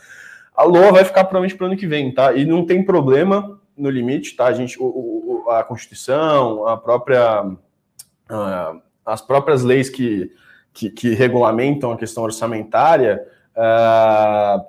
A 0.54 0.62
LOA 0.62 0.92
vai 0.92 1.04
ficar 1.04 1.24
provavelmente 1.24 1.56
para 1.56 1.64
o 1.64 1.66
ano 1.66 1.76
que 1.76 1.86
vem, 1.86 2.14
tá? 2.14 2.32
E 2.32 2.44
não 2.44 2.64
tem 2.64 2.84
problema 2.84 3.60
no 3.76 3.90
limite, 3.90 4.36
tá? 4.36 4.46
A 4.46 4.52
gente, 4.52 4.80
o, 4.80 4.84
o, 4.84 5.50
a 5.50 5.64
Constituição, 5.64 6.64
a 6.68 6.76
própria, 6.76 7.44
uh, 7.44 8.80
as 9.04 9.20
próprias 9.20 9.64
leis 9.64 9.90
que, 9.90 10.30
que, 10.72 10.90
que, 10.90 11.12
regulamentam 11.12 11.90
a 11.90 11.96
questão 11.96 12.22
orçamentária 12.22 13.20
uh, 13.56 14.64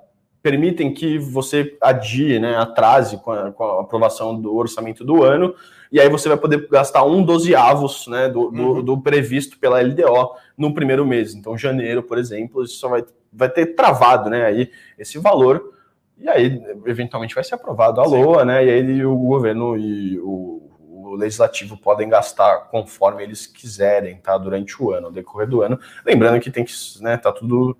permitem 0.47 0.93
que 0.93 1.17
você 1.17 1.77
adie, 1.81 2.39
né, 2.39 2.55
atrase 2.55 3.17
com 3.17 3.31
a, 3.31 3.51
com 3.51 3.63
a 3.65 3.81
aprovação 3.81 4.39
do 4.39 4.55
orçamento 4.55 5.03
do 5.03 5.21
ano 5.21 5.53
e 5.91 5.99
aí 5.99 6.07
você 6.07 6.29
vai 6.29 6.37
poder 6.37 6.69
gastar 6.69 7.03
um 7.03 7.21
dozeavos 7.21 8.07
né, 8.07 8.29
do, 8.29 8.47
uhum. 8.47 8.81
do, 8.81 9.01
previsto 9.01 9.59
pela 9.59 9.81
LDO 9.81 10.31
no 10.57 10.73
primeiro 10.73 11.05
mês. 11.05 11.33
Então, 11.33 11.57
janeiro, 11.57 12.01
por 12.01 12.17
exemplo, 12.17 12.63
isso 12.63 12.75
só 12.75 12.87
vai, 12.87 13.03
vai 13.31 13.49
ter 13.49 13.67
travado 13.67 14.29
né, 14.29 14.45
aí 14.45 14.71
esse 14.97 15.17
valor, 15.17 15.73
e 16.17 16.29
aí, 16.29 16.63
eventualmente, 16.85 17.35
vai 17.35 17.43
ser 17.43 17.55
aprovado 17.55 18.01
a 18.01 18.05
LOA, 18.05 18.43
né? 18.43 18.65
E 18.65 18.69
aí 18.71 19.05
o 19.05 19.15
governo 19.15 19.77
e 19.77 20.17
o, 20.19 20.67
o 20.79 21.15
legislativo 21.15 21.77
podem 21.77 22.09
gastar 22.09 22.69
conforme 22.71 23.21
eles 23.21 23.45
quiserem, 23.45 24.17
tá? 24.17 24.35
Durante 24.35 24.81
o 24.81 24.91
ano, 24.91 25.09
no 25.09 25.13
decorrer 25.13 25.47
do 25.47 25.61
ano. 25.61 25.79
Lembrando 26.03 26.39
que 26.39 26.49
tem 26.49 26.65
que, 26.65 26.73
né, 27.01 27.17
tá 27.17 27.31
tudo 27.31 27.77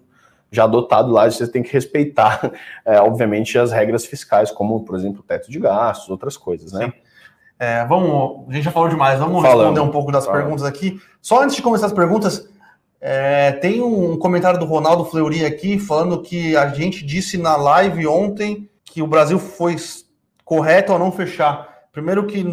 já 0.51 0.63
adotado 0.63 1.11
lá, 1.11 1.29
você 1.29 1.47
tem 1.47 1.63
que 1.63 1.71
respeitar, 1.71 2.51
é, 2.85 2.99
obviamente, 2.99 3.57
as 3.57 3.71
regras 3.71 4.05
fiscais, 4.05 4.51
como, 4.51 4.83
por 4.83 4.95
exemplo, 4.95 5.23
teto 5.23 5.51
de 5.51 5.59
gastos, 5.59 6.09
outras 6.09 6.37
coisas, 6.37 6.71
né? 6.71 6.85
Sim. 6.85 6.93
É, 7.59 7.85
vamos, 7.85 8.47
a 8.49 8.53
gente 8.53 8.65
já 8.65 8.71
falou 8.71 8.87
demais, 8.87 9.19
vamos 9.19 9.41
Falando. 9.41 9.57
responder 9.59 9.79
um 9.79 9.91
pouco 9.91 10.11
das 10.11 10.25
Falando. 10.25 10.41
perguntas 10.41 10.65
aqui. 10.65 11.01
Só 11.21 11.41
antes 11.41 11.55
de 11.55 11.61
começar 11.61 11.87
as 11.87 11.93
perguntas, 11.93 12.47
é, 13.01 13.51
tem 13.53 13.81
um 13.81 14.17
comentário 14.17 14.59
do 14.59 14.65
Ronaldo 14.65 15.05
Fleury 15.05 15.45
aqui 15.45 15.79
falando 15.79 16.21
que 16.21 16.55
a 16.55 16.67
gente 16.69 17.05
disse 17.05 17.37
na 17.37 17.55
live 17.55 18.05
ontem 18.07 18.69
que 18.83 19.01
o 19.01 19.07
Brasil 19.07 19.39
foi 19.39 19.75
correto 20.45 20.93
ao 20.93 20.99
não 20.99 21.11
fechar. 21.11 21.67
Primeiro 21.91 22.25
que 22.25 22.45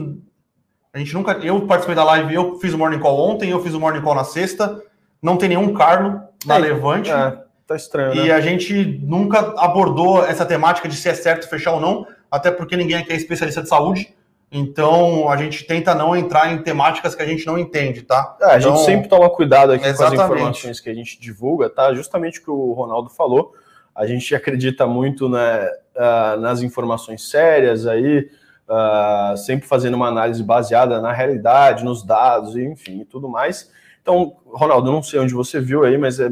a 0.93 0.99
gente 0.99 1.15
nunca. 1.15 1.33
Eu 1.33 1.67
participei 1.67 1.95
da 1.95 2.05
live, 2.05 2.35
eu 2.35 2.59
fiz 2.59 2.73
o 2.73 2.79
Morning 2.79 2.99
Call 2.99 3.19
ontem, 3.19 3.51
eu 3.51 3.63
fiz 3.63 3.75
o 3.75 3.81
Morning 3.81 4.01
Call 4.03 4.15
na 4.15 4.25
sexta. 4.25 4.83
Não 5.23 5.37
tem 5.37 5.49
nenhum 5.49 5.73
Carlo 5.75 6.21
na 6.47 6.57
é, 6.57 6.59
Levante. 6.59 7.11
É, 7.11 7.44
tá 7.67 7.77
estranho. 7.77 8.15
E 8.15 8.29
né? 8.29 8.33
a 8.33 8.41
gente 8.41 9.01
nunca 9.03 9.55
abordou 9.59 10.25
essa 10.25 10.45
temática 10.45 10.89
de 10.89 10.97
se 10.97 11.09
é 11.09 11.15
certo 11.15 11.49
fechar 11.49 11.73
ou 11.73 11.81
não, 11.81 12.07
até 12.31 12.51
porque 12.51 12.77
ninguém 12.77 12.97
aqui 12.97 13.13
é 13.13 13.17
especialista 13.17 13.63
de 13.63 13.69
saúde. 13.69 14.15
Então, 14.57 15.29
a 15.29 15.37
gente 15.37 15.67
tenta 15.67 15.97
não 15.97 16.17
entrar 16.17 16.53
em 16.53 16.63
temáticas 16.63 17.15
que 17.15 17.23
a 17.23 17.27
gente 17.27 17.45
não 17.45 17.59
entende, 17.59 18.03
tá? 18.03 18.37
É, 18.41 18.45
a 18.53 18.59
então, 18.59 18.77
gente 18.77 18.85
sempre 18.85 19.09
toma 19.09 19.29
cuidado 19.29 19.73
aqui 19.73 19.85
exatamente. 19.85 20.17
com 20.17 20.23
as 20.23 20.31
informações 20.31 20.81
que 20.81 20.89
a 20.89 20.95
gente 20.95 21.19
divulga, 21.19 21.69
tá? 21.69 21.93
Justamente 21.93 22.39
o 22.39 22.45
que 22.45 22.51
o 22.51 22.73
Ronaldo 22.73 23.11
falou. 23.11 23.53
A 23.93 24.07
gente 24.07 24.33
acredita 24.33 24.87
muito 24.87 25.29
né, 25.29 25.69
uh, 25.97 26.41
nas 26.41 26.63
informações 26.63 27.29
sérias 27.29 27.85
aí, 27.85 28.29
uh, 28.69 29.37
sempre 29.37 29.67
fazendo 29.67 29.95
uma 29.95 30.07
análise 30.07 30.43
baseada 30.43 31.01
na 31.01 31.13
realidade, 31.13 31.85
nos 31.85 32.05
dados, 32.05 32.57
enfim, 32.57 33.01
e 33.01 33.05
tudo 33.05 33.29
mais. 33.29 33.71
Então, 34.05 34.37
Ronaldo, 34.45 34.93
não 34.93 35.03
sei 35.03 35.19
onde 35.19 35.33
você 35.33 35.59
viu 35.59 35.83
aí, 35.83 35.97
mas 35.97 36.21
é, 36.21 36.29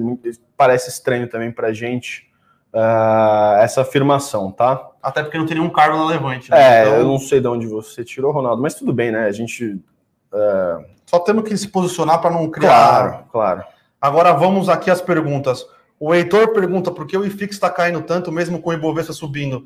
parece 0.59 0.91
estranho 0.91 1.27
também 1.27 1.51
para 1.51 1.69
a 1.69 1.73
gente 1.73 2.31
uh, 2.71 3.57
essa 3.63 3.81
afirmação, 3.81 4.53
tá? 4.53 4.91
Até 5.03 5.23
porque 5.23 5.39
não 5.39 5.47
tem 5.47 5.57
nenhum 5.57 5.71
cargo 5.71 5.97
na 5.97 6.05
Levante. 6.05 6.51
Né? 6.51 6.59
É, 6.61 6.83
então... 6.83 6.97
eu 6.97 7.05
não 7.07 7.19
sei 7.19 7.41
de 7.41 7.49
onde 7.49 7.67
você 7.67 8.05
tirou, 8.05 8.31
Ronaldo, 8.31 8.61
mas 8.61 8.75
tudo 8.75 8.93
bem, 8.93 9.11
né? 9.11 9.25
A 9.25 9.33
gente. 9.33 9.83
Uh... 10.31 10.85
Só 11.07 11.19
temos 11.21 11.45
que 11.45 11.57
se 11.57 11.69
posicionar 11.69 12.21
para 12.21 12.31
não 12.31 12.51
criar. 12.51 12.69
Claro, 12.69 13.25
claro. 13.33 13.65
Agora 13.99 14.35
vamos 14.35 14.69
aqui 14.69 14.91
às 14.91 15.01
perguntas. 15.01 15.67
O 15.99 16.15
Heitor 16.15 16.53
pergunta 16.53 16.91
por 16.91 17.07
que 17.07 17.17
o 17.17 17.25
IFIX 17.25 17.55
está 17.55 17.71
caindo 17.71 18.03
tanto, 18.03 18.31
mesmo 18.31 18.61
com 18.61 18.69
o 18.69 18.73
Ibovespa 18.75 19.15
subindo. 19.15 19.65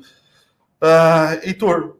Uh, 0.81 1.43
Heitor, 1.43 1.97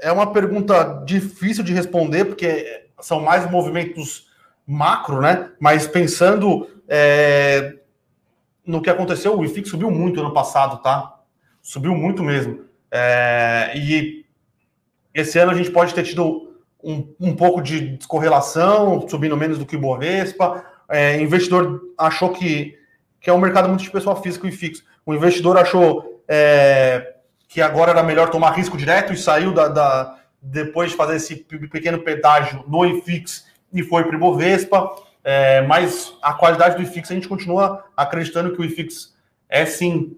é 0.00 0.10
uma 0.10 0.32
pergunta 0.32 1.00
difícil 1.06 1.62
de 1.62 1.72
responder, 1.72 2.24
porque 2.24 2.88
são 3.00 3.20
mais 3.20 3.48
movimentos 3.48 4.25
macro, 4.66 5.20
né? 5.20 5.50
Mas 5.60 5.86
pensando 5.86 6.68
é, 6.88 7.76
no 8.64 8.82
que 8.82 8.90
aconteceu, 8.90 9.38
o 9.38 9.44
IFIX 9.44 9.68
subiu 9.68 9.90
muito 9.90 10.20
ano 10.20 10.32
passado, 10.32 10.82
tá? 10.82 11.20
Subiu 11.62 11.94
muito 11.94 12.22
mesmo. 12.22 12.64
É, 12.90 13.72
e 13.76 14.24
esse 15.14 15.38
ano 15.38 15.52
a 15.52 15.54
gente 15.54 15.70
pode 15.70 15.94
ter 15.94 16.02
tido 16.02 16.54
um, 16.82 17.14
um 17.20 17.34
pouco 17.34 17.62
de 17.62 17.96
descorrelação, 17.96 19.06
subindo 19.08 19.36
menos 19.36 19.58
do 19.58 19.66
que 19.66 19.76
o 19.76 19.80
Bovespa. 19.80 20.64
É, 20.88 21.20
investidor 21.20 21.80
achou 21.96 22.30
que, 22.30 22.76
que 23.20 23.30
é 23.30 23.32
um 23.32 23.40
mercado 23.40 23.68
muito 23.68 23.82
de 23.82 23.90
pessoa 23.90 24.16
física 24.16 24.46
e 24.46 24.52
fixo. 24.52 24.84
O 25.04 25.14
investidor 25.14 25.56
achou 25.56 26.22
é, 26.28 27.14
que 27.48 27.60
agora 27.60 27.92
era 27.92 28.02
melhor 28.02 28.30
tomar 28.30 28.50
risco 28.50 28.76
direto 28.76 29.12
e 29.12 29.16
saiu 29.16 29.52
da, 29.52 29.68
da, 29.68 30.18
depois 30.40 30.90
de 30.90 30.96
fazer 30.96 31.16
esse 31.16 31.36
pequeno 31.36 32.00
pedágio 32.00 32.64
no 32.68 32.84
IFIX 32.84 33.46
e 33.76 33.82
foi 33.82 34.04
para 34.04 34.12
o 34.12 34.16
Ibovespa. 34.16 34.90
É, 35.22 35.62
mas 35.62 36.14
a 36.22 36.32
qualidade 36.32 36.76
do 36.76 36.82
IFIX, 36.82 37.10
a 37.10 37.14
gente 37.14 37.28
continua 37.28 37.84
acreditando 37.96 38.52
que 38.52 38.60
o 38.60 38.64
IFIX 38.64 39.14
é 39.48 39.66
sim 39.66 40.16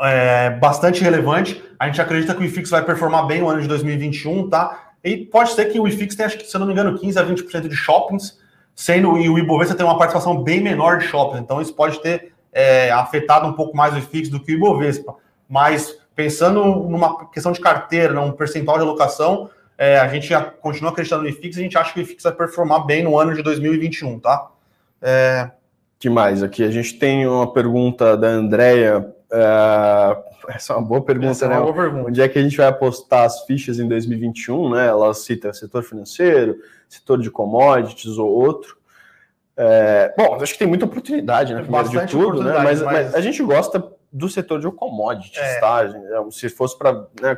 é, 0.00 0.50
bastante 0.50 1.02
relevante. 1.02 1.62
A 1.78 1.86
gente 1.86 2.00
acredita 2.00 2.34
que 2.34 2.40
o 2.40 2.44
IFIX 2.44 2.70
vai 2.70 2.84
performar 2.84 3.26
bem 3.26 3.40
no 3.40 3.48
ano 3.48 3.62
de 3.62 3.68
2021, 3.68 4.48
tá? 4.48 4.92
E 5.02 5.16
pode 5.16 5.52
ser 5.52 5.66
que 5.66 5.78
o 5.78 5.86
IFIX 5.86 6.16
tenha, 6.16 6.26
acho 6.26 6.38
que, 6.38 6.44
se 6.44 6.56
eu 6.56 6.58
não 6.58 6.66
me 6.66 6.72
engano, 6.72 6.98
15 6.98 7.18
a 7.18 7.24
20% 7.24 7.68
de 7.68 7.76
shoppings, 7.76 8.38
sendo 8.74 9.16
e 9.18 9.28
o 9.28 9.38
Ibovespa 9.38 9.74
tem 9.74 9.86
uma 9.86 9.96
participação 9.96 10.42
bem 10.42 10.60
menor 10.60 10.98
de 10.98 11.06
shoppings. 11.06 11.40
Então, 11.40 11.60
isso 11.60 11.74
pode 11.74 12.00
ter 12.02 12.32
é, 12.52 12.90
afetado 12.90 13.46
um 13.46 13.52
pouco 13.52 13.76
mais 13.76 13.94
o 13.94 13.98
IFIX 13.98 14.28
do 14.28 14.40
que 14.40 14.52
o 14.52 14.56
Ibovespa. 14.56 15.14
Mas 15.48 15.96
pensando 16.16 16.64
numa 16.64 17.28
questão 17.28 17.52
de 17.52 17.60
carteira, 17.60 18.12
num 18.12 18.32
percentual 18.32 18.78
de 18.78 18.82
alocação, 18.82 19.50
é, 19.78 19.98
a 19.98 20.08
gente 20.08 20.32
continua 20.60 20.90
acreditando 20.90 21.22
no 21.22 21.28
IFIX, 21.28 21.58
a 21.58 21.60
gente 21.60 21.78
acha 21.78 21.92
que 21.92 22.00
o 22.00 22.02
IFIX 22.02 22.22
vai 22.22 22.32
performar 22.32 22.86
bem 22.86 23.02
no 23.02 23.18
ano 23.18 23.34
de 23.34 23.42
2021, 23.42 24.18
tá? 24.18 24.50
É... 25.02 25.50
que 25.98 26.08
mais? 26.08 26.42
Aqui 26.42 26.64
a 26.64 26.70
gente 26.70 26.98
tem 26.98 27.26
uma 27.26 27.52
pergunta 27.52 28.16
da 28.16 28.28
Andrea. 28.28 29.14
É... 29.30 30.16
Essa 30.48 30.72
é 30.72 30.76
uma 30.76 30.86
boa 30.86 31.02
pergunta, 31.02 31.32
Essa 31.32 31.48
né? 31.48 31.56
É 31.56 31.58
uma 31.58 31.72
boa 31.72 31.84
pergunta. 31.84 32.08
Onde 32.08 32.22
é 32.22 32.28
que 32.28 32.38
a 32.38 32.42
gente 32.42 32.56
vai 32.56 32.66
apostar 32.66 33.24
as 33.24 33.44
fichas 33.44 33.78
em 33.78 33.86
2021, 33.86 34.70
né? 34.70 34.86
Ela 34.86 35.12
cita 35.12 35.52
setor 35.52 35.82
financeiro, 35.82 36.56
setor 36.88 37.20
de 37.20 37.30
commodities 37.30 38.16
ou 38.16 38.30
outro. 38.30 38.78
É... 39.56 40.14
Bom, 40.16 40.36
acho 40.40 40.52
que 40.54 40.58
tem 40.58 40.68
muita 40.68 40.86
oportunidade, 40.86 41.52
né? 41.52 41.62
Primeiro 41.62 41.88
de 41.88 42.06
tudo, 42.06 42.42
né? 42.42 42.52
Mas, 42.52 42.80
mas... 42.80 42.82
mas 42.82 43.14
a 43.14 43.20
gente 43.20 43.42
gosta 43.42 43.95
do 44.12 44.28
setor 44.28 44.60
de 44.60 44.70
commodities, 44.70 45.38
é. 45.38 45.60
tá? 45.60 45.84
É, 45.84 46.30
se 46.30 46.48
fosse 46.48 46.76
para 46.78 47.06
né, 47.20 47.34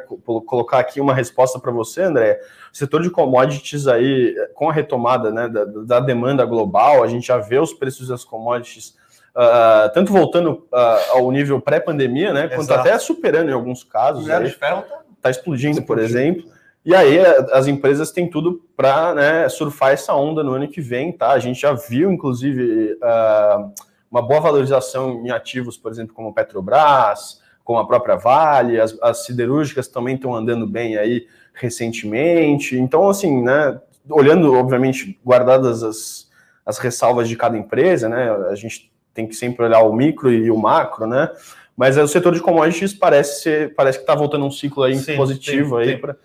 colocar 0.47 0.79
aqui 0.79 1.01
uma 1.01 1.15
resposta 1.15 1.59
para 1.59 1.73
você, 1.73 2.03
André, 2.03 2.41
o 2.73 2.77
setor 2.77 3.03
de 3.03 3.11
commodities 3.11 3.89
aí, 3.89 4.35
com 4.55 4.69
a 4.71 4.73
retomada 4.73 5.31
né, 5.31 5.49
da, 5.49 5.65
da 5.65 6.01
demanda 6.01 6.45
global, 6.45 7.03
a 7.03 7.09
gente 7.09 7.27
já 7.27 7.39
vê 7.39 7.59
os 7.59 7.73
preços 7.73 8.09
das 8.09 8.25
commodities 8.25 8.97
uh, 9.39 9.93
tanto 9.93 10.13
voltando 10.13 10.67
uh, 10.73 11.17
ao 11.17 11.31
nível 11.31 11.61
pré-pandemia, 11.61 12.33
né, 12.33 12.49
quanto 12.49 12.73
até 12.73 12.99
superando 12.99 13.51
em 13.51 13.55
alguns 13.55 13.85
casos. 13.85 14.29
Aí, 14.29 14.51
tá, 14.53 14.85
tá 15.23 15.31
explodindo, 15.31 15.83
por 15.83 15.99
exemplo. 15.99 16.45
E 16.85 16.95
aí 16.95 17.19
as 17.53 17.67
empresas 17.67 18.11
têm 18.11 18.31
tudo 18.31 18.63
para 18.77 19.15
né, 19.15 19.49
surfar 19.49 19.93
essa 19.93 20.15
onda 20.15 20.43
no 20.43 20.55
ano 20.55 20.69
que 20.69 20.81
vem, 20.81 21.13
tá? 21.13 21.33
A 21.33 21.39
gente 21.39 21.61
já 21.61 21.73
viu, 21.73 22.11
inclusive, 22.11 22.95
uh, 22.95 23.73
uma 24.11 24.23
boa 24.23 24.41
valorização 24.41 25.25
em 25.25 25.31
ativos, 25.31 25.77
por 25.77 25.93
exemplo, 25.93 26.15
como 26.15 26.33
Petrobras, 26.33 27.41
como 27.63 27.79
a 27.79 27.87
própria 27.87 28.17
Vale, 28.17 28.81
as, 28.81 28.97
as 29.03 29.27
siderúrgicas 29.27 29.89
também 29.89 30.15
estão 30.15 30.35
andando 30.35 30.67
bem 30.67 30.97
aí 30.97 31.27
recentemente. 31.53 32.79
Então, 32.79 33.09
assim, 33.09 33.43
né, 33.43 33.79
olhando, 34.09 34.55
obviamente, 34.55 35.19
guardadas 35.25 35.83
as, 35.83 36.31
as 36.65 36.79
ressalvas 36.79 37.29
de 37.29 37.37
cada 37.37 37.59
empresa, 37.59 38.09
né, 38.09 38.31
a 38.51 38.55
gente 38.55 38.91
tem 39.13 39.27
que 39.27 39.35
sempre 39.35 39.65
olhar 39.65 39.81
o 39.81 39.93
micro 39.93 40.33
e 40.33 40.51
o 40.51 40.57
macro, 40.57 41.07
né, 41.07 41.31
mas 41.77 41.99
o 41.99 42.09
setor 42.09 42.35
de 42.35 42.41
commodities 42.41 42.95
parece 42.95 43.43
ser, 43.43 43.75
parece 43.75 43.99
que 43.99 44.03
está 44.03 44.15
voltando 44.15 44.47
um 44.47 44.51
ciclo 44.51 44.83
aí 44.83 44.97
sim, 44.97 45.17
positivo 45.17 45.77
aí 45.77 45.99
para 45.99 46.17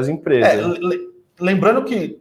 as 0.00 0.08
empresas. 0.08 0.76
É, 0.76 0.98
lembrando 1.40 1.84
que 1.84 2.20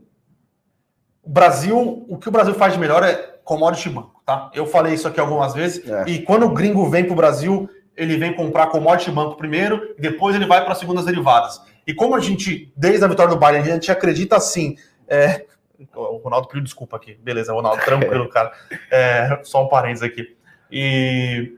o 1.23 1.29
Brasil, 1.29 2.05
o 2.09 2.17
que 2.17 2.27
o 2.27 2.31
Brasil 2.31 2.53
faz 2.55 2.73
de 2.73 2.79
melhor 2.79 3.03
é 3.03 3.13
commodity 3.43 3.89
banco 3.89 4.16
tá? 4.27 4.51
Eu 4.53 4.67
falei 4.67 4.93
isso 4.93 5.07
aqui 5.07 5.21
algumas 5.21 5.53
vezes. 5.53 5.89
É. 5.89 6.03
E 6.05 6.21
quando 6.21 6.45
o 6.45 6.49
gringo 6.49 6.87
vem 6.89 7.05
para 7.05 7.13
o 7.13 7.15
Brasil, 7.15 7.69
ele 7.95 8.17
vem 8.17 8.35
comprar 8.35 8.67
commodity 8.67 9.09
banco 9.09 9.37
primeiro, 9.37 9.95
e 9.97 10.01
depois 10.01 10.35
ele 10.35 10.45
vai 10.45 10.61
para 10.61 10.73
as 10.73 10.79
segundas 10.79 11.05
derivadas. 11.05 11.61
E 11.87 11.93
como 11.93 12.13
a 12.13 12.19
gente, 12.19 12.71
desde 12.75 13.05
a 13.05 13.07
vitória 13.07 13.33
do 13.33 13.39
Bayern, 13.39 13.71
a 13.71 13.73
gente 13.75 13.89
acredita 13.89 14.35
assim. 14.35 14.75
É... 15.07 15.45
O 15.95 16.17
Ronaldo 16.17 16.49
pediu 16.49 16.63
desculpa 16.63 16.97
aqui. 16.97 17.17
Beleza, 17.23 17.53
Ronaldo, 17.53 17.81
tranquilo, 17.85 18.27
cara. 18.29 18.51
É, 18.91 19.39
só 19.43 19.63
um 19.63 19.69
parênteses 19.69 20.03
aqui. 20.03 20.35
E, 20.69 21.53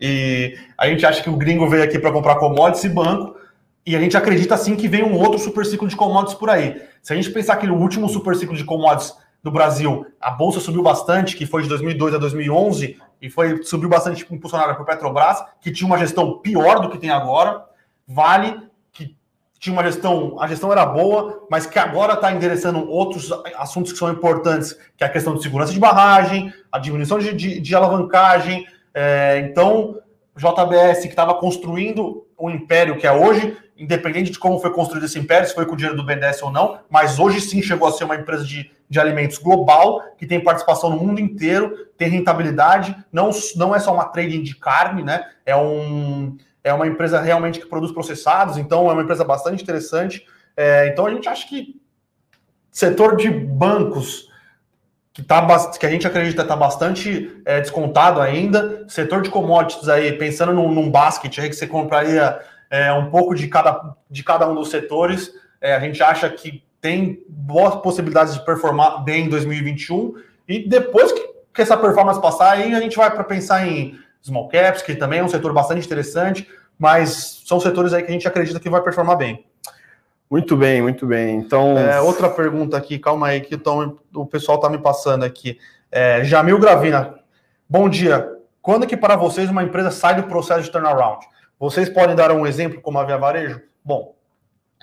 e 0.00 0.56
a 0.78 0.88
gente 0.88 1.04
acha 1.04 1.22
que 1.22 1.28
o 1.28 1.36
gringo 1.36 1.68
veio 1.68 1.84
aqui 1.84 1.98
para 1.98 2.12
comprar 2.12 2.36
commodities 2.36 2.84
e 2.84 2.88
banco. 2.88 3.36
E 3.84 3.94
a 3.94 4.00
gente 4.00 4.16
acredita 4.16 4.56
sim 4.56 4.74
que 4.74 4.88
vem 4.88 5.02
um 5.02 5.18
outro 5.20 5.38
super 5.38 5.66
ciclo 5.66 5.86
de 5.86 5.96
commodities 5.96 6.38
por 6.38 6.48
aí. 6.48 6.80
Se 7.02 7.12
a 7.12 7.16
gente 7.16 7.30
pensar 7.30 7.56
que 7.56 7.66
o 7.66 7.74
último 7.74 8.08
super 8.08 8.34
ciclo 8.34 8.56
de 8.56 8.64
commodities 8.64 9.14
do 9.46 9.50
Brasil, 9.52 10.04
a 10.20 10.32
bolsa 10.32 10.58
subiu 10.58 10.82
bastante, 10.82 11.36
que 11.36 11.46
foi 11.46 11.62
de 11.62 11.68
2002 11.68 12.14
a 12.14 12.18
2011, 12.18 12.98
e 13.22 13.30
foi 13.30 13.62
subiu 13.62 13.88
bastante 13.88 14.26
impulsionada 14.28 14.74
por 14.74 14.84
Petrobras, 14.84 15.42
que 15.60 15.70
tinha 15.70 15.86
uma 15.86 15.96
gestão 15.96 16.38
pior 16.38 16.80
do 16.80 16.90
que 16.90 16.98
tem 16.98 17.10
agora. 17.10 17.64
Vale, 18.08 18.60
que 18.92 19.16
tinha 19.58 19.72
uma 19.72 19.84
gestão, 19.84 20.36
a 20.40 20.48
gestão 20.48 20.72
era 20.72 20.84
boa, 20.84 21.46
mas 21.48 21.64
que 21.64 21.78
agora 21.78 22.14
está 22.14 22.32
endereçando 22.32 22.90
outros 22.90 23.30
assuntos 23.56 23.92
que 23.92 23.98
são 23.98 24.10
importantes, 24.10 24.76
que 24.96 25.04
é 25.04 25.06
a 25.06 25.10
questão 25.10 25.34
de 25.34 25.42
segurança 25.42 25.72
de 25.72 25.78
barragem, 25.78 26.52
a 26.70 26.78
diminuição 26.78 27.18
de, 27.18 27.32
de, 27.32 27.60
de 27.60 27.74
alavancagem. 27.74 28.66
É, 28.92 29.38
então, 29.48 30.00
JBS, 30.36 31.02
que 31.02 31.06
estava 31.06 31.34
construindo 31.34 32.26
o 32.36 32.50
império 32.50 32.98
que 32.98 33.06
é 33.06 33.12
hoje, 33.12 33.56
independente 33.78 34.30
de 34.30 34.38
como 34.38 34.58
foi 34.58 34.72
construído 34.72 35.04
esse 35.04 35.18
império, 35.18 35.46
se 35.46 35.54
foi 35.54 35.66
com 35.66 35.74
o 35.74 35.76
dinheiro 35.76 35.96
do 35.96 36.04
BNDES 36.04 36.42
ou 36.42 36.50
não, 36.50 36.80
mas 36.90 37.18
hoje 37.18 37.40
sim 37.40 37.62
chegou 37.62 37.88
a 37.88 37.92
ser 37.92 38.04
uma 38.04 38.16
empresa 38.16 38.44
de, 38.44 38.70
de 38.88 39.00
alimentos 39.00 39.38
global, 39.38 40.02
que 40.16 40.26
tem 40.26 40.42
participação 40.42 40.90
no 40.90 40.96
mundo 40.96 41.20
inteiro, 41.20 41.88
tem 41.98 42.08
rentabilidade, 42.08 42.96
não, 43.12 43.30
não 43.56 43.74
é 43.74 43.78
só 43.78 43.92
uma 43.92 44.04
trading 44.04 44.42
de 44.42 44.54
carne, 44.54 45.02
né? 45.02 45.24
É, 45.44 45.56
um, 45.56 46.36
é 46.62 46.72
uma 46.72 46.86
empresa 46.86 47.20
realmente 47.20 47.58
que 47.60 47.66
produz 47.66 47.92
processados, 47.92 48.56
então 48.56 48.88
é 48.88 48.92
uma 48.92 49.02
empresa 49.02 49.24
bastante 49.24 49.62
interessante. 49.62 50.24
É, 50.56 50.88
então 50.88 51.06
a 51.06 51.10
gente 51.10 51.28
acha 51.28 51.46
que 51.46 51.80
setor 52.70 53.16
de 53.16 53.30
bancos, 53.30 54.28
que, 55.12 55.22
tá, 55.22 55.44
que 55.78 55.86
a 55.86 55.90
gente 55.90 56.06
acredita 56.06 56.42
está 56.42 56.54
bastante 56.54 57.40
é, 57.44 57.60
descontado 57.60 58.20
ainda, 58.20 58.84
setor 58.88 59.22
de 59.22 59.30
commodities 59.30 59.88
aí, 59.88 60.12
pensando 60.12 60.52
num, 60.52 60.70
num 60.70 60.90
basket 60.90 61.38
aí 61.38 61.48
que 61.48 61.56
você 61.56 61.66
compraria 61.66 62.38
é, 62.68 62.92
um 62.92 63.10
pouco 63.10 63.34
de 63.34 63.48
cada, 63.48 63.96
de 64.10 64.22
cada 64.22 64.48
um 64.48 64.54
dos 64.54 64.68
setores. 64.68 65.32
É, 65.60 65.74
a 65.74 65.80
gente 65.80 66.02
acha 66.02 66.28
que 66.28 66.65
tem 66.86 67.20
boas 67.28 67.74
possibilidades 67.82 68.34
de 68.34 68.44
performar 68.44 69.02
bem 69.02 69.24
em 69.24 69.28
2021 69.28 70.14
e 70.46 70.68
depois 70.68 71.10
que, 71.10 71.20
que 71.52 71.60
essa 71.60 71.76
performance 71.76 72.20
passar, 72.20 72.52
aí 72.52 72.72
a 72.72 72.80
gente 72.80 72.96
vai 72.96 73.10
para 73.10 73.24
pensar 73.24 73.66
em 73.66 73.98
small 74.22 74.46
caps, 74.46 74.82
que 74.82 74.94
também 74.94 75.18
é 75.18 75.24
um 75.24 75.28
setor 75.28 75.52
bastante 75.52 75.84
interessante, 75.84 76.48
mas 76.78 77.42
são 77.44 77.58
setores 77.58 77.92
aí 77.92 78.04
que 78.04 78.08
a 78.08 78.12
gente 78.12 78.28
acredita 78.28 78.60
que 78.60 78.70
vai 78.70 78.80
performar 78.80 79.16
bem. 79.16 79.44
Muito 80.30 80.56
bem, 80.56 80.80
muito 80.80 81.08
bem. 81.08 81.38
Então, 81.38 81.76
é, 81.76 82.00
outra 82.00 82.30
pergunta 82.30 82.76
aqui, 82.76 83.00
calma 83.00 83.26
aí, 83.26 83.40
que 83.40 83.60
o 84.14 84.24
pessoal 84.24 84.58
está 84.58 84.70
me 84.70 84.78
passando 84.78 85.24
aqui. 85.24 85.58
É, 85.90 86.22
Jamil 86.22 86.60
Gravina, 86.60 87.18
bom 87.68 87.88
dia. 87.88 88.32
Quando 88.62 88.86
que 88.86 88.96
para 88.96 89.16
vocês 89.16 89.50
uma 89.50 89.64
empresa 89.64 89.90
sai 89.90 90.14
do 90.14 90.28
processo 90.28 90.62
de 90.62 90.70
turnaround? 90.70 91.26
Vocês 91.58 91.88
podem 91.88 92.14
dar 92.14 92.30
um 92.30 92.46
exemplo 92.46 92.80
como 92.80 92.96
a 93.00 93.04
Via 93.04 93.18
Varejo? 93.18 93.60
Bom, 93.84 94.14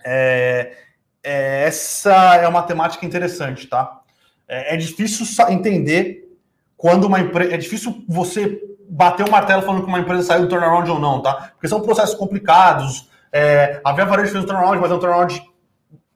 é, 0.06 0.74
é, 1.24 1.64
essa 1.66 2.36
é 2.36 2.48
uma 2.48 2.64
temática 2.64 3.06
interessante, 3.06 3.68
tá? 3.68 4.02
É, 4.48 4.76
é 4.76 4.78
difícil 4.78 5.26
entender 5.50 6.38
quando 6.76 7.06
uma 7.06 7.20
empresa. 7.20 7.54
É 7.54 7.58
difícil 7.58 8.04
você 8.08 8.62
bater 8.90 9.24
o 9.24 9.30
um 9.30 9.32
martelo 9.32 9.62
falando 9.62 9.84
que 9.84 9.88
uma 9.88 10.00
empresa 10.00 10.24
saiu 10.24 10.42
do 10.42 10.50
turnaround 10.50 10.90
ou 10.92 11.00
não, 11.00 11.22
tá? 11.22 11.52
Porque 11.54 11.68
são 11.68 11.82
processos 11.82 12.16
complicados. 12.16 13.10
É, 13.32 13.82
a 13.84 13.94
Via 13.94 14.06
Varejo 14.06 14.32
fez 14.32 14.44
um 14.44 14.48
turnaround, 14.48 14.80
mas 14.80 14.92
é 14.92 14.94
um 14.94 15.00
turnaround 15.00 15.44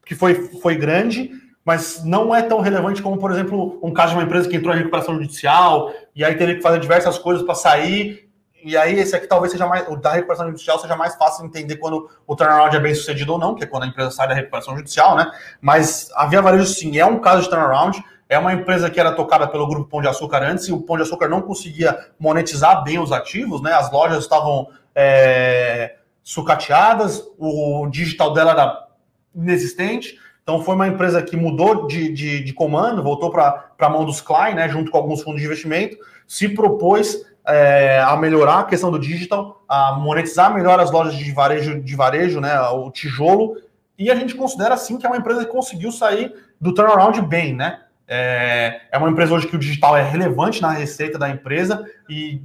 que 0.05 0.13
foi, 0.13 0.35
foi 0.59 0.75
grande, 0.75 1.31
mas 1.65 2.03
não 2.03 2.33
é 2.33 2.41
tão 2.41 2.61
relevante 2.61 3.01
como, 3.01 3.17
por 3.17 3.31
exemplo, 3.31 3.79
um 3.81 3.91
caso 3.91 4.11
de 4.11 4.17
uma 4.19 4.23
empresa 4.23 4.47
que 4.47 4.55
entrou 4.55 4.73
em 4.73 4.77
recuperação 4.77 5.15
judicial 5.15 5.91
e 6.15 6.23
aí 6.23 6.35
teve 6.35 6.55
que 6.55 6.61
fazer 6.61 6.79
diversas 6.79 7.17
coisas 7.17 7.43
para 7.43 7.55
sair 7.55 8.26
e 8.67 8.75
aí, 8.75 8.99
esse 8.99 9.15
aqui 9.15 9.27
talvez 9.27 9.51
seja 9.51 9.65
mais. 9.65 9.88
O 9.88 9.95
da 9.95 10.12
recuperação 10.12 10.47
judicial 10.47 10.77
seja 10.80 10.95
mais 10.95 11.15
fácil 11.15 11.43
de 11.43 11.47
entender 11.47 11.77
quando 11.77 12.10
o 12.25 12.36
turnaround 12.36 12.75
é 12.75 12.80
bem 12.80 12.93
sucedido 12.93 13.34
ou 13.34 13.39
não, 13.39 13.56
que 13.56 13.63
é 13.63 13.67
quando 13.67 13.84
a 13.84 13.88
empresa 13.88 14.12
sai 14.12 14.27
da 14.27 14.34
recuperação 14.34 14.75
judicial, 14.75 15.15
né? 15.15 15.32
Mas 15.62 16.10
a 16.15 16.25
Via 16.25 16.41
Varejo, 16.41 16.65
sim, 16.65 16.97
é 16.99 17.06
um 17.06 17.19
caso 17.19 17.43
de 17.43 17.49
turnaround. 17.49 18.03
É 18.30 18.38
uma 18.38 18.51
empresa 18.51 18.89
que 18.89 18.99
era 18.99 19.13
tocada 19.13 19.47
pelo 19.47 19.65
grupo 19.67 19.89
Pão 19.89 20.01
de 20.01 20.08
Açúcar 20.10 20.43
antes 20.43 20.67
e 20.67 20.73
o 20.73 20.81
Pão 20.81 20.98
de 20.98 21.04
Açúcar 21.04 21.29
não 21.29 21.41
conseguia 21.41 21.98
monetizar 22.19 22.83
bem 22.83 23.00
os 23.00 23.13
ativos, 23.13 23.62
né? 23.62 23.71
As 23.71 23.89
lojas 23.89 24.23
estavam 24.23 24.67
é, 24.94 25.96
sucateadas, 26.21 27.23
o 27.37 27.87
digital 27.87 28.33
dela 28.33 28.52
era 28.52 28.87
inexistente. 29.33 30.19
Então 30.44 30.62
foi 30.62 30.75
uma 30.75 30.87
empresa 30.87 31.21
que 31.21 31.37
mudou 31.37 31.87
de, 31.87 32.12
de, 32.12 32.44
de 32.44 32.54
comando, 32.54 33.04
voltou 33.04 33.29
para 33.29 33.69
a 33.79 33.89
mão 33.89 34.04
dos 34.04 34.21
Klein, 34.21 34.56
né, 34.56 34.67
junto 34.69 34.89
com 34.89 34.98
alguns 34.98 35.21
fundos 35.21 35.41
de 35.41 35.46
investimento, 35.46 35.98
se 36.25 36.50
propôs 36.50 37.25
é, 37.48 38.02
a 38.02 38.15
melhorar 38.17 38.60
a 38.60 38.63
questão 38.65 38.91
do 38.91 39.00
digital, 39.00 39.63
a 39.67 39.93
monetizar 39.93 40.54
melhor 40.54 40.79
as 40.79 40.91
lojas 40.91 41.15
de 41.15 41.31
varejo, 41.31 41.81
de 41.81 41.95
varejo, 41.95 42.41
né, 42.41 42.60
o 42.69 42.91
tijolo, 42.91 43.56
e 43.98 44.12
a 44.12 44.15
gente 44.15 44.35
considera 44.35 44.75
sim 44.77 44.98
que 44.98 45.06
é 45.06 45.10
uma 45.10 45.17
empresa 45.17 45.45
que 45.45 45.52
conseguiu 45.52 45.91
sair 45.91 46.33
do 46.60 46.73
turnaround 46.73 47.19
bem, 47.21 47.56
né? 47.56 47.81
É, 48.08 48.81
é 48.91 48.98
uma 48.98 49.10
empresa 49.10 49.33
hoje 49.33 49.48
que 49.48 49.56
o 49.56 49.60
digital 49.60 49.98
é 49.98 50.04
relevante 50.04 50.62
na 50.62 50.71
receita 50.71 51.17
da 51.17 51.29
empresa 51.29 51.83
e. 52.08 52.41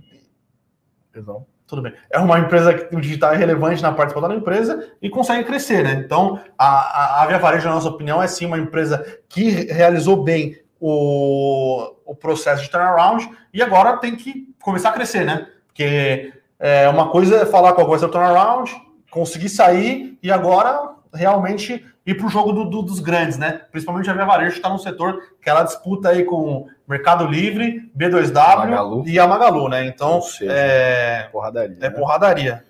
Perdão. 1.13 1.45
tudo 1.67 1.83
bem. 1.83 1.93
É 2.11 2.19
uma 2.19 2.39
empresa 2.39 2.73
que 2.73 2.97
o 2.97 3.01
digital 3.01 3.35
é 3.35 3.37
relevante 3.37 3.83
na 3.83 3.93
participação 3.93 4.31
da 4.31 4.35
empresa 4.35 4.93
e 5.01 5.11
consegue 5.11 5.45
crescer, 5.45 5.85
né? 5.85 6.03
Então, 6.05 6.41
a, 6.57 7.23
a 7.23 7.27
Via 7.27 7.39
Varejo, 7.39 7.69
na 7.69 7.75
nossa 7.75 7.89
opinião, 7.89 8.23
é 8.23 8.27
sim 8.27 8.47
uma 8.47 8.59
empresa 8.59 9.05
que 9.29 9.51
realizou 9.51 10.25
bem 10.25 10.59
o, 10.85 11.95
o 12.05 12.13
processo 12.13 12.61
de 12.61 12.69
turnaround 12.69 13.31
e 13.55 13.63
agora 13.63 13.99
tem 13.99 14.17
que 14.17 14.53
começar 14.61 14.89
a 14.89 14.93
crescer, 14.93 15.25
né? 15.25 15.47
Porque 15.69 16.33
é, 16.59 16.89
uma 16.89 17.09
coisa 17.09 17.37
é 17.37 17.47
falar 17.47 17.73
qual 17.73 17.87
vai 17.87 18.01
ser 18.01 18.07
o 18.07 18.09
turnaround, 18.09 18.75
conseguir 19.09 19.49
sair 19.49 20.19
e 20.21 20.33
agora 20.33 20.91
realmente 21.15 21.87
ir 22.05 22.15
para 22.17 22.27
o 22.27 22.29
jogo 22.29 22.51
do, 22.51 22.65
do, 22.65 22.83
dos 22.83 22.99
grandes, 22.99 23.39
né? 23.39 23.61
Principalmente 23.71 24.11
a 24.11 24.13
Via 24.13 24.25
Varejo 24.25 24.57
está 24.57 24.69
num 24.69 24.79
setor 24.79 25.23
que 25.41 25.49
ela 25.49 25.63
disputa 25.63 26.09
aí 26.09 26.25
com 26.25 26.67
Mercado 26.89 27.27
Livre, 27.27 27.89
B2W 27.97 28.35
Magalu. 28.35 29.05
e 29.07 29.21
a 29.21 29.27
Magalu, 29.29 29.69
né? 29.69 29.87
Então 29.87 30.21
seja, 30.21 30.53
é 30.53 31.29
porradaria. 31.31 31.77
É 31.81 31.81
né? 31.81 31.91
porradaria. 31.91 32.65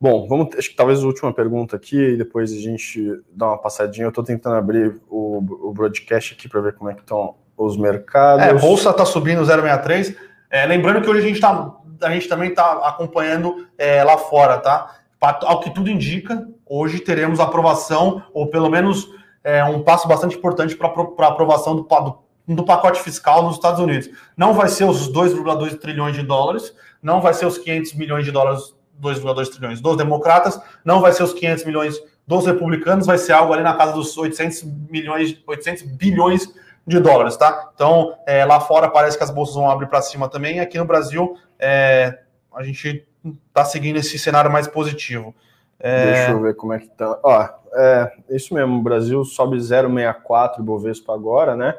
Bom, 0.00 0.26
vamos. 0.28 0.54
Acho 0.56 0.70
que 0.70 0.76
talvez 0.76 1.02
a 1.02 1.06
última 1.06 1.32
pergunta 1.32 1.76
aqui 1.76 1.96
e 1.96 2.16
depois 2.16 2.52
a 2.52 2.56
gente 2.56 3.20
dá 3.32 3.46
uma 3.48 3.58
passadinha. 3.58 4.04
Eu 4.04 4.10
estou 4.10 4.22
tentando 4.22 4.56
abrir 4.56 5.00
o, 5.08 5.38
o 5.68 5.72
broadcast 5.72 6.34
aqui 6.34 6.48
para 6.48 6.60
ver 6.60 6.74
como 6.74 6.90
é 6.90 6.94
que 6.94 7.00
estão 7.00 7.34
os 7.56 7.76
mercados. 7.76 8.44
É, 8.44 8.52
bolsa 8.54 8.90
está 8.90 9.04
subindo 9.04 9.42
0,63. 9.42 10.14
É, 10.50 10.66
lembrando 10.66 11.02
que 11.02 11.08
hoje 11.08 11.20
a 11.20 11.28
gente 11.28 11.40
tá, 11.40 11.74
a 12.02 12.10
gente 12.10 12.28
também 12.28 12.50
está 12.50 12.72
acompanhando 12.86 13.66
é, 13.78 14.04
lá 14.04 14.18
fora, 14.18 14.58
tá? 14.58 14.96
Ao 15.20 15.60
que 15.60 15.74
tudo 15.74 15.90
indica, 15.90 16.46
hoje 16.64 17.00
teremos 17.00 17.40
aprovação, 17.40 18.22
ou 18.32 18.48
pelo 18.48 18.70
menos 18.70 19.08
é, 19.42 19.64
um 19.64 19.82
passo 19.82 20.06
bastante 20.06 20.36
importante 20.36 20.76
para 20.76 20.88
a 20.88 21.28
aprovação 21.28 21.74
do, 21.74 21.82
do, 21.82 22.54
do, 22.54 22.64
pacote 22.64 23.00
fiscal 23.00 23.42
nos 23.42 23.56
Estados 23.56 23.80
Unidos. 23.80 24.10
Não 24.36 24.52
vai 24.52 24.68
ser 24.68 24.84
os 24.84 25.10
2,2 25.10 25.78
trilhões 25.78 26.14
de 26.14 26.22
dólares, 26.22 26.72
não 27.02 27.20
vai 27.20 27.32
ser 27.32 27.46
os 27.46 27.56
500 27.58 27.94
milhões 27.94 28.24
de 28.24 28.30
dólares, 28.30 28.75
2,2 29.00 29.48
trilhões 29.48 29.80
dos 29.80 29.96
democratas, 29.96 30.60
não 30.84 31.00
vai 31.00 31.12
ser 31.12 31.22
os 31.22 31.32
500 31.32 31.64
milhões 31.64 31.96
dos 32.26 32.46
republicanos, 32.46 33.06
vai 33.06 33.18
ser 33.18 33.32
algo 33.32 33.52
ali 33.52 33.62
na 33.62 33.74
casa 33.74 33.92
dos 33.92 34.16
800 34.16 34.64
milhões, 34.90 35.40
800 35.46 35.82
bilhões 35.82 36.52
de 36.86 37.00
dólares, 37.00 37.36
tá? 37.36 37.70
Então, 37.74 38.16
é, 38.26 38.44
lá 38.44 38.60
fora 38.60 38.88
parece 38.88 39.16
que 39.16 39.24
as 39.24 39.30
bolsas 39.30 39.54
vão 39.54 39.70
abrir 39.70 39.88
para 39.88 40.02
cima 40.02 40.28
também. 40.28 40.60
Aqui 40.60 40.78
no 40.78 40.84
Brasil, 40.84 41.36
é, 41.58 42.20
a 42.54 42.62
gente 42.62 43.06
está 43.48 43.64
seguindo 43.64 43.96
esse 43.96 44.18
cenário 44.18 44.50
mais 44.50 44.68
positivo. 44.68 45.34
É... 45.78 46.12
Deixa 46.12 46.30
eu 46.30 46.40
ver 46.40 46.54
como 46.54 46.72
é 46.72 46.78
que 46.78 46.88
tá. 46.88 47.18
Ó, 47.22 47.48
é 47.74 48.12
isso 48.30 48.54
mesmo, 48.54 48.78
o 48.78 48.82
Brasil 48.82 49.24
sobe 49.24 49.56
0,64 49.56 50.60
Bovespa 50.60 51.12
agora, 51.12 51.56
né? 51.56 51.74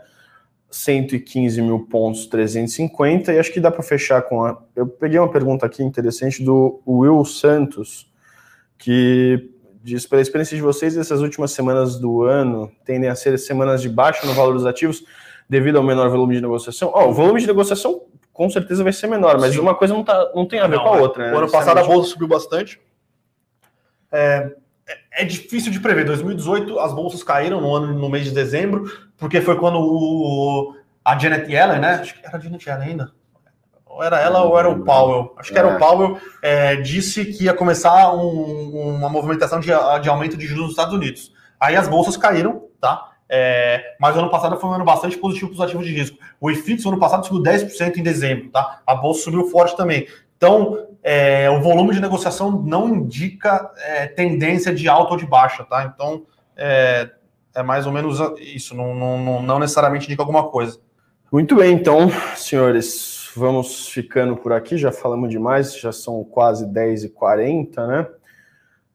115 0.70 1.62
mil 1.62 1.88
pontos, 1.88 2.26
350, 2.28 3.34
e 3.34 3.40
acho 3.40 3.52
que 3.52 3.60
dá 3.60 3.72
para 3.72 3.84
fechar 3.84 4.22
com 4.24 4.44
a. 4.44 4.62
Eu 4.76 4.88
peguei 4.88 5.18
uma 5.18 5.32
pergunta 5.32 5.66
aqui 5.66 5.82
interessante 5.84 6.44
do 6.44 6.82
Will 6.86 7.24
Santos, 7.24 8.12
que 8.78 9.50
diz: 9.82 10.06
pela 10.06 10.22
experiência 10.22 10.56
de 10.56 10.62
vocês, 10.62 10.98
essas 10.98 11.22
últimas 11.22 11.52
semanas 11.52 11.98
do 11.98 12.24
ano 12.24 12.72
tendem 12.86 13.10
a 13.10 13.16
ser 13.16 13.38
semanas 13.40 13.82
de 13.82 13.90
baixa 13.90 14.26
no 14.28 14.34
valor 14.34 14.54
dos 14.54 14.66
ativos 14.66 15.04
devido 15.50 15.78
ao 15.78 15.84
menor 15.84 16.10
volume 16.10 16.36
de 16.36 16.42
negociação? 16.42 16.92
Ó, 16.94 17.10
o 17.10 17.14
volume 17.14 17.40
de 17.40 17.48
negociação 17.48 18.02
com 18.34 18.50
certeza 18.50 18.84
vai 18.84 18.94
ser 18.94 19.08
menor, 19.08 19.40
mas 19.40 19.54
Sim. 19.54 19.62
uma 19.62 19.74
coisa 19.74 19.96
não, 19.96 20.04
tá, 20.04 20.32
não 20.36 20.46
tem 20.46 20.60
a 20.60 20.68
ver 20.68 20.76
não, 20.76 20.84
com 20.84 20.90
a 20.90 20.98
outra. 20.98 21.28
Né? 21.28 21.34
O 21.34 21.40
ano 21.40 21.50
passado 21.50 21.80
a 21.80 21.84
bolsa 21.84 22.12
subiu 22.12 22.28
bastante. 22.28 22.80
É, 24.12 24.52
é, 24.88 25.24
é 25.24 25.26
difícil 25.26 25.72
de 25.72 25.80
prever. 25.80 26.06
2018 26.06 26.80
as 26.80 26.94
bolsas 26.94 27.24
caíram 27.24 27.60
no 27.62 27.76
ano 27.76 27.94
no 27.94 28.10
mês 28.10 28.26
de 28.26 28.32
dezembro, 28.32 28.86
porque 29.18 29.42
foi 29.42 29.58
quando 29.58 29.80
o, 29.80 30.76
a 31.04 31.18
Janet 31.18 31.52
Yellen, 31.52 31.80
né? 31.80 31.96
Acho 31.96 32.14
que 32.14 32.26
era 32.26 32.38
a 32.38 32.40
Janet 32.40 32.68
Yellen 32.68 32.90
ainda. 32.90 33.12
Ou 33.86 34.04
era 34.04 34.20
ela 34.20 34.44
ou 34.44 34.58
era 34.58 34.70
o 34.70 34.84
Powell? 34.84 35.34
Acho 35.38 35.52
que 35.52 35.58
era 35.58 35.68
o 35.68 35.72
é. 35.72 35.80
Powell, 35.80 36.20
é, 36.42 36.76
disse 36.78 37.26
que 37.26 37.46
ia 37.46 37.54
começar 37.54 38.14
um, 38.14 38.96
uma 38.96 39.10
movimentação 39.10 39.60
de, 39.60 39.68
de 40.02 40.10
aumento 40.10 40.38
de 40.38 40.46
juros 40.46 40.64
nos 40.64 40.72
Estados 40.72 40.94
Unidos. 40.94 41.34
Aí 41.60 41.76
as 41.76 41.88
bolsas 41.88 42.16
caíram, 42.16 42.66
tá? 42.80 43.12
É, 43.30 43.96
mas 44.00 44.16
o 44.16 44.20
ano 44.20 44.30
passado 44.30 44.58
foi 44.58 44.70
um 44.70 44.74
ano 44.74 44.86
bastante 44.86 45.18
positivo 45.18 45.50
para 45.50 45.56
os 45.56 45.62
ativos 45.62 45.86
de 45.86 45.94
risco. 45.94 46.18
O 46.40 46.50
IFIX, 46.50 46.84
no 46.86 46.92
ano 46.92 47.00
passado, 47.00 47.26
subiu 47.26 47.44
10% 47.44 47.98
em 47.98 48.04
dezembro, 48.04 48.50
tá? 48.50 48.82
A 48.86 48.96
bolsa 48.96 49.24
subiu 49.24 49.50
forte 49.50 49.76
também. 49.76 50.08
Então, 50.38 50.88
é, 51.04 51.50
o 51.50 51.62
volume 51.62 51.94
de 51.94 52.00
negociação 52.00 52.52
não 52.62 52.88
indica 52.90 53.72
é, 53.78 54.08
tendência 54.08 54.74
de 54.74 54.88
alta 54.88 55.14
ou 55.14 55.18
de 55.18 55.26
baixa, 55.26 55.64
tá? 55.66 55.84
Então, 55.84 56.26
é, 56.56 57.10
é 57.56 57.64
mais 57.64 57.88
ou 57.88 57.92
menos 57.92 58.20
isso, 58.40 58.76
não, 58.76 58.94
não, 58.94 59.42
não 59.42 59.60
necessariamente 59.60 60.06
indica 60.06 60.22
alguma 60.22 60.48
coisa. 60.50 60.80
Muito 61.32 61.56
bem, 61.56 61.74
então, 61.74 62.10
senhores, 62.36 63.32
vamos 63.36 63.90
ficando 63.90 64.38
por 64.38 64.54
aqui, 64.54 64.78
já 64.78 64.92
falamos 64.92 65.30
demais, 65.30 65.78
já 65.78 65.92
são 65.92 66.24
quase 66.24 66.66
10h40, 66.68 67.88
né? 67.88 68.08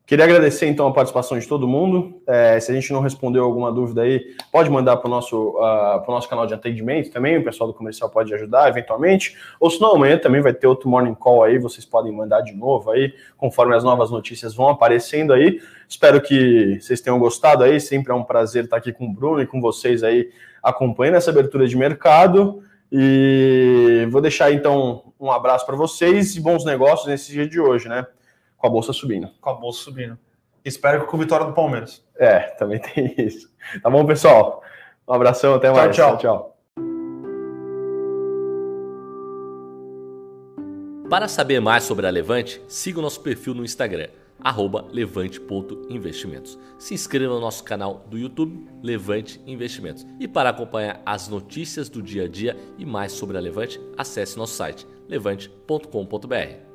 Queria 0.04 0.24
agradecer 0.24 0.66
então 0.66 0.86
a 0.88 0.92
participação 0.92 1.38
de 1.38 1.46
todo 1.46 1.66
mundo. 1.66 2.20
É, 2.26 2.58
se 2.58 2.72
a 2.72 2.74
gente 2.74 2.92
não 2.92 3.00
respondeu 3.00 3.44
alguma 3.44 3.70
dúvida 3.70 4.02
aí, 4.02 4.34
pode 4.50 4.68
mandar 4.68 4.96
para 4.96 5.06
o 5.06 5.10
nosso, 5.10 5.50
uh, 5.50 6.04
nosso 6.10 6.28
canal 6.28 6.44
de 6.44 6.52
atendimento 6.52 7.10
também, 7.10 7.38
o 7.38 7.44
pessoal 7.44 7.68
do 7.68 7.74
comercial 7.74 8.10
pode 8.10 8.34
ajudar 8.34 8.68
eventualmente. 8.68 9.36
Ou 9.60 9.70
se 9.70 9.80
não, 9.80 9.94
amanhã 9.94 10.18
também 10.18 10.42
vai 10.42 10.52
ter 10.52 10.66
outro 10.66 10.88
morning 10.88 11.14
call 11.14 11.44
aí, 11.44 11.56
vocês 11.56 11.84
podem 11.86 12.12
mandar 12.12 12.40
de 12.40 12.52
novo 12.52 12.90
aí, 12.90 13.14
conforme 13.36 13.76
as 13.76 13.84
novas 13.84 14.10
notícias 14.10 14.54
vão 14.54 14.68
aparecendo 14.68 15.32
aí. 15.32 15.60
Espero 15.88 16.20
que 16.20 16.78
vocês 16.80 17.00
tenham 17.00 17.18
gostado 17.18 17.62
aí, 17.62 17.80
sempre 17.80 18.12
é 18.12 18.14
um 18.14 18.24
prazer 18.24 18.64
estar 18.64 18.78
aqui 18.78 18.92
com 18.92 19.06
o 19.06 19.12
Bruno 19.12 19.40
e 19.40 19.46
com 19.46 19.60
vocês 19.60 20.02
aí 20.02 20.30
acompanhando 20.62 21.14
essa 21.14 21.30
abertura 21.30 21.66
de 21.66 21.76
mercado. 21.76 22.62
E 22.90 24.06
vou 24.10 24.20
deixar 24.20 24.52
então 24.52 25.14
um 25.18 25.30
abraço 25.30 25.64
para 25.64 25.76
vocês 25.76 26.36
e 26.36 26.40
bons 26.40 26.64
negócios 26.64 27.08
nesse 27.08 27.32
dia 27.32 27.48
de 27.48 27.58
hoje, 27.58 27.88
né? 27.88 28.04
Com 28.62 28.68
a 28.68 28.70
bolsa 28.70 28.92
subindo. 28.92 29.28
Com 29.40 29.50
a 29.50 29.54
bolsa 29.54 29.82
subindo. 29.82 30.16
Espero 30.64 31.00
que 31.00 31.06
com 31.06 31.16
a 31.16 31.20
vitória 31.20 31.44
do 31.44 31.52
Palmeiras. 31.52 32.00
É, 32.16 32.38
também 32.56 32.78
tem 32.94 33.12
isso. 33.18 33.50
Tá 33.82 33.90
bom, 33.90 34.06
pessoal? 34.06 34.62
Um 35.06 35.12
abração, 35.12 35.54
até 35.54 35.70
mais. 35.70 35.94
Tchau, 35.94 36.16
tchau. 36.16 36.18
tchau. 36.18 36.48
Para 41.10 41.26
saber 41.28 41.60
mais 41.60 41.82
sobre 41.82 42.06
a 42.06 42.10
Levante, 42.10 42.62
siga 42.68 43.00
o 43.00 43.02
nosso 43.02 43.20
perfil 43.20 43.52
no 43.52 43.64
Instagram, 43.64 44.08
levante.investimentos. 44.90 46.58
Se 46.78 46.94
inscreva 46.94 47.34
no 47.34 47.40
nosso 47.40 47.64
canal 47.64 48.06
do 48.08 48.16
YouTube, 48.16 48.66
Levante 48.80 49.42
Investimentos. 49.44 50.06
E 50.18 50.26
para 50.26 50.50
acompanhar 50.50 51.02
as 51.04 51.28
notícias 51.28 51.90
do 51.90 52.00
dia 52.00 52.24
a 52.24 52.28
dia 52.28 52.56
e 52.78 52.86
mais 52.86 53.12
sobre 53.12 53.36
a 53.36 53.40
Levante, 53.40 53.78
acesse 53.98 54.38
nosso 54.38 54.54
site 54.54 54.86
levante.com.br. 55.08 56.71